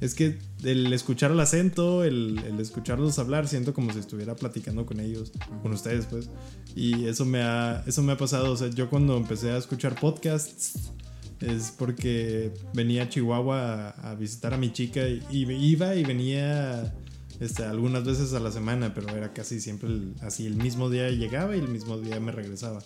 es 0.00 0.14
que 0.14 0.38
el 0.64 0.92
escuchar 0.92 1.30
el 1.30 1.40
acento, 1.40 2.04
el, 2.04 2.38
el 2.46 2.60
escucharlos 2.60 3.18
hablar, 3.18 3.48
siento 3.48 3.72
como 3.74 3.92
si 3.92 3.98
estuviera 3.98 4.34
platicando 4.36 4.84
con 4.86 5.00
ellos, 5.00 5.32
con 5.62 5.72
ustedes 5.72 6.06
pues, 6.06 6.28
y 6.74 7.06
eso 7.06 7.24
me 7.24 7.42
ha, 7.42 7.82
eso 7.86 8.02
me 8.02 8.12
ha 8.12 8.16
pasado, 8.16 8.52
o 8.52 8.56
sea, 8.56 8.68
yo 8.68 8.88
cuando 8.90 9.16
empecé 9.16 9.50
a 9.50 9.56
escuchar 9.56 9.98
podcasts, 9.98 10.92
es 11.40 11.70
porque 11.76 12.52
venía 12.72 13.02
a 13.04 13.08
Chihuahua 13.10 13.88
a, 13.90 14.10
a 14.10 14.14
visitar 14.14 14.54
a 14.54 14.56
mi 14.56 14.72
chica 14.72 15.06
y, 15.06 15.22
y 15.30 15.42
iba 15.52 15.94
y 15.94 16.02
venía 16.02 16.94
este, 17.40 17.62
algunas 17.64 18.04
veces 18.04 18.32
a 18.32 18.40
la 18.40 18.50
semana, 18.50 18.94
pero 18.94 19.14
era 19.14 19.34
casi 19.34 19.60
siempre 19.60 19.90
el- 19.90 20.14
así. 20.22 20.46
El 20.46 20.56
mismo 20.56 20.88
día 20.88 21.10
llegaba 21.10 21.54
y 21.54 21.60
el 21.60 21.68
mismo 21.68 21.98
día 21.98 22.18
me 22.20 22.32
regresaba. 22.32 22.78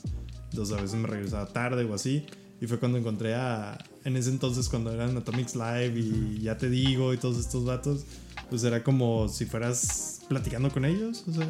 Entonces 0.50 0.76
a 0.76 0.82
veces 0.82 0.96
me 0.98 1.06
regresaba 1.06 1.46
tarde 1.46 1.84
o 1.84 1.94
así. 1.94 2.26
Y 2.60 2.66
fue 2.66 2.78
cuando 2.78 2.98
encontré 2.98 3.34
a. 3.34 3.78
En 4.04 4.16
ese 4.16 4.30
entonces, 4.30 4.68
cuando 4.68 4.92
eran 4.92 5.16
Atomics 5.16 5.54
Live 5.54 5.94
y 5.98 6.40
ya 6.42 6.58
te 6.58 6.68
digo 6.68 7.14
y 7.14 7.16
todos 7.16 7.38
estos 7.38 7.64
vatos, 7.64 8.04
pues 8.48 8.64
era 8.64 8.82
como 8.82 9.28
si 9.28 9.46
fueras 9.46 10.20
platicando 10.28 10.70
con 10.70 10.84
ellos. 10.84 11.24
O 11.26 11.32
sea, 11.32 11.46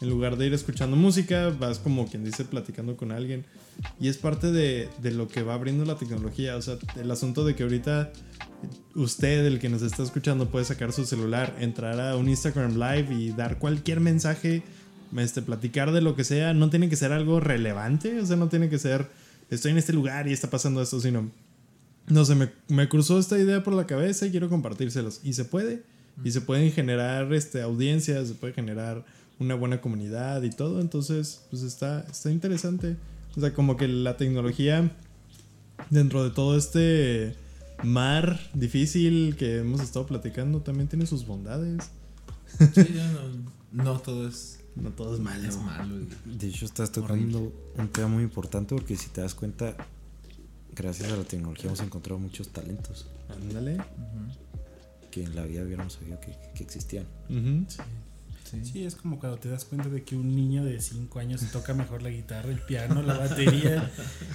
en 0.00 0.08
lugar 0.08 0.36
de 0.36 0.46
ir 0.46 0.54
escuchando 0.54 0.96
música, 0.96 1.50
vas 1.50 1.78
como 1.78 2.06
quien 2.06 2.24
dice 2.24 2.44
platicando 2.44 2.96
con 2.96 3.12
alguien. 3.12 3.44
Y 4.00 4.08
es 4.08 4.16
parte 4.16 4.50
de, 4.50 4.88
de 5.02 5.10
lo 5.10 5.28
que 5.28 5.42
va 5.42 5.54
abriendo 5.54 5.84
la 5.84 5.96
tecnología. 5.96 6.56
O 6.56 6.62
sea, 6.62 6.78
el 6.96 7.10
asunto 7.10 7.44
de 7.44 7.54
que 7.54 7.64
ahorita 7.64 8.12
usted, 8.94 9.44
el 9.46 9.58
que 9.58 9.68
nos 9.68 9.82
está 9.82 10.02
escuchando, 10.02 10.48
puede 10.48 10.64
sacar 10.64 10.92
su 10.92 11.04
celular, 11.04 11.56
entrar 11.60 12.00
a 12.00 12.16
un 12.16 12.28
Instagram 12.28 12.74
Live 12.74 13.14
y 13.14 13.30
dar 13.30 13.58
cualquier 13.58 14.00
mensaje, 14.00 14.62
este, 15.16 15.42
platicar 15.42 15.92
de 15.92 16.00
lo 16.00 16.14
que 16.14 16.24
sea. 16.24 16.54
No 16.54 16.70
tiene 16.70 16.88
que 16.88 16.96
ser 16.96 17.12
algo 17.12 17.40
relevante, 17.40 18.20
o 18.20 18.26
sea, 18.26 18.36
no 18.36 18.48
tiene 18.48 18.68
que 18.68 18.78
ser, 18.78 19.08
estoy 19.50 19.72
en 19.72 19.78
este 19.78 19.92
lugar 19.92 20.28
y 20.28 20.32
está 20.32 20.50
pasando 20.50 20.82
esto, 20.82 21.00
sino, 21.00 21.30
no 22.06 22.24
sé, 22.24 22.34
me, 22.34 22.50
me 22.68 22.88
cruzó 22.88 23.18
esta 23.18 23.38
idea 23.38 23.62
por 23.62 23.74
la 23.74 23.86
cabeza 23.86 24.26
y 24.26 24.30
quiero 24.30 24.48
compartírselos. 24.48 25.20
Y 25.22 25.32
se 25.32 25.44
puede, 25.44 25.82
y 26.24 26.30
se 26.30 26.40
pueden 26.40 26.72
generar 26.72 27.32
este, 27.32 27.62
audiencias, 27.62 28.28
se 28.28 28.34
puede 28.34 28.52
generar 28.52 29.04
una 29.38 29.54
buena 29.54 29.80
comunidad 29.80 30.42
y 30.42 30.50
todo. 30.50 30.80
Entonces, 30.80 31.42
pues 31.50 31.62
está, 31.62 32.06
está 32.10 32.30
interesante. 32.30 32.96
O 33.36 33.40
sea, 33.40 33.52
como 33.52 33.76
que 33.76 33.88
la 33.88 34.16
tecnología 34.16 34.90
dentro 35.90 36.24
de 36.24 36.30
todo 36.30 36.56
este 36.56 37.34
mar 37.84 38.40
difícil 38.54 39.36
que 39.36 39.58
hemos 39.58 39.80
estado 39.80 40.06
platicando 40.06 40.60
también 40.60 40.88
tiene 40.88 41.06
sus 41.06 41.26
bondades. 41.26 41.90
sí, 42.74 42.86
ya 42.94 43.06
no, 43.12 43.84
no 43.84 44.00
todo 44.00 44.28
es, 44.28 44.60
No 44.82 44.90
todo 44.90 45.14
es 45.14 45.20
malo. 45.20 45.48
es 45.48 45.56
malo. 45.56 45.94
y- 46.00 46.36
De 46.38 46.48
hecho, 46.48 46.64
estás 46.64 46.92
tocando 46.92 47.52
un 47.76 47.88
tema 47.88 48.08
muy 48.08 48.22
importante 48.22 48.74
porque 48.74 48.96
si 48.96 49.08
te 49.10 49.20
das 49.20 49.34
cuenta, 49.34 49.76
gracias 50.74 51.10
a 51.12 51.16
la 51.16 51.24
tecnología 51.24 51.66
hemos 51.66 51.80
encontrado 51.80 52.18
muchos 52.18 52.48
talentos 52.50 53.06
Ándale. 53.28 53.78
que 55.10 55.24
en 55.24 55.34
la 55.34 55.42
vida 55.44 55.62
hubiéramos 55.64 55.94
sabido 55.94 56.20
que, 56.20 56.36
que 56.54 56.62
existían. 56.62 57.04
Sí. 57.68 57.78
Sí, 58.64 58.82
es 58.84 58.94
como 58.96 59.18
cuando 59.20 59.36
te 59.38 59.50
das 59.50 59.66
cuenta 59.66 59.90
de 59.90 60.04
que 60.04 60.16
un 60.16 60.34
niño 60.34 60.64
de 60.64 60.80
5 60.80 61.18
años 61.18 61.42
toca 61.52 61.74
mejor 61.74 62.00
la 62.00 62.08
guitarra, 62.08 62.48
el 62.50 62.60
piano, 62.60 63.02
la 63.02 63.12
batería 63.18 63.90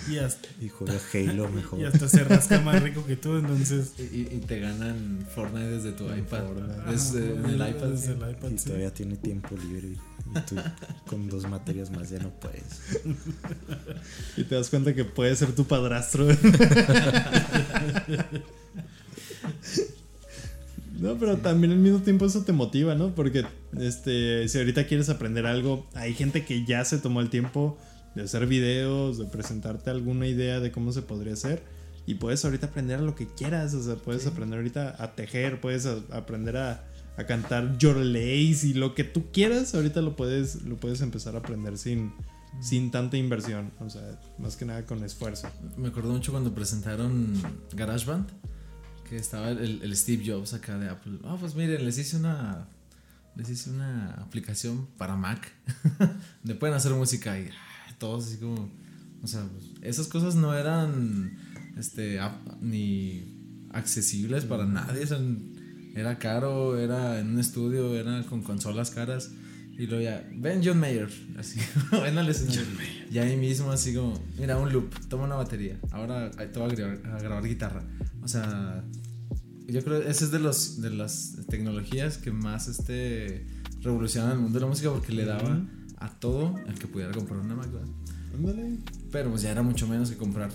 y 0.07 0.17
hasta, 0.19 0.47
Y 0.61 0.69
juega 0.69 0.99
Halo 1.11 1.49
mejor. 1.49 1.79
y 1.79 1.85
hasta 1.85 2.07
se 2.07 2.23
rasca 2.23 2.61
más 2.61 2.83
rico 2.83 3.03
que 3.07 3.15
tú. 3.15 3.37
Entonces, 3.37 3.93
Y, 3.97 4.19
y- 4.35 4.39
te 4.45 4.59
ganan 4.59 5.25
Fortnite 5.33 5.67
desde 5.67 5.93
tu 5.93 6.03
iPad. 6.13 6.43
Desde 6.91 7.31
el 7.33 7.55
iPad. 7.55 7.87
desde 7.89 8.11
el 8.13 8.29
iPad, 8.31 8.51
Y 8.51 8.57
sí. 8.59 8.65
todavía 8.65 8.93
tiene 8.93 9.15
tiempo 9.17 9.55
libre. 9.57 9.95
Y 10.29 10.39
tú 10.41 10.55
con 11.05 11.27
dos 11.29 11.47
materias 11.49 11.91
más 11.91 12.09
ya 12.09 12.19
no 12.19 12.29
puedes. 12.31 12.63
Y 14.37 14.43
te 14.43 14.55
das 14.55 14.69
cuenta 14.69 14.93
que 14.95 15.05
puede 15.05 15.35
ser 15.35 15.53
tu 15.53 15.65
padrastro. 15.65 16.27
No, 20.99 21.17
pero 21.17 21.37
también 21.37 21.73
al 21.73 21.79
mismo 21.79 21.99
tiempo 21.99 22.25
eso 22.25 22.43
te 22.43 22.51
motiva, 22.53 22.95
¿no? 22.95 23.13
Porque 23.15 23.45
este, 23.79 24.47
si 24.47 24.57
ahorita 24.59 24.85
quieres 24.85 25.09
aprender 25.09 25.45
algo, 25.45 25.87
hay 25.95 26.13
gente 26.13 26.45
que 26.45 26.63
ya 26.65 26.85
se 26.85 26.99
tomó 26.99 27.19
el 27.19 27.29
tiempo 27.29 27.77
de 28.15 28.23
hacer 28.23 28.45
videos, 28.45 29.17
de 29.17 29.25
presentarte 29.25 29.89
alguna 29.89 30.27
idea 30.27 30.59
de 30.59 30.71
cómo 30.71 30.91
se 30.93 31.01
podría 31.01 31.33
hacer. 31.33 31.63
Y 32.05 32.15
puedes 32.15 32.45
ahorita 32.45 32.67
aprender 32.67 32.99
lo 33.01 33.15
que 33.15 33.27
quieras. 33.27 33.73
O 33.73 33.81
sea, 33.83 33.95
puedes 33.95 34.27
aprender 34.27 34.59
ahorita 34.59 34.95
a 35.01 35.15
tejer, 35.15 35.59
puedes 35.61 35.85
a- 35.87 35.99
aprender 36.11 36.57
a, 36.57 36.83
a 37.17 37.25
cantar 37.25 37.77
yorleis 37.77 38.63
y 38.63 38.73
lo 38.73 38.95
que 38.95 39.03
tú 39.03 39.31
quieras, 39.31 39.75
ahorita 39.75 40.01
lo 40.01 40.15
puedes, 40.15 40.63
lo 40.63 40.77
puedes 40.77 41.01
empezar 41.01 41.35
a 41.35 41.39
aprender 41.39 41.77
sin, 41.77 42.13
sin 42.61 42.91
tanta 42.91 43.17
inversión. 43.17 43.71
O 43.79 43.89
sea, 43.89 44.19
más 44.39 44.55
que 44.55 44.65
nada 44.65 44.85
con 44.85 45.03
esfuerzo. 45.03 45.49
Me 45.77 45.89
acuerdo 45.89 46.11
mucho 46.11 46.31
cuando 46.31 46.53
presentaron 46.53 47.33
GarageBand, 47.73 48.27
que 49.07 49.17
estaba 49.17 49.49
el, 49.49 49.81
el 49.81 49.95
Steve 49.95 50.23
Jobs 50.25 50.53
acá 50.53 50.77
de 50.77 50.89
Apple. 50.89 51.19
Ah, 51.23 51.37
pues 51.39 51.55
miren, 51.55 51.85
les 51.85 51.97
hice 51.97 52.17
una 52.17 52.67
les 53.35 53.49
hice 53.49 53.69
una 53.69 54.11
aplicación 54.13 54.87
para 54.97 55.15
Mac 55.15 55.51
donde 56.43 56.55
pueden 56.59 56.75
hacer 56.75 56.93
música 56.93 57.39
y 57.39 57.49
ah, 57.49 57.95
todos 57.97 58.27
así 58.27 58.37
como, 58.37 58.69
o 59.23 59.27
sea, 59.27 59.47
pues, 59.51 59.71
esas 59.81 60.07
cosas 60.07 60.35
no 60.35 60.53
eran 60.53 61.37
este 61.77 62.19
ni 62.61 63.67
accesibles 63.71 64.45
para 64.45 64.65
nadie, 64.65 65.07
era 65.93 66.17
caro, 66.19 66.77
era 66.77 67.19
en 67.19 67.29
un 67.31 67.39
estudio, 67.39 67.95
era 67.95 68.23
con 68.23 68.41
consolas 68.41 68.91
caras. 68.91 69.31
Y 69.77 69.87
luego 69.87 70.03
ya, 70.03 70.29
ven 70.35 70.61
John 70.63 70.79
Mayer, 70.79 71.09
así, 71.37 71.59
ven 71.91 72.17
al 72.17 72.29
escenario. 72.29 72.61
Y 73.11 73.17
ahí 73.17 73.35
mismo, 73.37 73.71
así 73.71 73.93
como, 73.95 74.13
mira, 74.37 74.57
un 74.57 74.71
loop, 74.71 74.93
toma 75.09 75.23
una 75.25 75.35
batería, 75.35 75.79
ahora 75.91 76.29
te 76.29 76.59
voy 76.59 76.71
a 76.71 76.75
grabar, 76.75 76.99
a 77.15 77.19
grabar 77.19 77.43
guitarra. 77.43 77.83
O 78.21 78.27
sea, 78.27 78.83
yo 79.67 79.83
creo 79.83 80.01
que 80.03 80.09
esa 80.11 80.25
es 80.25 80.31
de, 80.31 80.37
los, 80.39 80.79
de 80.81 80.91
las 80.91 81.37
tecnologías 81.49 82.19
que 82.19 82.31
más 82.31 82.67
este, 82.67 83.47
revolucionan 83.81 84.33
el 84.33 84.37
mundo 84.39 84.59
de 84.59 84.61
la 84.61 84.67
música 84.69 84.91
porque 84.91 85.11
le 85.11 85.25
daba 85.25 85.59
a 85.97 86.09
todo 86.19 86.53
el 86.67 86.77
que 86.77 86.85
pudiera 86.87 87.11
comprar 87.11 87.39
una 87.39 87.55
Mac. 87.55 87.69
Ándale. 88.35 88.77
Pero 89.11 89.31
pues 89.31 89.41
ya 89.41 89.51
era 89.51 89.63
mucho 89.63 89.87
menos 89.87 90.09
que 90.11 90.17
comprar 90.17 90.51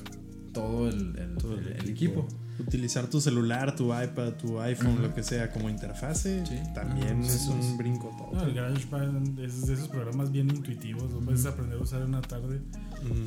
todo 0.53 0.89
el, 0.89 1.17
el- 1.19 1.37
Todo 1.39 1.59
el 1.59 1.67
el- 1.67 1.73
el 1.81 1.89
equipo. 1.91 2.29
Utilizar 2.59 3.07
tu 3.09 3.21
celular, 3.21 3.77
tu 3.77 3.87
iPad, 3.95 4.33
tu 4.35 4.61
iPhone, 4.61 4.95
Ujú. 4.95 5.03
lo 5.03 5.15
que 5.15 5.23
sea 5.23 5.51
como 5.53 5.71
interfase, 5.71 6.45
Sí. 6.45 6.57
también 6.75 7.21
Ajá, 7.23 7.33
es 7.33 7.41
sí, 7.43 7.51
un 7.51 7.63
sí. 7.63 7.75
brinco 7.79 8.11
no, 8.19 8.39
todo. 8.39 8.47
el 8.49 8.55
GarageBand 8.55 9.39
es 9.39 9.67
de 9.67 9.75
esos 9.75 9.89
programas 9.89 10.33
bien 10.33 10.51
intuitivos, 10.51 11.11
lo 11.13 11.21
puedes 11.21 11.47
aprender 11.47 11.79
a 11.79 11.83
usar 11.83 12.03
en 12.03 12.09
una 12.09 12.23
tarde. 12.23 12.61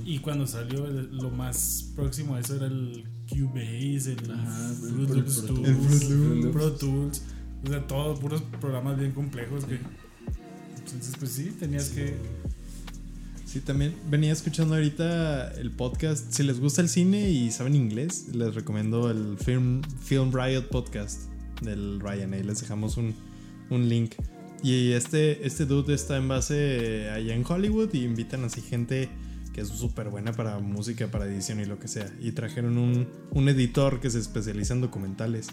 Y 0.05 0.19
cuando 0.19 0.45
salió, 0.47 0.85
el- 0.85 1.15
lo 1.15 1.29
más 1.29 1.91
próximo 1.95 2.35
a 2.35 2.39
eso 2.41 2.55
era 2.55 2.65
el 2.67 3.05
Cubase, 3.29 4.13
el 4.13 4.31
Ajá, 4.31 4.73
Fruit 4.79 5.07
Pro- 5.07 5.15
Loops 5.15 5.37
Pro 5.39 5.53
Tools, 5.55 5.67
El 5.69 5.75
Fruit 5.75 6.43
Loops. 6.43 6.53
Pro 6.53 6.71
Tools, 6.73 7.21
o 7.63 7.67
sea, 7.69 7.87
todo 7.87 8.19
puros 8.19 8.41
programas 8.59 8.99
bien 8.99 9.11
complejos 9.13 9.63
que. 9.63 9.79
Entonces, 10.77 11.15
pues 11.17 11.31
sí, 11.31 11.55
tenías 11.57 11.89
que. 11.89 12.15
Sí, 13.51 13.59
también 13.59 13.93
venía 14.09 14.31
escuchando 14.31 14.75
ahorita 14.75 15.51
el 15.55 15.71
podcast. 15.71 16.31
Si 16.31 16.41
les 16.41 16.61
gusta 16.61 16.79
el 16.79 16.87
cine 16.87 17.31
y 17.31 17.51
saben 17.51 17.75
inglés, 17.75 18.29
les 18.31 18.55
recomiendo 18.55 19.11
el 19.11 19.37
Film, 19.37 19.81
Film 20.01 20.31
Riot 20.31 20.69
Podcast 20.69 21.23
del 21.61 21.99
Ryan. 21.99 22.33
Ahí 22.33 22.43
les 22.43 22.61
dejamos 22.61 22.95
un, 22.95 23.13
un 23.69 23.89
link. 23.89 24.13
Y 24.63 24.93
este, 24.93 25.45
este 25.45 25.65
dude 25.65 25.93
está 25.93 26.15
en 26.15 26.29
base 26.29 27.09
allá 27.09 27.35
en 27.35 27.43
Hollywood 27.45 27.93
y 27.93 28.05
invitan 28.05 28.45
así 28.45 28.61
gente 28.61 29.09
que 29.53 29.59
es 29.59 29.67
súper 29.67 30.07
buena 30.07 30.31
para 30.31 30.57
música, 30.59 31.11
para 31.11 31.25
edición 31.25 31.59
y 31.59 31.65
lo 31.65 31.77
que 31.77 31.89
sea. 31.89 32.09
Y 32.21 32.31
trajeron 32.31 32.77
un, 32.77 33.05
un 33.31 33.49
editor 33.49 33.99
que 33.99 34.09
se 34.09 34.19
especializa 34.19 34.75
en 34.75 34.79
documentales. 34.79 35.47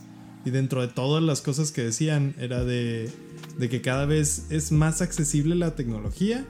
Y 0.45 0.51
dentro 0.51 0.83
de 0.83 0.87
todas 0.87 1.21
las 1.21 1.41
cosas 1.41 1.73
que 1.73 1.83
decían 1.83 2.37
era 2.39 2.63
de, 2.63 3.11
de 3.59 3.69
que 3.69 3.81
cada 3.81 4.07
vez 4.07 4.47
es 4.51 4.71
más 4.71 5.03
accesible 5.03 5.57
la 5.57 5.75
tecnología 5.75 6.47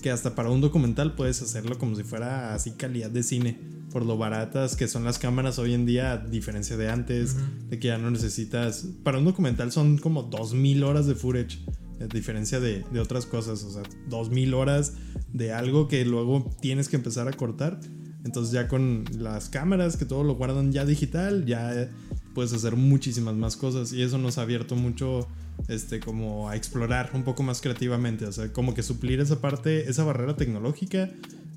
que 0.00 0.10
hasta 0.10 0.34
para 0.34 0.50
un 0.50 0.60
documental 0.60 1.14
puedes 1.14 1.42
hacerlo 1.42 1.78
como 1.78 1.96
si 1.96 2.02
fuera 2.02 2.54
así 2.54 2.72
calidad 2.72 3.10
de 3.10 3.22
cine, 3.22 3.60
por 3.92 4.04
lo 4.04 4.16
baratas 4.16 4.76
que 4.76 4.88
son 4.88 5.04
las 5.04 5.18
cámaras 5.18 5.58
hoy 5.58 5.74
en 5.74 5.86
día, 5.86 6.12
a 6.12 6.18
diferencia 6.18 6.76
de 6.76 6.90
antes, 6.90 7.36
de 7.68 7.78
que 7.78 7.88
ya 7.88 7.98
no 7.98 8.10
necesitas, 8.10 8.86
para 9.02 9.18
un 9.18 9.24
documental 9.24 9.72
son 9.72 9.98
como 9.98 10.24
2000 10.24 10.84
horas 10.84 11.06
de 11.06 11.14
footage, 11.14 11.60
a 12.00 12.06
diferencia 12.06 12.60
de, 12.60 12.84
de 12.90 13.00
otras 13.00 13.26
cosas, 13.26 13.62
o 13.62 13.70
sea, 13.70 13.82
2000 14.08 14.54
horas 14.54 14.94
de 15.32 15.52
algo 15.52 15.88
que 15.88 16.04
luego 16.04 16.50
tienes 16.60 16.88
que 16.88 16.96
empezar 16.96 17.28
a 17.28 17.32
cortar. 17.32 17.80
Entonces 18.24 18.52
ya 18.52 18.68
con 18.68 19.04
las 19.16 19.48
cámaras 19.48 19.96
que 19.96 20.04
todo 20.04 20.24
lo 20.24 20.34
guardan 20.34 20.72
ya 20.72 20.84
digital, 20.84 21.46
ya 21.46 21.90
puedes 22.34 22.52
hacer 22.52 22.76
muchísimas 22.76 23.34
más 23.34 23.56
cosas 23.56 23.92
y 23.92 24.02
eso 24.02 24.18
nos 24.18 24.38
ha 24.38 24.42
abierto 24.42 24.76
mucho 24.76 25.28
este 25.68 26.00
como 26.00 26.48
a 26.48 26.56
explorar 26.56 27.10
un 27.14 27.22
poco 27.22 27.42
más 27.42 27.60
creativamente, 27.60 28.26
o 28.26 28.32
sea, 28.32 28.52
como 28.52 28.74
que 28.74 28.82
suplir 28.82 29.20
esa 29.20 29.40
parte, 29.40 29.90
esa 29.90 30.04
barrera 30.04 30.36
tecnológica, 30.36 31.10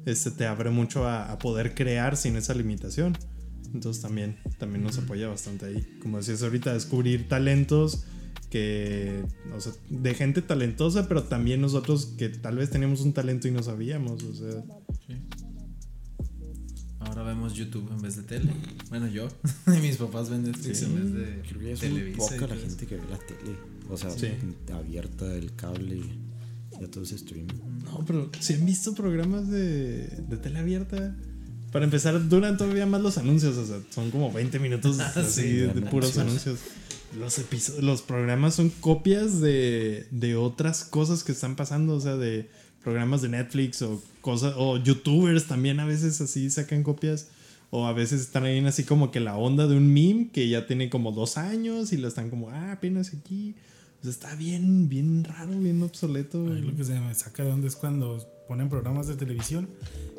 este 0.05 0.31
te 0.31 0.45
abre 0.45 0.69
mucho 0.69 1.07
a, 1.07 1.37
poder 1.39 1.73
crear 1.75 2.17
sin 2.17 2.35
esa 2.35 2.53
limitación. 2.53 3.17
Entonces 3.73 4.03
también 4.03 4.37
también 4.59 4.83
nos 4.83 4.99
apoya 4.99 5.27
bastante 5.27 5.65
ahí. 5.65 5.97
Como 6.01 6.17
decías 6.17 6.43
ahorita, 6.43 6.73
descubrir 6.73 7.27
talentos 7.27 8.05
que, 8.51 9.23
o 9.55 9.59
sea, 9.59 9.73
de 9.89 10.13
gente 10.13 10.43
talentosa, 10.43 11.07
pero 11.07 11.23
también 11.23 11.59
nosotros 11.59 12.13
que 12.17 12.29
tal 12.29 12.57
vez 12.57 12.69
teníamos 12.69 13.01
un 13.01 13.13
talento 13.13 13.47
y 13.47 13.51
no 13.51 13.63
sabíamos, 13.63 14.21
o 14.23 14.33
sea. 14.35 14.63
Ahora 17.15 17.23
vemos 17.29 17.53
YouTube 17.53 17.87
en 17.91 18.01
vez 18.01 18.15
de 18.15 18.23
tele. 18.23 18.51
Bueno, 18.89 19.07
yo. 19.07 19.27
y 19.67 19.79
mis 19.81 19.97
papás 19.97 20.29
ven 20.29 20.43
Netflix 20.43 20.79
Sí. 20.79 20.85
en 20.85 20.95
vez 20.95 21.13
de 21.13 21.41
Creo 21.47 21.59
que 21.59 21.71
es 21.73 21.81
muy 21.83 21.89
Televisa. 21.91 22.35
y 22.35 22.39
poca 22.39 22.47
la 22.47 22.55
eso. 22.55 22.65
gente 22.67 22.85
que 22.87 22.95
ve 22.95 23.03
la 23.09 23.17
tele. 23.19 23.55
O 23.89 23.97
sea, 23.97 24.09
Sí. 24.11 24.27
abierta 24.73 25.31
el 25.35 25.53
cable 25.55 25.97
y 25.97 26.83
a 26.83 26.89
todo 26.89 27.03
ese 27.03 27.15
streaming. 27.15 27.53
No, 27.83 28.03
pero 28.05 28.31
si 28.39 28.53
han 28.53 28.65
visto 28.65 28.95
programas 28.95 29.47
de, 29.49 30.07
de 30.07 30.37
tele 30.37 30.59
abierta. 30.59 31.15
Para 31.71 31.85
empezar, 31.85 32.29
duran 32.29 32.57
todavía 32.57 32.85
más 32.85 33.01
los 33.01 33.17
anuncios. 33.17 33.57
O 33.57 33.65
sea, 33.65 33.77
son 33.91 34.09
como 34.11 34.31
20 34.31 34.57
minutos 34.59 34.99
así 35.15 35.41
sí, 35.41 35.51
de, 35.53 35.67
de 35.67 35.81
puros 35.81 36.17
anuncios. 36.17 36.59
Los, 37.19 37.37
episo- 37.37 37.79
los 37.81 38.01
programas 38.01 38.55
son 38.55 38.69
copias 38.69 39.39
de, 39.39 40.07
de 40.09 40.35
otras 40.35 40.83
cosas 40.83 41.23
que 41.23 41.31
están 41.31 41.55
pasando. 41.55 41.93
O 41.95 42.01
sea, 42.01 42.15
de 42.15 42.49
programas 42.83 43.21
de 43.21 43.29
Netflix 43.29 43.81
o 43.81 44.01
cosas. 44.21 44.53
O 44.57 44.77
youtubers 44.77 45.45
también 45.45 45.79
a 45.79 45.85
veces 45.85 46.19
así 46.21 46.49
sacan 46.49 46.83
copias. 46.83 47.29
O 47.69 47.87
a 47.87 47.93
veces 47.93 48.21
están 48.21 48.43
ahí 48.43 48.59
en 48.59 48.67
así 48.67 48.83
como 48.83 49.09
que 49.09 49.19
la 49.19 49.35
onda 49.35 49.65
de 49.65 49.75
un 49.75 49.91
meme 49.91 50.29
que 50.31 50.47
ya 50.47 50.67
tiene 50.67 50.89
como 50.89 51.11
dos 51.11 51.37
años 51.37 51.91
y 51.91 51.97
lo 51.97 52.07
están 52.07 52.29
como, 52.29 52.49
ah, 52.51 52.73
apenas 52.73 53.13
aquí. 53.15 53.55
O 53.99 54.03
sea, 54.03 54.11
está 54.11 54.35
bien, 54.35 54.89
bien 54.89 55.23
raro, 55.23 55.57
bien 55.57 55.81
obsoleto. 55.81 56.53
Ahí 56.53 56.61
lo 56.61 56.75
que 56.75 56.83
se 56.83 56.99
me 56.99 57.15
saca 57.15 57.43
de 57.43 57.51
onda 57.51 57.67
es 57.67 57.75
cuando 57.75 58.29
ponen 58.47 58.69
programas 58.69 59.07
de 59.07 59.15
televisión 59.15 59.69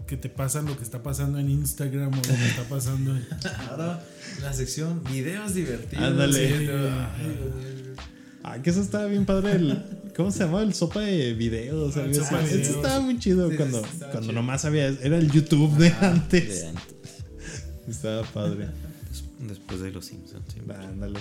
que 0.07 0.17
te 0.17 0.29
pasan 0.29 0.67
lo 0.67 0.77
que 0.77 0.83
está 0.83 1.03
pasando 1.03 1.39
en 1.39 1.51
Instagram 1.51 2.13
o 2.13 2.17
lo 2.17 2.23
que 2.23 2.47
está 2.47 2.65
pasando 2.69 3.17
en. 3.17 3.27
Ahora 3.71 4.05
la 4.43 4.53
sección 4.53 5.03
videos 5.05 5.55
divertidos. 5.55 6.05
Ándale. 6.05 6.49
Sí, 6.49 6.67
Ah, 8.47 8.61
que 8.63 8.69
eso 8.71 8.83
estaba 8.83 9.07
bien 9.07 9.25
padre. 9.25 9.53
El, 9.53 9.83
¿Cómo 10.15 10.31
se 10.31 10.41
llamaba? 10.41 10.63
El 10.63 10.75
sopa 10.75 11.01
de 11.01 11.33
videos. 11.33 11.97
Ah, 11.97 12.01
algo 12.03 12.13
el 12.15 12.21
así. 12.21 12.29
sopa 12.31 12.39
de 12.43 12.45
Eso 12.47 12.57
videos. 12.59 12.77
estaba 12.77 13.01
muy 13.01 13.19
chido 13.19 13.51
Sí, 13.51 13.57
cuando, 13.57 13.79
estaba 13.81 14.13
cuando 14.13 14.21
chido. 14.31 14.33
nomás 14.43 14.65
había. 14.67 14.87
Era 14.89 15.17
el 15.19 15.31
YouTube 15.31 15.77
de 15.79 15.89
antes. 16.01 16.61
De 16.61 16.67
antes. 16.69 16.85
Estaba 17.89 18.23
padre. 18.23 18.67
Des- 19.11 19.49
Después 19.49 19.81
de 19.81 19.91
los 19.93 20.05
Simpsons. 20.05 20.45
sí. 20.53 20.61
Ándale. 20.71 21.19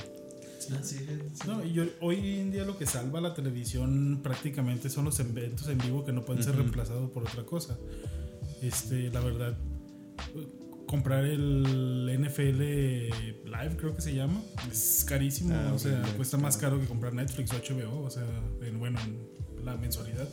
Ah, 0.71 0.79
sí, 0.83 0.97
sí. 0.97 1.47
No, 1.47 1.63
y 1.65 1.73
yo- 1.73 1.85
hoy 2.01 2.39
en 2.39 2.51
día 2.51 2.63
lo 2.65 2.77
que 2.77 2.85
salva 2.85 3.19
la 3.21 3.33
televisión 3.33 4.19
prácticamente 4.23 4.89
son 4.89 5.05
los 5.05 5.19
eventos 5.19 5.67
en 5.69 5.77
vivo 5.77 6.05
que 6.05 6.11
no 6.13 6.23
pueden 6.23 6.43
ser 6.43 6.55
reemplazados 6.55 7.09
por 7.11 7.23
otra 7.23 7.43
cosa. 7.45 7.77
Este, 8.61 9.09
la 9.11 9.19
verdad, 9.21 9.57
comprar 10.87 11.25
el 11.25 12.09
NFL 12.19 12.59
Live, 13.45 13.77
creo 13.77 13.95
que 13.95 14.01
se 14.01 14.13
llama, 14.13 14.41
es 14.71 15.05
carísimo. 15.07 15.53
Ah, 15.55 15.71
o 15.73 15.79
sea, 15.79 16.01
cuesta 16.15 16.37
más 16.37 16.57
caro 16.57 16.79
que 16.79 16.85
comprar 16.85 17.13
Netflix 17.13 17.51
o 17.53 17.55
HBO, 17.57 18.03
o 18.03 18.09
sea, 18.09 18.25
en, 18.61 18.79
bueno, 18.79 18.99
en 19.01 19.65
la 19.65 19.75
mensualidad. 19.77 20.27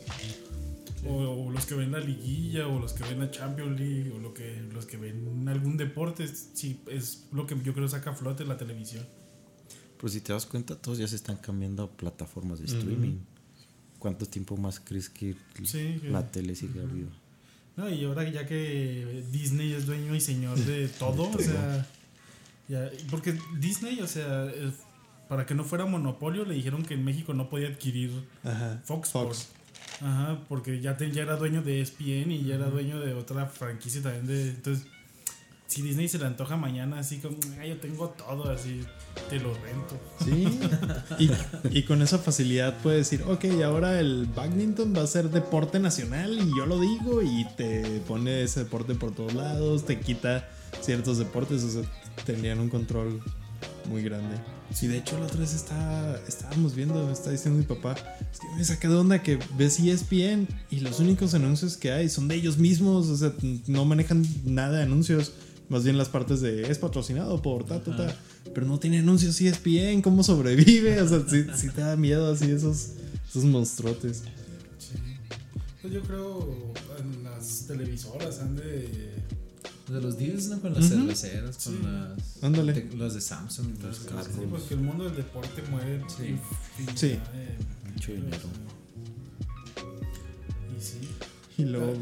O, 1.07 1.15
o 1.47 1.51
los 1.51 1.65
que 1.65 1.75
ven 1.75 1.93
la 1.93 2.01
liguilla, 2.01 2.67
o 2.69 2.79
los 2.79 2.93
que 2.93 3.05
ven 3.05 3.21
la 3.21 3.31
Champions 3.31 3.81
League, 3.81 4.13
o 4.15 4.19
lo 4.19 4.35
que, 4.35 4.61
los 4.73 4.85
que 4.85 4.99
ven 4.99 5.49
algún 5.49 5.77
deporte, 5.79 6.27
sí, 6.29 6.83
es 6.91 7.27
lo 7.33 7.47
que 7.47 7.57
yo 7.63 7.73
creo 7.73 7.89
saca 7.89 8.11
a 8.11 8.15
flote 8.15 8.45
la 8.45 8.59
televisión. 8.59 9.07
Pues 9.97 10.13
si 10.13 10.21
te 10.21 10.33
das 10.33 10.45
cuenta, 10.47 10.77
todos 10.77 10.99
ya 10.99 11.09
se 11.09 11.17
están 11.17 11.37
cambiando 11.37 11.83
a 11.85 11.91
plataformas 11.91 12.59
de 12.59 12.67
streaming. 12.67 13.19
¿Cuánto 13.99 14.27
tiempo 14.27 14.57
más 14.57 14.81
crees 14.81 15.09
que 15.11 15.37
Sí, 15.63 15.99
que- 16.01 16.09
la 16.11 16.31
tele 16.31 16.55
sigue 16.55 16.81
viva? 16.87 17.11
No, 17.81 17.89
y 17.89 18.05
ahora 18.05 18.29
ya 18.29 18.47
que 18.47 19.25
Disney 19.33 19.73
es 19.73 19.87
dueño 19.87 20.15
y 20.15 20.21
señor 20.21 20.59
de 20.59 20.89
todo, 20.99 21.31
o 21.31 21.39
sea, 21.39 21.87
ya- 22.69 22.91
porque 23.11 23.39
Disney, 23.59 24.01
o 24.01 24.07
sea, 24.07 24.53
para 25.29 25.47
que 25.47 25.55
no 25.55 25.65
fuera 25.65 25.87
monopolio, 25.87 26.45
le 26.45 26.55
dijeron 26.55 26.83
que 26.85 26.95
en 26.95 27.05
México 27.05 27.33
no 27.35 27.49
podía 27.49 27.69
adquirir 27.69 28.11
Ajá. 28.45 28.81
Fox. 28.85 29.11
Ajá, 30.03 30.39
porque 30.49 30.81
ya, 30.81 30.97
te- 30.97 31.11
ya 31.11 31.23
era 31.23 31.37
dueño 31.37 31.63
de 31.63 31.81
ESPN 31.81 32.31
y 32.33 32.45
ya 32.45 32.57
era 32.57 32.67
dueño 32.69 33.01
de 33.01 33.15
otra 33.15 33.47
franquicia 33.47 34.03
también 34.03 34.27
de... 34.27 34.51
Entonces, 34.51 34.87
si 35.71 35.83
Disney 35.83 36.09
se 36.09 36.19
le 36.19 36.27
antoja 36.27 36.57
mañana 36.57 36.99
así 36.99 37.19
como, 37.19 37.37
"Ah, 37.61 37.65
yo 37.65 37.79
tengo 37.79 38.09
todo, 38.09 38.51
así, 38.51 38.81
te 39.29 39.39
lo 39.39 39.55
rento. 39.55 39.99
Sí. 40.25 40.49
Y, 41.19 41.79
y 41.79 41.83
con 41.85 42.03
esa 42.03 42.19
facilidad 42.19 42.77
puedes 42.83 43.09
decir, 43.09 43.25
ok, 43.29 43.45
ahora 43.65 44.01
el 44.01 44.27
badminton 44.27 44.93
va 44.97 45.03
a 45.03 45.07
ser 45.07 45.31
deporte 45.31 45.79
nacional 45.79 46.39
y 46.41 46.57
yo 46.57 46.67
lo 46.67 46.81
digo 46.81 47.23
y 47.23 47.47
te 47.57 48.01
pone 48.09 48.43
ese 48.43 48.65
deporte 48.65 48.95
por 48.97 49.13
todos 49.13 49.35
lados, 49.35 49.85
te 49.85 50.01
quita 50.01 50.49
ciertos 50.81 51.19
deportes, 51.19 51.63
o 51.63 51.71
sea, 51.71 51.83
tenían 52.27 52.59
un 52.59 52.69
control 52.69 53.21
muy 53.89 54.03
grande. 54.03 54.37
Y 54.81 54.87
de 54.87 54.99
hecho 54.99 55.19
la 55.19 55.27
otra 55.27 55.41
vez 55.41 55.55
está, 55.55 56.21
estábamos 56.29 56.75
viendo, 56.75 57.07
me 57.07 57.13
está 57.13 57.31
diciendo 57.31 57.59
mi 57.59 57.65
papá, 57.65 57.97
es 58.33 58.41
que 58.41 58.47
me 58.57 58.65
saca 58.65 58.89
de 58.89 58.95
onda 58.95 59.23
que 59.23 59.39
ves 59.57 59.79
ESPN 59.81 60.49
y 60.71 60.81
los 60.81 61.01
únicos 61.01 61.35
anuncios 61.35 61.77
que 61.77 61.93
hay 61.93 62.09
son 62.09 62.29
de 62.29 62.37
ellos 62.37 62.59
mismos, 62.59 63.09
o 63.09 63.17
sea, 63.17 63.33
no 63.67 63.85
manejan 63.85 64.25
nada 64.45 64.79
de 64.79 64.83
anuncios. 64.85 65.33
Más 65.71 65.85
bien 65.85 65.97
las 65.97 66.09
partes 66.11 66.41
de 66.43 66.71
es 66.71 66.79
patrocinado 66.79 67.41
por 67.41 67.65
ta, 67.65 67.83
ta, 67.83 67.97
ta. 67.97 68.17
Pero 68.53 68.67
no 68.67 68.79
tiene 68.79 68.99
anuncios 68.99 69.41
ESPN, 69.41 70.03
¿cómo 70.03 70.23
sobrevive? 70.23 71.01
O 71.01 71.09
sea, 71.09 71.23
sí, 71.29 71.47
sí 71.57 71.69
te 71.71 71.81
da 71.81 71.97
miedo 71.97 72.31
así 72.33 72.51
esos, 72.51 72.91
esos 73.29 73.45
monstruotes. 73.45 74.25
Sí. 74.79 74.99
Pues 75.81 75.95
yo 75.95 76.03
creo 76.03 76.73
en 76.99 77.25
las 77.25 77.67
televisoras 77.67 78.41
han 78.41 78.57
de... 78.57 79.15
De 79.89 80.01
los 80.01 80.17
deals, 80.19 80.47
¿no? 80.49 80.61
Con 80.61 80.73
las 80.75 80.85
Ujú. 80.87 81.01
cerveceras, 81.01 81.57
con 81.65 81.73
Sí. 81.75 81.81
las. 81.83 82.45
Ándale. 82.45 82.89
Los 82.97 83.15
de 83.15 83.21
Samsung. 83.21 83.75
Los 83.83 83.97
Sí, 83.97 84.05
carros. 84.09 84.29
porque 84.49 84.75
el 84.75 84.81
mundo 84.81 85.05
del 85.05 85.17
deporte 85.17 85.63
mueve 85.69 86.05
Sí. 86.09 86.37
Sí. 86.95 87.09
de- 87.09 87.91
Mucho 87.93 88.13
dinero. 88.13 88.39
Y 90.79 90.81
sí. 90.83 90.99
Y 91.59 91.65
luego... 91.65 91.93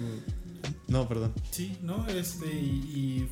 No, 0.88 1.08
perdón. 1.08 1.32
Sí, 1.50 1.76
no, 1.82 2.06
este, 2.08 2.46
y, 2.46 2.66
y 2.66 3.28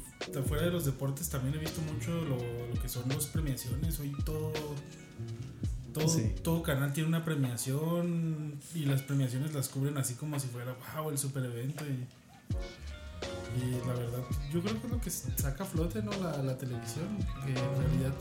fuera 0.46 0.64
de 0.64 0.70
los 0.70 0.84
deportes 0.84 1.28
también 1.28 1.54
he 1.54 1.58
visto 1.58 1.80
mucho 1.82 2.10
lo, 2.24 2.36
lo 2.74 2.80
que 2.80 2.88
son 2.88 3.08
las 3.08 3.26
premiaciones. 3.26 3.98
Hoy 4.00 4.14
todo, 4.24 4.52
todo, 5.94 6.08
Sí. 6.08 6.34
todo 6.42 6.62
canal 6.62 6.92
tiene 6.92 7.08
una 7.08 7.24
premiación 7.24 8.58
y 8.74 8.84
las 8.84 9.02
premiaciones 9.02 9.54
las 9.54 9.68
cubren 9.68 9.96
así 9.98 10.14
como 10.14 10.38
si 10.38 10.48
fuera, 10.48 10.76
wow, 10.94 11.10
el 11.10 11.18
super 11.18 11.44
evento. 11.44 11.84
Y, 11.86 12.06
y 13.58 13.80
la 13.86 13.94
verdad, 13.94 14.18
yo 14.52 14.60
creo 14.60 14.78
que 14.80 14.86
es 14.86 14.92
lo 14.92 15.00
que 15.00 15.10
saca 15.10 15.64
a 15.64 15.66
flote, 15.66 16.02
¿no? 16.02 16.10
La, 16.12 16.36
la 16.42 16.58
televisión, 16.58 17.06
que 17.44 17.50
en 17.52 17.56
realidad. 17.56 18.12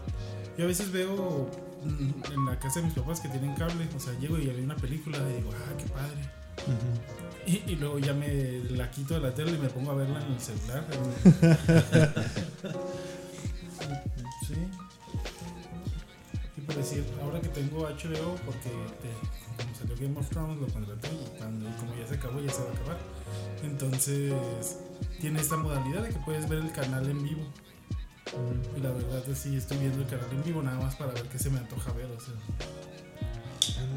Yo 0.58 0.64
a 0.64 0.68
veces 0.68 0.90
veo 0.94 1.52
mm, 1.84 2.32
en 2.34 2.46
la 2.46 2.58
casa 2.58 2.80
de 2.80 2.86
mis 2.86 2.96
papás 2.96 3.20
que 3.20 3.28
tienen 3.28 3.54
cable, 3.56 3.90
o 3.94 4.00
sea, 4.00 4.18
llego 4.20 4.38
y 4.38 4.48
veo 4.48 4.64
una 4.64 4.78
película 4.78 5.18
y 5.30 5.34
digo, 5.42 5.50
ah, 5.54 5.78
qué 5.78 5.86
padre. 5.90 6.32
Y, 7.48 7.64
y 7.68 7.76
luego 7.76 8.00
ya 8.00 8.14
me 8.14 8.62
la 8.72 8.90
quito 8.90 9.14
de 9.14 9.20
la 9.20 9.34
tele 9.34 9.52
y 9.52 9.58
me 9.60 9.70
pongo 9.70 9.92
a 9.92 9.96
verla 9.96 10.20
en 10.26 10.34
el 10.34 10.40
celular. 10.42 10.84
sí. 14.48 14.56
Y 16.58 16.62
por 16.62 16.76
decir, 16.76 17.06
ahora 17.22 17.40
que 17.42 17.50
tengo 17.50 17.82
HBO, 17.84 18.36
porque 18.46 18.70
te- 19.02 19.64
como 19.64 19.76
salió 19.78 19.96
Game 20.00 20.20
of 20.20 20.30
Thrones, 20.30 20.60
lo 20.60 20.68
contraté 20.68 21.10
y 21.10 21.38
cuando, 21.38 21.70
como 21.78 21.96
ya 21.96 22.08
se 22.08 22.16
acabó, 22.16 22.40
ya 22.40 22.52
se 22.52 22.64
va 22.64 22.70
a 22.70 22.74
acabar. 22.74 22.98
Entonces, 23.64 24.34
tiene 25.22 25.40
esta 25.42 25.58
modalidad 25.58 26.04
de 26.04 26.10
que 26.10 26.20
puedes 26.20 26.48
ver 26.50 26.60
el 26.60 26.72
canal 26.72 27.08
en 27.10 27.24
vivo. 27.24 27.44
Y 28.76 28.82
la 28.82 28.90
verdad 28.92 29.24
es 29.30 29.38
sí, 29.38 29.56
estoy 29.56 29.78
viendo 29.78 30.02
el 30.02 30.08
canal 30.08 30.28
en 30.32 30.44
vivo 30.44 30.62
nada 30.64 30.80
más 30.80 30.96
para 30.96 31.12
ver 31.14 31.24
qué 31.24 31.38
se 31.38 31.50
me 31.50 31.60
antoja 31.60 31.92
ver. 31.94 32.08
O 32.08 32.20
sea. 32.20 32.34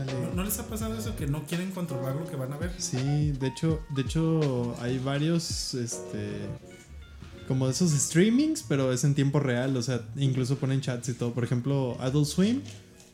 ¿No, 0.05 0.35
no 0.35 0.45
les 0.45 0.59
ha 0.59 0.67
pasado 0.67 0.97
eso 0.97 1.15
que 1.17 1.27
no 1.27 1.45
quieren 1.45 1.71
controlar 1.73 2.17
lo 2.17 2.27
que 2.27 2.37
van 2.37 2.53
a 2.53 2.57
ver? 2.59 2.73
Sí, 2.79 3.33
de 3.33 3.47
hecho, 3.49 3.81
de 3.95 4.03
hecho 4.03 4.77
hay 4.81 4.99
varios, 4.99 5.75
este, 5.75 6.29
como 7.47 7.69
esos 7.69 7.91
streamings, 7.93 8.63
pero 8.69 8.93
es 8.93 9.05
en 9.05 9.15
tiempo 9.15 9.41
real, 9.41 9.77
o 9.77 9.83
sea, 9.83 10.03
incluso 10.17 10.57
ponen 10.59 10.81
chats 10.81 11.09
y 11.09 11.15
todo. 11.15 11.33
Por 11.33 11.45
ejemplo, 11.45 11.97
Adult 12.01 12.27
Swim 12.27 12.61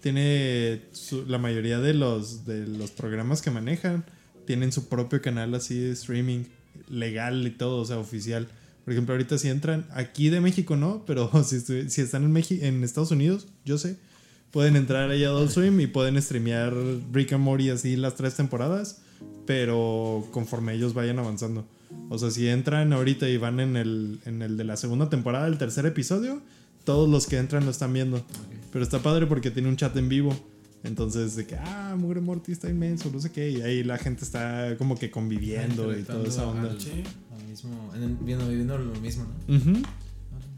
tiene 0.00 0.82
su- 0.92 1.24
la 1.26 1.38
mayoría 1.38 1.78
de 1.80 1.94
los 1.94 2.44
de 2.44 2.66
los 2.66 2.90
programas 2.90 3.40
que 3.42 3.50
manejan 3.50 4.04
tienen 4.46 4.70
su 4.72 4.88
propio 4.88 5.22
canal 5.22 5.54
así 5.54 5.78
de 5.78 5.92
streaming 5.92 6.44
legal 6.90 7.46
y 7.46 7.50
todo, 7.50 7.78
o 7.80 7.84
sea, 7.84 7.98
oficial. 7.98 8.46
Por 8.84 8.92
ejemplo, 8.92 9.14
ahorita 9.14 9.38
si 9.38 9.48
entran 9.48 9.86
aquí 9.92 10.28
de 10.28 10.40
México 10.42 10.76
no, 10.76 11.04
pero 11.06 11.30
si, 11.44 11.60
si 11.88 12.00
están 12.02 12.24
en 12.24 12.32
México, 12.32 12.62
en 12.64 12.84
Estados 12.84 13.10
Unidos, 13.12 13.46
yo 13.64 13.78
sé, 13.78 13.96
pueden 14.54 14.76
entrar 14.76 15.10
ahí 15.10 15.24
a 15.24 15.28
Adult 15.28 15.50
Swim 15.50 15.80
y 15.80 15.86
pueden 15.88 16.20
streamear 16.22 16.72
Rick 17.12 17.32
and 17.32 17.42
Morty 17.42 17.70
así 17.70 17.96
las 17.96 18.14
tres 18.14 18.36
temporadas, 18.36 19.00
pero 19.46 20.26
conforme 20.30 20.74
ellos 20.74 20.94
vayan 20.94 21.18
avanzando. 21.18 21.66
O 22.08 22.18
sea, 22.18 22.30
si 22.30 22.48
entran 22.48 22.92
ahorita 22.92 23.28
y 23.28 23.36
van 23.36 23.58
en 23.60 23.76
el, 23.76 24.20
en 24.24 24.42
el 24.42 24.56
de 24.56 24.64
la 24.64 24.76
segunda 24.76 25.10
temporada, 25.10 25.46
el 25.48 25.58
tercer 25.58 25.86
episodio, 25.86 26.40
todos 26.84 27.08
los 27.08 27.26
que 27.26 27.38
entran 27.38 27.64
lo 27.64 27.70
están 27.72 27.92
viendo. 27.92 28.24
Pero 28.72 28.84
está 28.84 29.00
padre 29.00 29.26
porque 29.26 29.50
tiene 29.50 29.68
un 29.68 29.76
chat 29.76 29.96
en 29.96 30.08
vivo. 30.08 30.34
Entonces, 30.84 31.34
de 31.34 31.46
que, 31.46 31.56
ah, 31.56 31.96
Mugre 31.98 32.20
Morty 32.20 32.52
está 32.52 32.68
inmenso, 32.68 33.10
no 33.12 33.18
sé 33.20 33.32
qué. 33.32 33.50
Y 33.50 33.60
ahí 33.62 33.82
la 33.82 33.96
gente 33.98 34.22
está 34.22 34.76
como 34.78 34.96
que 34.96 35.10
conviviendo 35.10 35.96
y 35.98 36.02
toda 36.02 36.28
esa 36.28 36.46
onda. 36.46 36.70
Al- 36.70 36.78
al 37.40 37.48
mismo, 37.48 37.90
en 37.96 38.02
el- 38.02 38.16
viendo, 38.16 38.46
viviendo 38.48 38.76
lo 38.78 39.00
mismo, 39.00 39.24
¿no? 39.48 39.56
Ujú. 39.56 39.82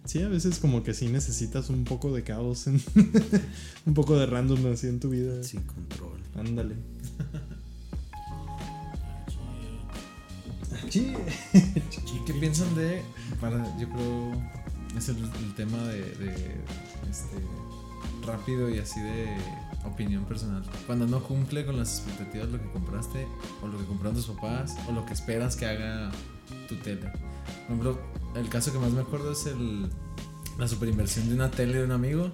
Sí, 0.07 0.23
a 0.23 0.29
veces 0.29 0.59
como 0.59 0.83
que 0.83 0.95
sí 0.95 1.09
necesitas 1.09 1.69
un 1.69 1.85
poco 1.85 2.13
de 2.15 2.23
caos, 2.23 2.67
en- 2.69 2.81
un 3.87 3.95
poco 3.95 4.17
de 4.17 4.27
random 4.27 4.73
así 4.73 4.87
en 4.87 5.01
tu 5.01 5.11
vida. 5.11 5.43
Sin 5.43 5.63
control. 5.63 6.21
Ándale. 6.37 6.75
¿Y 10.95 12.25
qué 12.27 12.35
piensan 12.35 12.75
de, 12.75 13.03
para, 13.41 13.65
yo 13.79 13.89
creo, 13.91 14.33
es 14.97 15.09
el, 15.09 15.17
el 15.19 15.55
tema 15.55 15.79
de, 15.85 16.01
de, 16.17 16.33
este, 17.11 17.37
rápido 18.27 18.71
y 18.71 18.79
así 18.79 19.01
de 19.01 19.27
opinión 19.85 20.25
personal? 20.25 20.63
Cuando 20.87 21.07
no 21.07 21.23
cumple 21.23 21.67
con 21.67 21.77
las 21.77 21.99
expectativas 21.99 22.49
lo 22.49 22.61
que 22.61 22.71
compraste, 22.71 23.27
o 23.63 23.67
lo 23.69 23.79
que 23.79 23.85
compraron 23.85 24.17
tus 24.17 24.27
papás, 24.27 24.77
o 24.89 24.93
lo 24.93 25.05
que 25.07 25.13
esperas 25.13 25.57
que 25.57 25.67
haga 25.67 26.11
tu 26.69 26.77
tele. 26.77 27.01
Por 27.03 27.65
ejemplo, 27.67 27.99
el 28.39 28.49
caso 28.49 28.73
que 28.73 28.79
más 28.79 28.91
me 28.93 29.01
acuerdo 29.01 29.33
es 29.33 29.47
el, 29.47 29.89
la 30.59 30.69
super 30.69 30.89
inversión 30.89 31.29
de 31.29 31.35
una 31.35 31.51
tele 31.51 31.79
de 31.79 31.85
un 31.85 31.93
amigo, 31.93 32.33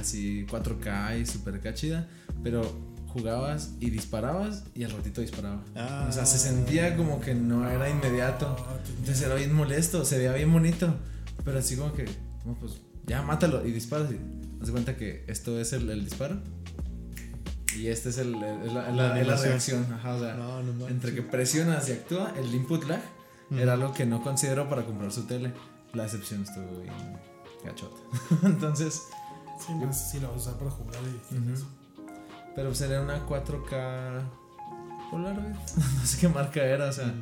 así 0.00 0.46
4K 0.50 1.20
y 1.20 1.26
super 1.26 1.60
chida, 1.74 2.08
pero 2.42 2.62
jugabas 3.08 3.72
y 3.78 3.90
disparabas 3.90 4.64
y 4.74 4.84
al 4.84 4.92
ratito 4.92 5.20
disparaba. 5.20 5.62
Ah. 5.76 6.06
O 6.08 6.12
sea, 6.12 6.24
se 6.24 6.38
sentía 6.38 6.96
como 6.96 7.20
que 7.20 7.34
no 7.34 7.68
era 7.68 7.90
inmediato. 7.90 8.56
Entonces 8.98 9.22
era 9.22 9.34
bien 9.34 9.52
molesto, 9.52 10.04
se 10.04 10.16
veía 10.18 10.32
bien 10.32 10.50
bonito. 10.52 10.94
Pero 11.44 11.58
así 11.58 11.76
como 11.76 11.92
que, 11.92 12.06
pues 12.60 12.80
ya 13.06 13.20
mátalo 13.22 13.66
y 13.66 13.72
disparas. 13.72 14.10
Y 14.12 14.16
haz 14.60 14.66
de 14.66 14.72
cuenta 14.72 14.96
que 14.96 15.24
esto 15.28 15.60
es 15.60 15.72
el, 15.74 15.90
el 15.90 16.04
disparo. 16.04 16.40
Y 17.76 17.86
este 17.88 18.10
es 18.10 18.18
el, 18.18 18.34
el- 18.34 18.66
es 18.66 18.72
la, 18.72 18.90
La 18.92 19.14
la- 19.24 19.36
reacción. 19.36 19.86
Ajá, 19.92 20.14
o 20.14 20.20
sea, 20.20 20.34
No, 20.34 20.62
no 20.62 20.88
entre 20.88 21.14
que 21.14 21.22
presionas 21.22 21.88
y 21.88 21.92
actúa, 21.92 22.32
el 22.38 22.54
input 22.54 22.84
lag 22.84 23.00
era 23.58 23.72
algo 23.74 23.92
que 23.92 24.06
no 24.06 24.22
considero 24.22 24.68
para 24.68 24.84
comprar 24.84 25.12
su 25.12 25.24
tele. 25.26 25.52
La 25.92 26.04
excepción 26.04 26.42
estuvo 26.42 26.80
bien 26.80 26.94
gachota. 27.64 28.00
Entonces, 28.46 29.02
Sí, 29.64 29.72
más 29.74 30.10
si 30.10 30.18
la 30.18 30.26
vas 30.28 30.36
a 30.38 30.40
usar 30.40 30.54
para 30.58 30.70
jugar 30.70 30.96
y 31.30 31.36
Ujú. 31.38 31.52
eso. 31.52 31.66
Pero 32.56 32.74
sería 32.74 33.00
una 33.00 33.24
4K 33.26 34.22
Polaroid. 35.10 35.54
no 35.98 36.06
sé 36.06 36.18
qué 36.18 36.28
marca 36.28 36.62
era, 36.64 36.86
o 36.86 36.92
sea. 36.92 37.12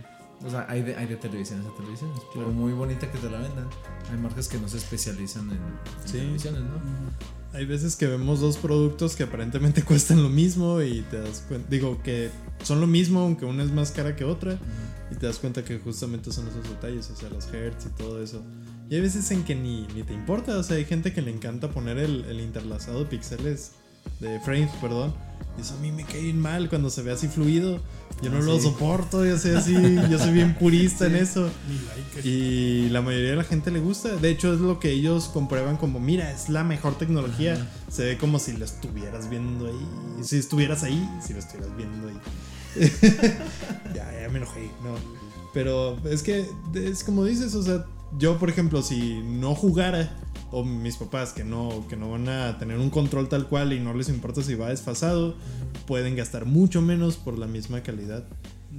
O 0.42 0.48
sea, 0.48 0.64
hay 0.70 0.80
de, 0.82 0.96
hay 0.96 1.06
de 1.06 1.16
televisiones 1.16 1.66
a 1.66 1.76
televisiones. 1.76 2.18
Pero 2.32 2.48
muy 2.48 2.72
bonita 2.72 3.10
que 3.10 3.18
te 3.18 3.28
la 3.28 3.38
vendan. 3.38 3.68
Hay 4.10 4.16
marcas 4.16 4.48
que 4.48 4.56
no 4.58 4.68
se 4.68 4.78
especializan 4.78 5.50
en, 5.50 5.56
en 5.58 5.78
Sí. 6.06 6.12
televisiones, 6.12 6.62
¿no? 6.62 6.76
Mm, 6.78 7.10
Hay 7.52 7.64
veces 7.64 7.96
que 7.96 8.06
vemos 8.06 8.40
dos 8.40 8.56
productos 8.56 9.16
que 9.16 9.24
aparentemente 9.24 9.82
cuestan 9.84 10.22
lo 10.22 10.28
mismo 10.28 10.80
y 10.82 11.02
te 11.02 11.20
das 11.20 11.44
cuenta, 11.48 11.68
digo 11.68 12.00
que 12.02 12.30
son 12.62 12.80
lo 12.80 12.86
mismo 12.86 13.20
aunque 13.20 13.44
una 13.44 13.64
es 13.64 13.72
más 13.72 13.90
cara 13.90 14.14
que 14.14 14.24
otra 14.24 14.58
y 15.10 15.16
te 15.16 15.26
das 15.26 15.38
cuenta 15.38 15.64
que 15.64 15.78
justamente 15.78 16.30
son 16.30 16.46
esos 16.46 16.62
detalles, 16.68 17.10
o 17.10 17.16
sea, 17.16 17.28
los 17.30 17.52
hertz 17.52 17.86
y 17.86 17.88
todo 17.90 18.22
eso. 18.22 18.44
Y 18.88 18.94
hay 18.94 19.00
veces 19.00 19.28
en 19.32 19.44
que 19.44 19.56
ni, 19.56 19.86
ni 19.94 20.04
te 20.04 20.12
importa, 20.12 20.56
o 20.56 20.62
sea, 20.62 20.76
hay 20.76 20.84
gente 20.84 21.12
que 21.12 21.22
le 21.22 21.32
encanta 21.32 21.70
poner 21.70 21.98
el, 21.98 22.24
el 22.26 22.40
interlazado 22.40 23.00
de 23.00 23.06
píxeles 23.06 23.72
de 24.20 24.40
frames, 24.40 24.70
perdón. 24.80 25.12
Y 25.58 25.62
eso 25.62 25.74
a 25.74 25.78
mí 25.78 25.90
me 25.90 26.04
cae 26.04 26.22
bien 26.22 26.38
mal 26.38 26.68
cuando 26.68 26.90
se 26.90 27.02
ve 27.02 27.12
así 27.12 27.26
fluido. 27.28 27.80
Yo 28.22 28.30
no 28.30 28.38
Ah, 28.38 28.42
lo 28.42 28.56
sí. 28.56 28.62
soporto, 28.64 29.24
yo 29.24 29.38
soy 29.38 29.52
así, 29.52 29.72
yo 30.10 30.18
soy 30.18 30.32
bien 30.32 30.54
purista 30.54 31.06
en 31.06 31.16
eso. 31.16 31.48
Like. 32.14 32.28
Y 32.28 32.88
la 32.90 33.00
mayoría 33.02 33.30
de 33.30 33.36
la 33.36 33.44
gente 33.44 33.70
le 33.70 33.80
gusta. 33.80 34.14
De 34.16 34.30
hecho, 34.30 34.52
es 34.52 34.60
lo 34.60 34.78
que 34.78 34.90
ellos 34.90 35.28
comprueban 35.32 35.76
como, 35.76 35.98
mira, 36.00 36.30
es 36.30 36.48
la 36.48 36.62
mejor 36.64 36.98
tecnología. 36.98 37.68
Se 37.90 38.04
ve 38.04 38.18
como 38.18 38.38
si 38.38 38.52
lo 38.56 38.64
estuvieras 38.64 39.28
viendo 39.30 39.66
ahí. 39.66 39.86
Si 40.22 40.36
estuvieras 40.36 40.82
ahí, 40.82 41.08
si 41.26 41.32
lo 41.32 41.38
estuvieras 41.40 41.74
viendo 41.76 42.08
ahí. 42.08 42.20
ya, 43.94 44.20
ya 44.22 44.28
me 44.30 44.38
enojé, 44.38 44.70
no. 44.84 44.94
Pero 45.52 45.98
es 46.08 46.22
que 46.22 46.46
es 46.74 47.02
como 47.02 47.24
dices, 47.24 47.54
o 47.54 47.62
sea, 47.62 47.84
yo 48.18 48.38
por 48.38 48.50
ejemplo, 48.50 48.82
si 48.82 49.20
no 49.24 49.54
jugara, 49.54 50.16
o 50.52 50.64
mis 50.64 50.96
papás 50.96 51.32
que 51.32 51.44
no, 51.44 51.86
que 51.88 51.96
no 51.96 52.10
van 52.10 52.28
a 52.28 52.58
tener 52.58 52.78
un 52.78 52.90
control 52.90 53.28
tal 53.28 53.48
cual 53.48 53.72
y 53.72 53.80
no 53.80 53.94
les 53.94 54.08
importa 54.08 54.42
si 54.42 54.54
va 54.54 54.68
desfasado, 54.70 55.36
pueden 55.86 56.16
gastar 56.16 56.44
mucho 56.46 56.82
menos 56.82 57.16
por 57.16 57.38
la 57.38 57.46
misma 57.46 57.82
calidad. 57.82 58.24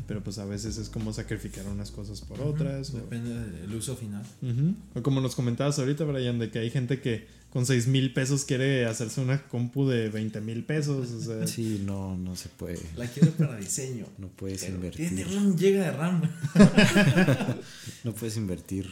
Pero 0.08 0.24
pues 0.24 0.38
a 0.38 0.46
veces 0.46 0.78
es 0.78 0.90
como 0.90 1.12
sacrificar 1.12 1.66
unas 1.68 1.92
cosas 1.92 2.22
por 2.22 2.40
otras. 2.42 2.94
o- 2.94 2.98
Depende 2.98 3.34
del 3.60 3.76
uso 3.76 3.96
final. 3.98 4.24
Ujú. 4.42 4.74
O 4.96 5.04
como 5.04 5.20
nos 5.20 5.36
comentabas 5.36 5.78
ahorita, 5.80 6.06
Brian, 6.06 6.40
de 6.40 6.50
que 6.50 6.60
hay 6.60 6.70
gente 6.70 7.02
que 7.02 7.28
con 7.50 7.66
6 7.66 7.88
mil 7.88 8.14
pesos 8.14 8.46
quiere 8.46 8.86
hacerse 8.86 9.20
una 9.20 9.44
compu 9.50 9.86
de 9.86 10.08
20 10.10 10.40
mil 10.40 10.64
pesos. 10.64 11.12
O 11.12 11.22
sea, 11.22 11.46
Sí, 11.46 11.84
no, 11.86 12.16
no 12.18 12.38
se 12.38 12.48
puede. 12.48 12.80
La 12.96 13.06
quiero 13.06 13.32
para 13.34 13.58
diseño. 13.58 14.06
No 14.18 14.30
puedes 14.30 14.62
Pero 14.64 14.76
invertir. 14.76 15.10
Tiene 15.14 15.36
un 15.38 15.58
giga 15.58 15.84
de 15.84 15.92
RAM. 15.92 16.22
No 18.04 18.14
puedes 18.14 18.38
invertir 18.38 18.88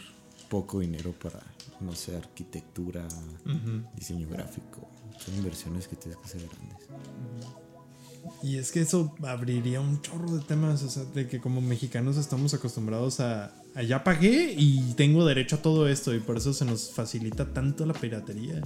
poco 0.50 0.80
dinero 0.80 1.14
para, 1.14 1.40
no 1.80 1.96
sé, 1.96 2.16
arquitectura, 2.18 3.08
ujú. 3.46 3.84
diseño 3.96 4.28
gráfico. 4.28 4.90
Son 5.24 5.36
inversiones 5.36 5.88
que 5.88 5.96
tienes 5.96 6.18
que 6.18 6.26
hacer 6.26 6.42
grandes. 6.48 6.88
Y 8.44 8.58
es 8.58 8.72
que 8.72 8.82
eso 8.82 9.16
abriría 9.24 9.80
un 9.82 10.02
chorro 10.02 10.32
de 10.36 10.44
temas, 10.44 10.84
o 10.84 10.90
sea, 10.90 11.04
de 11.04 11.28
que 11.28 11.40
como 11.40 11.62
mexicanos 11.62 12.18
estamos 12.18 12.54
acostumbrados 12.54 13.20
a, 13.20 13.54
a 13.76 13.84
ya 13.84 14.04
pagué 14.04 14.54
y 14.58 14.94
tengo 14.94 15.26
derecho 15.26 15.58
a 15.58 15.62
todo 15.62 15.88
esto 15.88 16.14
y 16.14 16.20
por 16.20 16.38
eso 16.38 16.54
se 16.54 16.66
nos 16.66 16.92
facilita 16.92 17.54
tanto 17.54 17.86
la 17.86 17.94
piratería. 17.94 18.62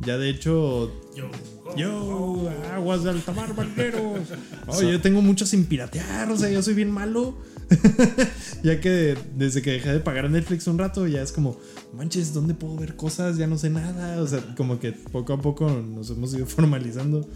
Ya 0.00 0.18
de 0.18 0.28
hecho, 0.28 0.92
Yo. 1.14 1.30
yo, 1.76 2.50
aguas 2.74 3.02
de 3.04 3.10
alta 3.10 3.32
mar, 3.32 3.54
banderos. 3.54 4.20
Oh, 4.68 4.82
yo 4.82 5.00
tengo 5.00 5.22
mucho 5.22 5.46
sin 5.46 5.64
piratear, 5.64 6.30
o 6.30 6.36
sea, 6.36 6.50
yo 6.50 6.62
soy 6.62 6.74
bien 6.74 6.90
malo. 6.90 7.38
ya 8.62 8.80
que 8.80 9.16
desde 9.34 9.62
que 9.62 9.72
dejé 9.72 9.92
de 9.92 10.00
pagar 10.00 10.26
a 10.26 10.28
Netflix 10.28 10.66
un 10.66 10.78
rato, 10.78 11.06
ya 11.06 11.22
es 11.22 11.32
como, 11.32 11.58
manches, 11.92 12.32
¿dónde 12.32 12.54
puedo 12.54 12.76
ver 12.76 12.96
cosas? 12.96 13.36
Ya 13.36 13.46
no 13.46 13.58
sé 13.58 13.70
nada. 13.70 14.20
O 14.22 14.26
sea, 14.26 14.54
como 14.56 14.78
que 14.78 14.92
poco 14.92 15.32
a 15.32 15.40
poco 15.40 15.68
nos 15.68 16.10
hemos 16.10 16.34
ido 16.34 16.46
formalizando. 16.46 17.28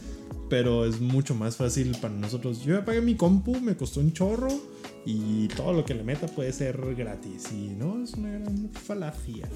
Pero 0.49 0.85
es 0.85 1.01
mucho 1.01 1.37
más 1.37 1.57
fácil 1.57 1.97
para 2.01 2.13
nosotros. 2.15 2.65
Yo 2.65 2.75
ya 2.75 2.85
pagué 2.85 3.01
mi 3.01 3.15
compu, 3.15 3.61
me 3.61 3.77
costó 3.77 4.01
un 4.01 4.13
chorro. 4.13 4.49
Y 5.07 5.49
todo 5.49 5.73
lo 5.73 5.85
que 5.85 5.95
le 5.95 6.03
meta 6.03 6.27
puede 6.27 6.53
ser 6.53 6.77
gratis. 6.97 7.53
Y 7.53 7.69
no, 7.69 8.03
es 8.03 8.15
una 8.15 8.31
gran 8.31 8.69
falacia. 8.71 9.49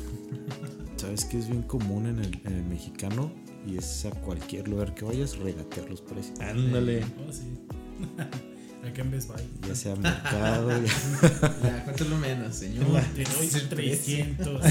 ¿Sabes 0.97 1.25
qué 1.25 1.39
es 1.39 1.49
bien 1.49 1.63
común 1.63 2.07
en 2.07 2.21
el, 2.21 2.41
en 2.45 2.53
el 2.55 2.65
mexicano? 2.65 3.33
Y 3.67 3.77
es 3.77 4.05
a 4.05 4.11
cualquier 4.11 4.69
lugar 4.69 4.95
que 4.95 5.05
vayas, 5.05 5.37
regatear 5.37 5.91
los 5.91 6.01
precios. 6.01 6.39
Ándale. 6.41 7.05
Oh, 7.27 7.33
sí. 7.33 7.59
Acá 8.89 9.03
en 9.03 9.11
Best 9.11 9.29
Buy. 9.29 9.43
Ya 9.69 9.75
sea 9.75 9.97
mercado, 9.97 10.71
ya- 10.71 11.59
Ya, 11.63 11.85
cuéntalo 11.85 12.17
menos, 12.19 12.55
señor. 12.55 12.85
Te 13.15 13.25
doy 13.25 13.47
Es 13.47 13.55
el 13.55 13.69
precio. 13.69 14.25
300. 14.37 14.63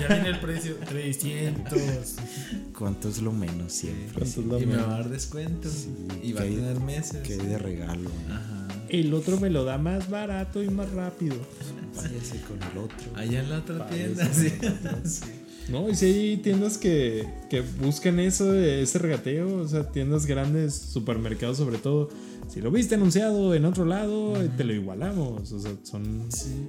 Ya 0.00 0.06
viene 0.08 0.28
el 0.28 0.40
precio. 0.40 0.76
300. 0.86 1.78
¿cuánto 2.78 3.08
es 3.08 3.22
lo 3.22 3.32
menos 3.32 3.72
siempre? 3.72 4.12
¿Cuánto 4.14 4.40
es 4.40 4.46
lo 4.46 4.60
Y 4.60 4.66
me 4.66 4.76
va 4.76 4.82
a 4.84 4.98
dar 4.98 5.08
descuento. 5.08 5.68
Sí, 5.70 5.88
y 6.22 6.32
va 6.32 6.42
a 6.42 6.44
tener 6.44 6.80
meses. 6.80 7.16
Que 7.22 7.34
hay 7.34 7.46
de 7.46 7.58
regalo. 7.58 8.10
Ajá. 8.30 8.68
El 8.88 9.12
otro 9.14 9.40
me 9.40 9.50
lo 9.50 9.64
da 9.64 9.78
más 9.78 10.08
barato 10.10 10.62
y 10.62 10.68
más 10.68 10.90
rápido. 10.92 11.36
Váyase 11.96 12.40
con 12.42 12.62
el 12.62 12.78
otro. 12.78 12.96
Allá 13.16 13.40
en 13.40 13.50
la 13.50 13.58
otra 13.58 13.86
tienda. 13.88 14.28
Sí. 15.04 15.20
No, 15.68 15.88
y 15.90 15.96
si 15.96 16.06
hay 16.06 16.36
tiendas 16.36 16.78
que, 16.78 17.26
que 17.50 17.60
buscan 17.60 18.20
eso, 18.20 18.54
ese 18.54 19.00
regateo, 19.00 19.56
o 19.62 19.66
sea, 19.66 19.90
tiendas 19.90 20.24
grandes, 20.26 20.74
supermercados 20.74 21.56
sobre 21.56 21.78
todo. 21.78 22.08
Si 22.48 22.60
lo 22.60 22.70
viste 22.70 22.94
anunciado 22.94 23.54
en 23.54 23.64
otro 23.64 23.84
lado, 23.84 24.34
te 24.56 24.64
lo 24.64 24.72
igualamos. 24.72 25.52
O 25.52 25.58
sea, 25.60 25.72
son. 25.82 26.26
Sí. 26.30 26.66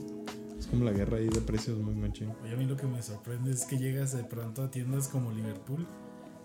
Es 0.60 0.66
como 0.68 0.84
la 0.86 0.92
guerra 0.92 1.18
ahí 1.18 1.28
de 1.30 1.40
precios 1.42 1.78
muy 1.80 1.96
machín. 1.96 2.30
Oye, 2.44 2.54
a 2.54 2.58
mí 2.58 2.66
lo 2.66 2.76
que 2.76 2.88
me 2.88 3.02
sorprende 3.02 3.52
es 3.52 3.66
que 3.66 3.78
llegas 3.78 4.16
de 4.16 4.24
pronto 4.24 4.64
a 4.64 4.72
tiendas 4.72 5.08
como 5.08 5.32
Liverpool 5.32 5.86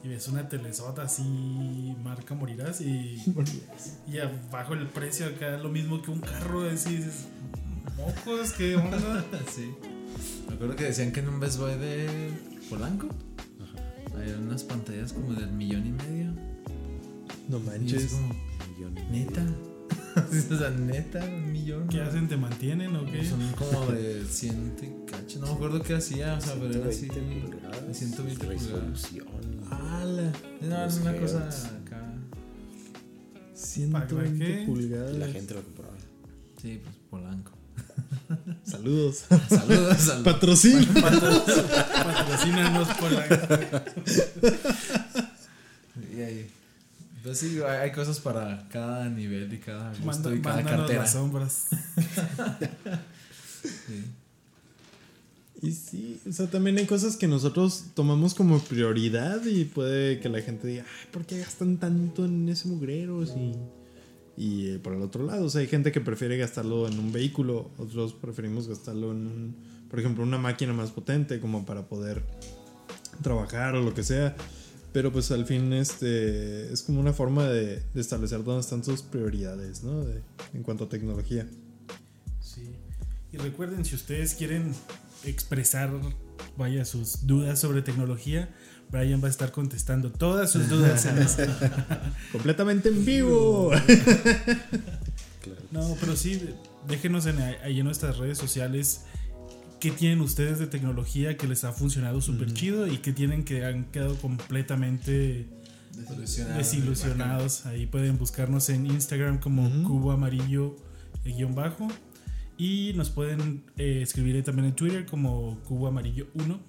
y 0.05 0.09
ves 0.09 0.28
una 0.28 0.49
telesota 0.49 1.03
así, 1.03 1.97
marca 2.03 2.35
Morirás, 2.35 2.80
y, 2.80 3.22
y 4.12 4.18
abajo 4.18 4.74
el 4.74 4.87
precio 4.89 5.26
acá 5.26 5.57
lo 5.59 5.68
mismo 5.70 6.03
que 6.03 6.11
un 6.11 6.20
carro. 6.20 6.68
Así 6.68 6.97
dices, 6.97 7.26
mocos, 7.97 8.53
¿qué 8.53 8.76
onda? 8.76 9.24
Sí. 9.55 9.70
Me 10.49 10.55
acuerdo 10.55 10.76
que 10.76 10.85
decían 10.85 11.11
que 11.12 11.20
en 11.20 11.28
un 11.30 11.41
Best 11.41 11.59
Buy 11.59 11.74
de 11.78 12.30
Polanco 12.68 13.09
había 14.14 14.37
unas 14.37 14.62
pantallas 14.62 15.12
como 15.14 15.33
del 15.33 15.51
millón 15.53 15.87
y 15.87 15.93
medio. 15.93 16.33
No 17.49 17.59
Y 17.59 17.61
es 17.61 17.66
manches. 17.66 18.12
como, 18.12 18.35
Millón. 18.91 19.11
neta. 19.11 19.47
o 20.55 20.59
sea, 20.59 20.70
neta, 20.70 21.24
un 21.24 21.53
millón. 21.53 21.89
¿Qué 21.89 22.01
hacen? 22.03 22.28
¿Te 22.28 22.37
mantienen 22.37 22.95
o 22.97 23.05
qué? 23.07 23.24
Son 23.24 23.41
como 23.53 23.87
de 23.87 24.24
100 24.24 24.76
y 24.83 25.11
cacho. 25.11 25.39
No 25.41 25.47
me 25.47 25.53
acuerdo 25.53 25.83
qué 25.83 25.95
hacía, 25.95 26.35
o 26.35 26.41
sea, 26.41 26.55
pero 26.55 26.74
era 26.74 26.89
así. 26.89 27.09
120 27.09 27.47
pulgadas, 27.47 27.87
de 27.87 27.95
120 27.95 28.45
pulgadas. 28.45 28.62
resolución. 28.62 29.26
¡Hala! 29.70 30.33
No, 30.61 30.85
es 30.85 30.97
una 30.99 31.16
cosa 31.16 31.47
acá. 31.47 32.12
120 33.55 34.45
qué? 34.45 34.64
pulgadas. 34.66 35.14
Y 35.14 35.18
la 35.18 35.28
gente 35.28 35.55
lo 35.55 35.62
compraba. 35.62 35.95
Sí, 36.61 36.80
pues 36.83 36.95
Polanco. 37.11 37.53
Saludos. 38.64 39.24
Saludos, 39.49 39.97
saludos. 39.99 40.24
Patrocinio. 40.24 40.89
Patrocínanos 41.01 42.89
la. 43.11 43.85
Y 46.14 46.20
ahí. 46.20 46.51
Pues 47.22 47.38
sí, 47.38 47.60
hay, 47.66 47.76
hay 47.82 47.92
cosas 47.92 48.20
para 48.20 48.68
cada 48.68 49.08
nivel 49.08 49.52
y 49.52 49.58
cada 49.58 49.90
gusto 49.90 50.04
Manda, 50.04 50.34
y 50.34 50.40
cada 50.40 50.62
cartera. 50.64 51.00
las 51.00 51.12
sombras. 51.12 51.68
Sí. 53.62 54.04
Y 55.62 55.70
sí, 55.70 56.20
o 56.28 56.32
sea, 56.32 56.50
también 56.50 56.76
hay 56.78 56.86
cosas 56.86 57.16
que 57.16 57.28
nosotros 57.28 57.84
tomamos 57.94 58.34
como 58.34 58.58
prioridad 58.58 59.44
y 59.46 59.64
puede 59.64 60.18
que 60.18 60.28
la 60.28 60.40
gente 60.40 60.66
diga, 60.66 60.84
Ay, 60.84 61.06
¿por 61.12 61.24
qué 61.24 61.38
gastan 61.38 61.76
tanto 61.76 62.24
en 62.24 62.48
ese 62.48 62.66
mugrero? 62.66 63.22
Y, 63.22 63.54
y 64.36 64.66
eh, 64.70 64.78
por 64.80 64.94
el 64.94 65.02
otro 65.02 65.24
lado, 65.24 65.44
o 65.44 65.48
sea, 65.48 65.60
hay 65.60 65.68
gente 65.68 65.92
que 65.92 66.00
prefiere 66.00 66.36
gastarlo 66.36 66.88
en 66.88 66.98
un 66.98 67.12
vehículo, 67.12 67.70
otros 67.78 68.14
preferimos 68.14 68.66
gastarlo 68.66 69.12
en, 69.12 69.26
un, 69.28 69.56
por 69.88 70.00
ejemplo, 70.00 70.24
una 70.24 70.38
máquina 70.38 70.72
más 70.72 70.90
potente 70.90 71.38
como 71.38 71.64
para 71.64 71.86
poder 71.86 72.24
trabajar 73.22 73.76
o 73.76 73.82
lo 73.82 73.94
que 73.94 74.02
sea. 74.02 74.34
Pero 74.93 75.11
pues 75.12 75.30
al 75.30 75.47
fin 75.47 75.72
este, 75.72 76.70
es 76.72 76.82
como 76.82 77.01
una 77.01 77.12
forma 77.14 77.47
de, 77.49 77.82
de 77.95 78.01
establecer 78.01 78.45
dónde 78.45 78.61
están 78.61 78.84
sus 78.84 79.03
prioridades, 79.03 79.82
¿no? 79.82 80.05
De- 80.05 80.22
en 80.53 80.62
cuanto 80.62 80.84
a 80.84 80.88
tecnología. 80.88 81.47
Sí. 82.40 82.76
Y 83.32 83.38
recuerden, 83.38 83.84
si 83.86 83.95
ustedes 83.95 84.34
quieren 84.34 84.74
expresar, 85.24 85.90
vaya, 86.59 86.84
sus 86.84 87.26
dudas 87.26 87.59
sobre 87.59 87.80
tecnología, 87.80 88.55
Brian 88.90 89.22
va 89.22 89.28
a 89.28 89.30
estar 89.30 89.53
contestando 89.53 90.12
todas 90.12 90.51
sus 90.51 90.68
dudas 90.68 91.07
en 91.07 91.18
este. 91.22 91.49
Completamente 92.30 92.90
en 92.90 93.05
vivo. 93.07 93.70
Claro. 95.40 95.61
No, 95.70 95.97
pero 96.01 96.14
sí, 96.16 96.40
déjenos 96.86 97.24
en, 97.26 97.38
ahí 97.40 97.80
en 97.80 97.86
nuestras 97.86 98.18
redes 98.18 98.36
sociales 98.36 99.03
qué 99.83 99.91
tienen 99.91 100.20
ustedes 100.20 100.61
de 100.61 100.68
tecnología 100.68 101.37
que 101.37 101.49
les 101.49 101.64
ha 101.64 101.72
funcionado 101.72 102.20
súper 102.20 102.53
chido 102.53 102.87
y 102.87 102.99
qué 102.99 103.12
tienen 103.12 103.43
que 103.45 103.64
han 103.64 103.87
quedado 103.87 104.14
completamente 104.14 105.49
Desilusionado. 105.93 106.59
desilusionados. 106.59 107.66
Ahí 107.66 107.87
pueden 107.87 108.16
buscarnos 108.16 108.68
en 108.68 108.87
Instagram 108.87 109.41
como 109.41 109.68
cubo 109.83 110.12
amarillo 110.12 110.76
eh, 111.24 111.33
guion 111.33 111.57
bajo. 111.57 111.89
Y 112.57 112.93
nos 112.95 113.11
pueden 113.11 113.64
eh, 113.76 114.03
escribir 114.03 114.37
ahí 114.37 114.43
también 114.45 114.68
en 114.68 114.76
Twitter 114.76 115.05
como 115.05 115.59
cubo 115.64 115.89
amarillo 115.89 116.28
1. 116.35 116.61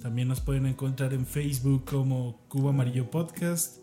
También 0.00 0.28
nos 0.28 0.40
pueden 0.40 0.66
encontrar 0.66 1.12
en 1.12 1.26
Facebook 1.26 1.84
como 1.84 2.40
cubo 2.46 2.68
amarillo 2.68 3.10
podcast. 3.10 3.78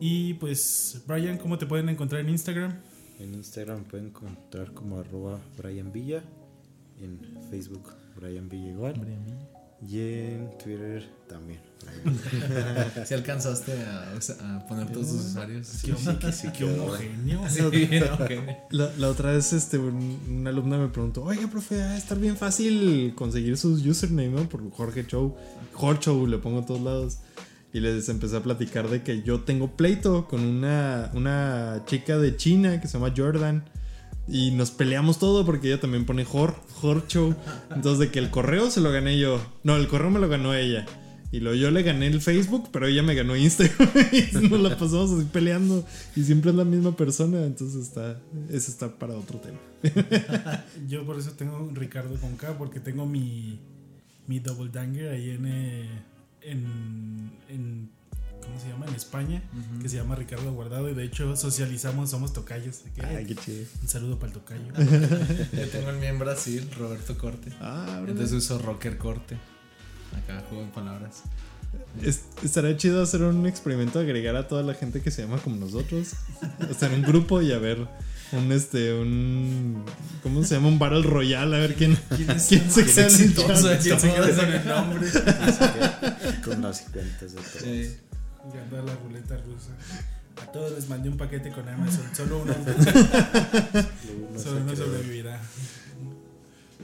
Y 0.00 0.34
pues, 0.34 1.02
Brian, 1.06 1.38
¿cómo 1.38 1.56
te 1.56 1.64
pueden 1.64 1.88
encontrar 1.88 2.20
en 2.20 2.28
Instagram? 2.28 2.78
En 3.18 3.32
Instagram 3.32 3.84
pueden 3.84 4.08
encontrar 4.08 4.74
como 4.74 4.98
arroba 4.98 5.40
Brian 5.56 5.90
Villa. 5.90 6.22
En 7.02 7.18
Facebook 7.50 7.90
Brian 8.16 8.48
Villa 8.48 8.68
igual. 8.70 8.94
Y 9.88 9.98
en 10.00 10.50
Twitter 10.62 11.08
también. 11.28 11.60
Si 13.06 13.14
alcanzaste 13.14 13.72
a, 13.82 14.12
a 14.56 14.66
poner 14.66 14.90
todos 14.92 15.08
tus 15.08 15.20
usuarios. 15.26 15.68
Qué, 15.82 15.92
qué 15.92 16.52
quedó. 16.52 16.84
homogéneo. 16.84 17.40
Sí. 17.48 17.88
La, 18.70 18.92
la 18.98 19.08
otra 19.08 19.32
vez 19.32 19.52
este, 19.54 19.78
un- 19.78 20.18
una 20.28 20.50
alumna 20.50 20.76
me 20.78 20.88
preguntó, 20.88 21.24
oiga, 21.24 21.48
profe, 21.48 21.78
va 21.78 21.92
a 21.92 21.96
estar 21.96 22.18
bien 22.18 22.36
fácil 22.36 23.14
conseguir 23.16 23.56
sus 23.56 23.84
username, 23.84 24.28
¿no? 24.28 24.48
Por 24.48 24.68
Jorge 24.70 25.06
Show. 25.06 25.34
Jorge 25.72 26.02
Show 26.04 26.26
le 26.26 26.38
pongo 26.38 26.60
a 26.60 26.66
todos 26.66 26.82
lados. 26.82 27.18
y 27.72 27.80
les 27.80 28.08
empecé 28.08 28.36
a 28.36 28.42
platicar 28.42 28.88
de 28.90 29.02
que 29.02 29.22
yo 29.22 29.40
tengo 29.44 29.76
pleito 29.76 30.26
con 30.28 30.40
una, 30.42 31.10
una 31.14 31.82
chica 31.86 32.18
de 32.18 32.36
China 32.36 32.80
que 32.80 32.88
se 32.88 32.98
llama 32.98 33.14
Jordan. 33.16 33.64
Y 34.30 34.52
nos 34.52 34.70
peleamos 34.70 35.18
todo 35.18 35.44
porque 35.44 35.68
ella 35.68 35.80
también 35.80 36.06
pone 36.06 36.24
Hor, 36.30 36.54
Hor 36.80 37.06
Show. 37.08 37.34
Entonces, 37.74 37.98
de 37.98 38.10
que 38.10 38.18
el 38.20 38.30
correo 38.30 38.70
se 38.70 38.80
lo 38.80 38.92
gané 38.92 39.18
yo. 39.18 39.40
No, 39.64 39.76
el 39.76 39.88
correo 39.88 40.10
me 40.10 40.20
lo 40.20 40.28
ganó 40.28 40.54
ella. 40.54 40.86
Y 41.32 41.38
luego 41.40 41.56
yo 41.56 41.70
le 41.70 41.82
gané 41.84 42.08
el 42.08 42.20
Facebook, 42.20 42.70
pero 42.72 42.86
ella 42.88 43.02
me 43.04 43.14
ganó 43.14 43.36
Instagram. 43.36 43.88
y 44.12 44.48
nos 44.48 44.60
la 44.60 44.76
pasamos 44.76 45.12
así 45.12 45.28
peleando. 45.32 45.84
Y 46.16 46.24
siempre 46.24 46.50
es 46.50 46.56
la 46.56 46.64
misma 46.64 46.96
persona. 46.96 47.44
Entonces 47.44 47.82
está. 47.82 48.20
Eso 48.48 48.70
está 48.70 48.98
para 48.98 49.14
otro 49.14 49.38
tema. 49.38 49.58
Yo 50.88 51.04
por 51.04 51.18
eso 51.18 51.32
tengo 51.32 51.70
Ricardo 51.72 52.16
con 52.20 52.36
K, 52.36 52.56
porque 52.58 52.80
tengo 52.80 53.06
mi, 53.06 53.60
mi 54.26 54.38
double 54.40 54.70
danger 54.72 55.12
ahí 55.12 55.30
en, 55.30 55.46
eh, 55.46 55.88
en, 56.42 57.30
en- 57.48 57.99
¿cómo 58.50 58.60
se 58.60 58.68
llama? 58.68 58.86
En 58.86 58.94
España, 58.94 59.42
que 59.80 59.88
se 59.88 59.96
llama 59.96 60.14
Ricardo 60.16 60.52
Guardado. 60.52 60.88
Y 60.90 60.94
de 60.94 61.04
hecho 61.04 61.36
socializamos, 61.36 62.10
somos 62.10 62.32
tocayos. 62.32 62.80
Ay, 63.02 63.24
qué 63.26 63.34
chido. 63.36 63.64
un 63.82 63.88
saludo 63.88 64.18
para 64.18 64.32
el 64.32 64.38
tocayo. 64.38 64.62
Yo 65.52 65.68
tengo 65.68 65.90
el 65.90 65.96
mío 65.98 66.08
en 66.10 66.18
Brasil, 66.18 66.68
Roberto 66.78 67.16
Corte. 67.16 67.50
Ah. 67.60 68.02
Entonces 68.06 68.32
uso 68.32 68.58
Rocker 68.58 68.98
Corte. 68.98 69.36
Acá 70.24 70.42
juego 70.48 70.64
en 70.64 70.70
palabras. 70.70 71.22
Es- 72.02 72.22
estaría 72.42 72.76
chido 72.76 73.00
hacer 73.02 73.22
un 73.22 73.46
experimento, 73.46 74.00
agregar 74.00 74.34
a 74.34 74.48
toda 74.48 74.62
la 74.64 74.74
gente 74.74 75.00
que 75.00 75.12
se 75.12 75.22
llama 75.22 75.38
como 75.38 75.54
nosotros, 75.56 76.08
hacer 76.68 76.92
un 76.92 77.02
grupo 77.02 77.40
y 77.42 77.52
a 77.52 77.58
ver 77.58 77.86
un 78.32 78.50
este 78.52 78.92
un 78.92 79.84
¿cómo 80.22 80.42
se 80.44 80.54
llama? 80.56 80.66
un 80.68 80.78
battle 80.80 81.02
royal, 81.02 81.52
a 81.54 81.58
ver 81.58 81.74
quién 81.76 81.96
quién 82.16 82.26
chat. 82.26 82.38
¿Quién 82.40 82.70
se 82.70 84.12
queda 84.12 84.36
con 84.36 84.52
el 84.52 84.66
nombre? 84.66 85.08
Con 86.44 86.62
las 86.62 86.80
cuentas 86.82 87.32
de 87.32 87.40
todos. 87.40 87.62
Sí. 87.62 87.96
A 88.42 88.82
la 88.82 88.94
ruleta 88.96 89.36
rusa. 89.36 89.70
A 90.42 90.50
todos 90.52 90.72
les 90.72 90.88
mandé 90.88 91.10
un 91.10 91.16
paquete 91.16 91.50
con 91.50 91.68
Amazon. 91.68 92.04
Solo 92.14 92.42
uno, 92.42 92.54
solo 94.36 94.60
uno 94.62 94.76
sobrevivirá. 94.76 95.40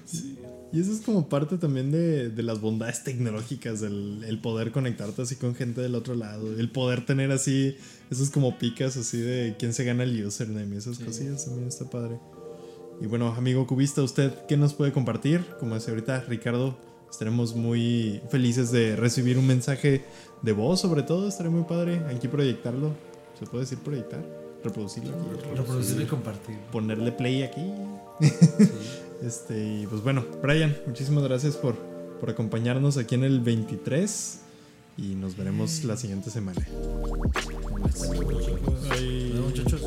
Sí. 0.05 0.39
Y 0.73 0.81
eso 0.81 0.93
es 0.93 1.01
como 1.01 1.29
parte 1.29 1.57
también 1.57 1.91
de, 1.91 2.29
de 2.29 2.43
las 2.43 2.61
bondades 2.61 3.03
tecnológicas, 3.03 3.83
el, 3.83 4.25
el 4.25 4.39
poder 4.41 4.73
conectarte 4.73 5.23
así 5.23 5.37
con 5.37 5.55
gente 5.55 5.81
del 5.81 5.95
otro 5.95 6.15
lado, 6.15 6.59
el 6.59 6.71
poder 6.71 7.07
tener 7.07 7.31
así 7.33 7.77
esos 8.11 8.31
como 8.31 8.59
picas 8.59 8.97
así 8.97 9.19
de 9.19 9.57
quién 9.59 9.73
se 9.73 9.85
gana 9.85 10.03
el 10.03 10.25
username 10.25 10.75
y 10.75 10.79
esas 10.79 10.99
cosillas 10.99 11.45
también 11.47 11.69
está 11.69 11.89
padre. 11.89 12.19
Y 13.01 13.07
bueno, 13.07 13.29
amigo 13.29 13.67
cubista, 13.67 14.03
¿usted 14.03 14.33
qué 14.49 14.57
nos 14.57 14.75
puede 14.75 14.93
compartir? 14.93 15.45
Como 15.59 15.75
decía 15.75 15.95
ahorita 15.95 16.21
Ricardo, 16.29 16.79
Estaremos 17.11 17.55
muy 17.55 18.21
felices 18.31 18.71
de 18.71 18.97
recibir 18.97 19.39
un 19.39 19.47
mensaje 19.47 20.05
de 20.43 20.53
voz, 20.53 20.81
sobre 20.81 21.03
todo. 21.03 21.29
Estaré 21.29 21.49
muy 21.49 21.65
padre 21.65 22.03
aquí 22.15 22.29
proyectarlo. 22.29 22.93
¿Se 23.39 23.47
puede 23.47 23.65
decir 23.65 23.79
proyectar? 23.79 24.25
Reproducirlo 24.65 25.11
aquí. 25.15 25.57
Reproducirlo, 25.57 26.03
y 26.03 26.07
compartir. 26.07 26.57
Ponerle 26.73 27.13
play 27.13 27.43
aquí. 27.43 27.73
Sí. 28.21 28.33
este, 29.23 29.83
y 29.83 29.87
pues 29.87 30.03
bueno, 30.03 30.25
Brian, 30.43 30.77
muchísimas 30.87 31.25
gracias 31.25 31.57
por, 31.57 31.77
por 32.21 32.31
acompañarnos 32.31 32.97
aquí 32.97 33.15
en 33.15 33.25
el 33.25 33.41
23 33.41 34.41
y 34.99 35.15
nos 35.15 35.37
veremos 35.37 35.85
la 35.85 35.97
siguiente 35.97 36.31
semana. 36.31 36.67
Bye. 37.71 38.21
Bye, 38.89 39.41
muchachos. 39.41 39.83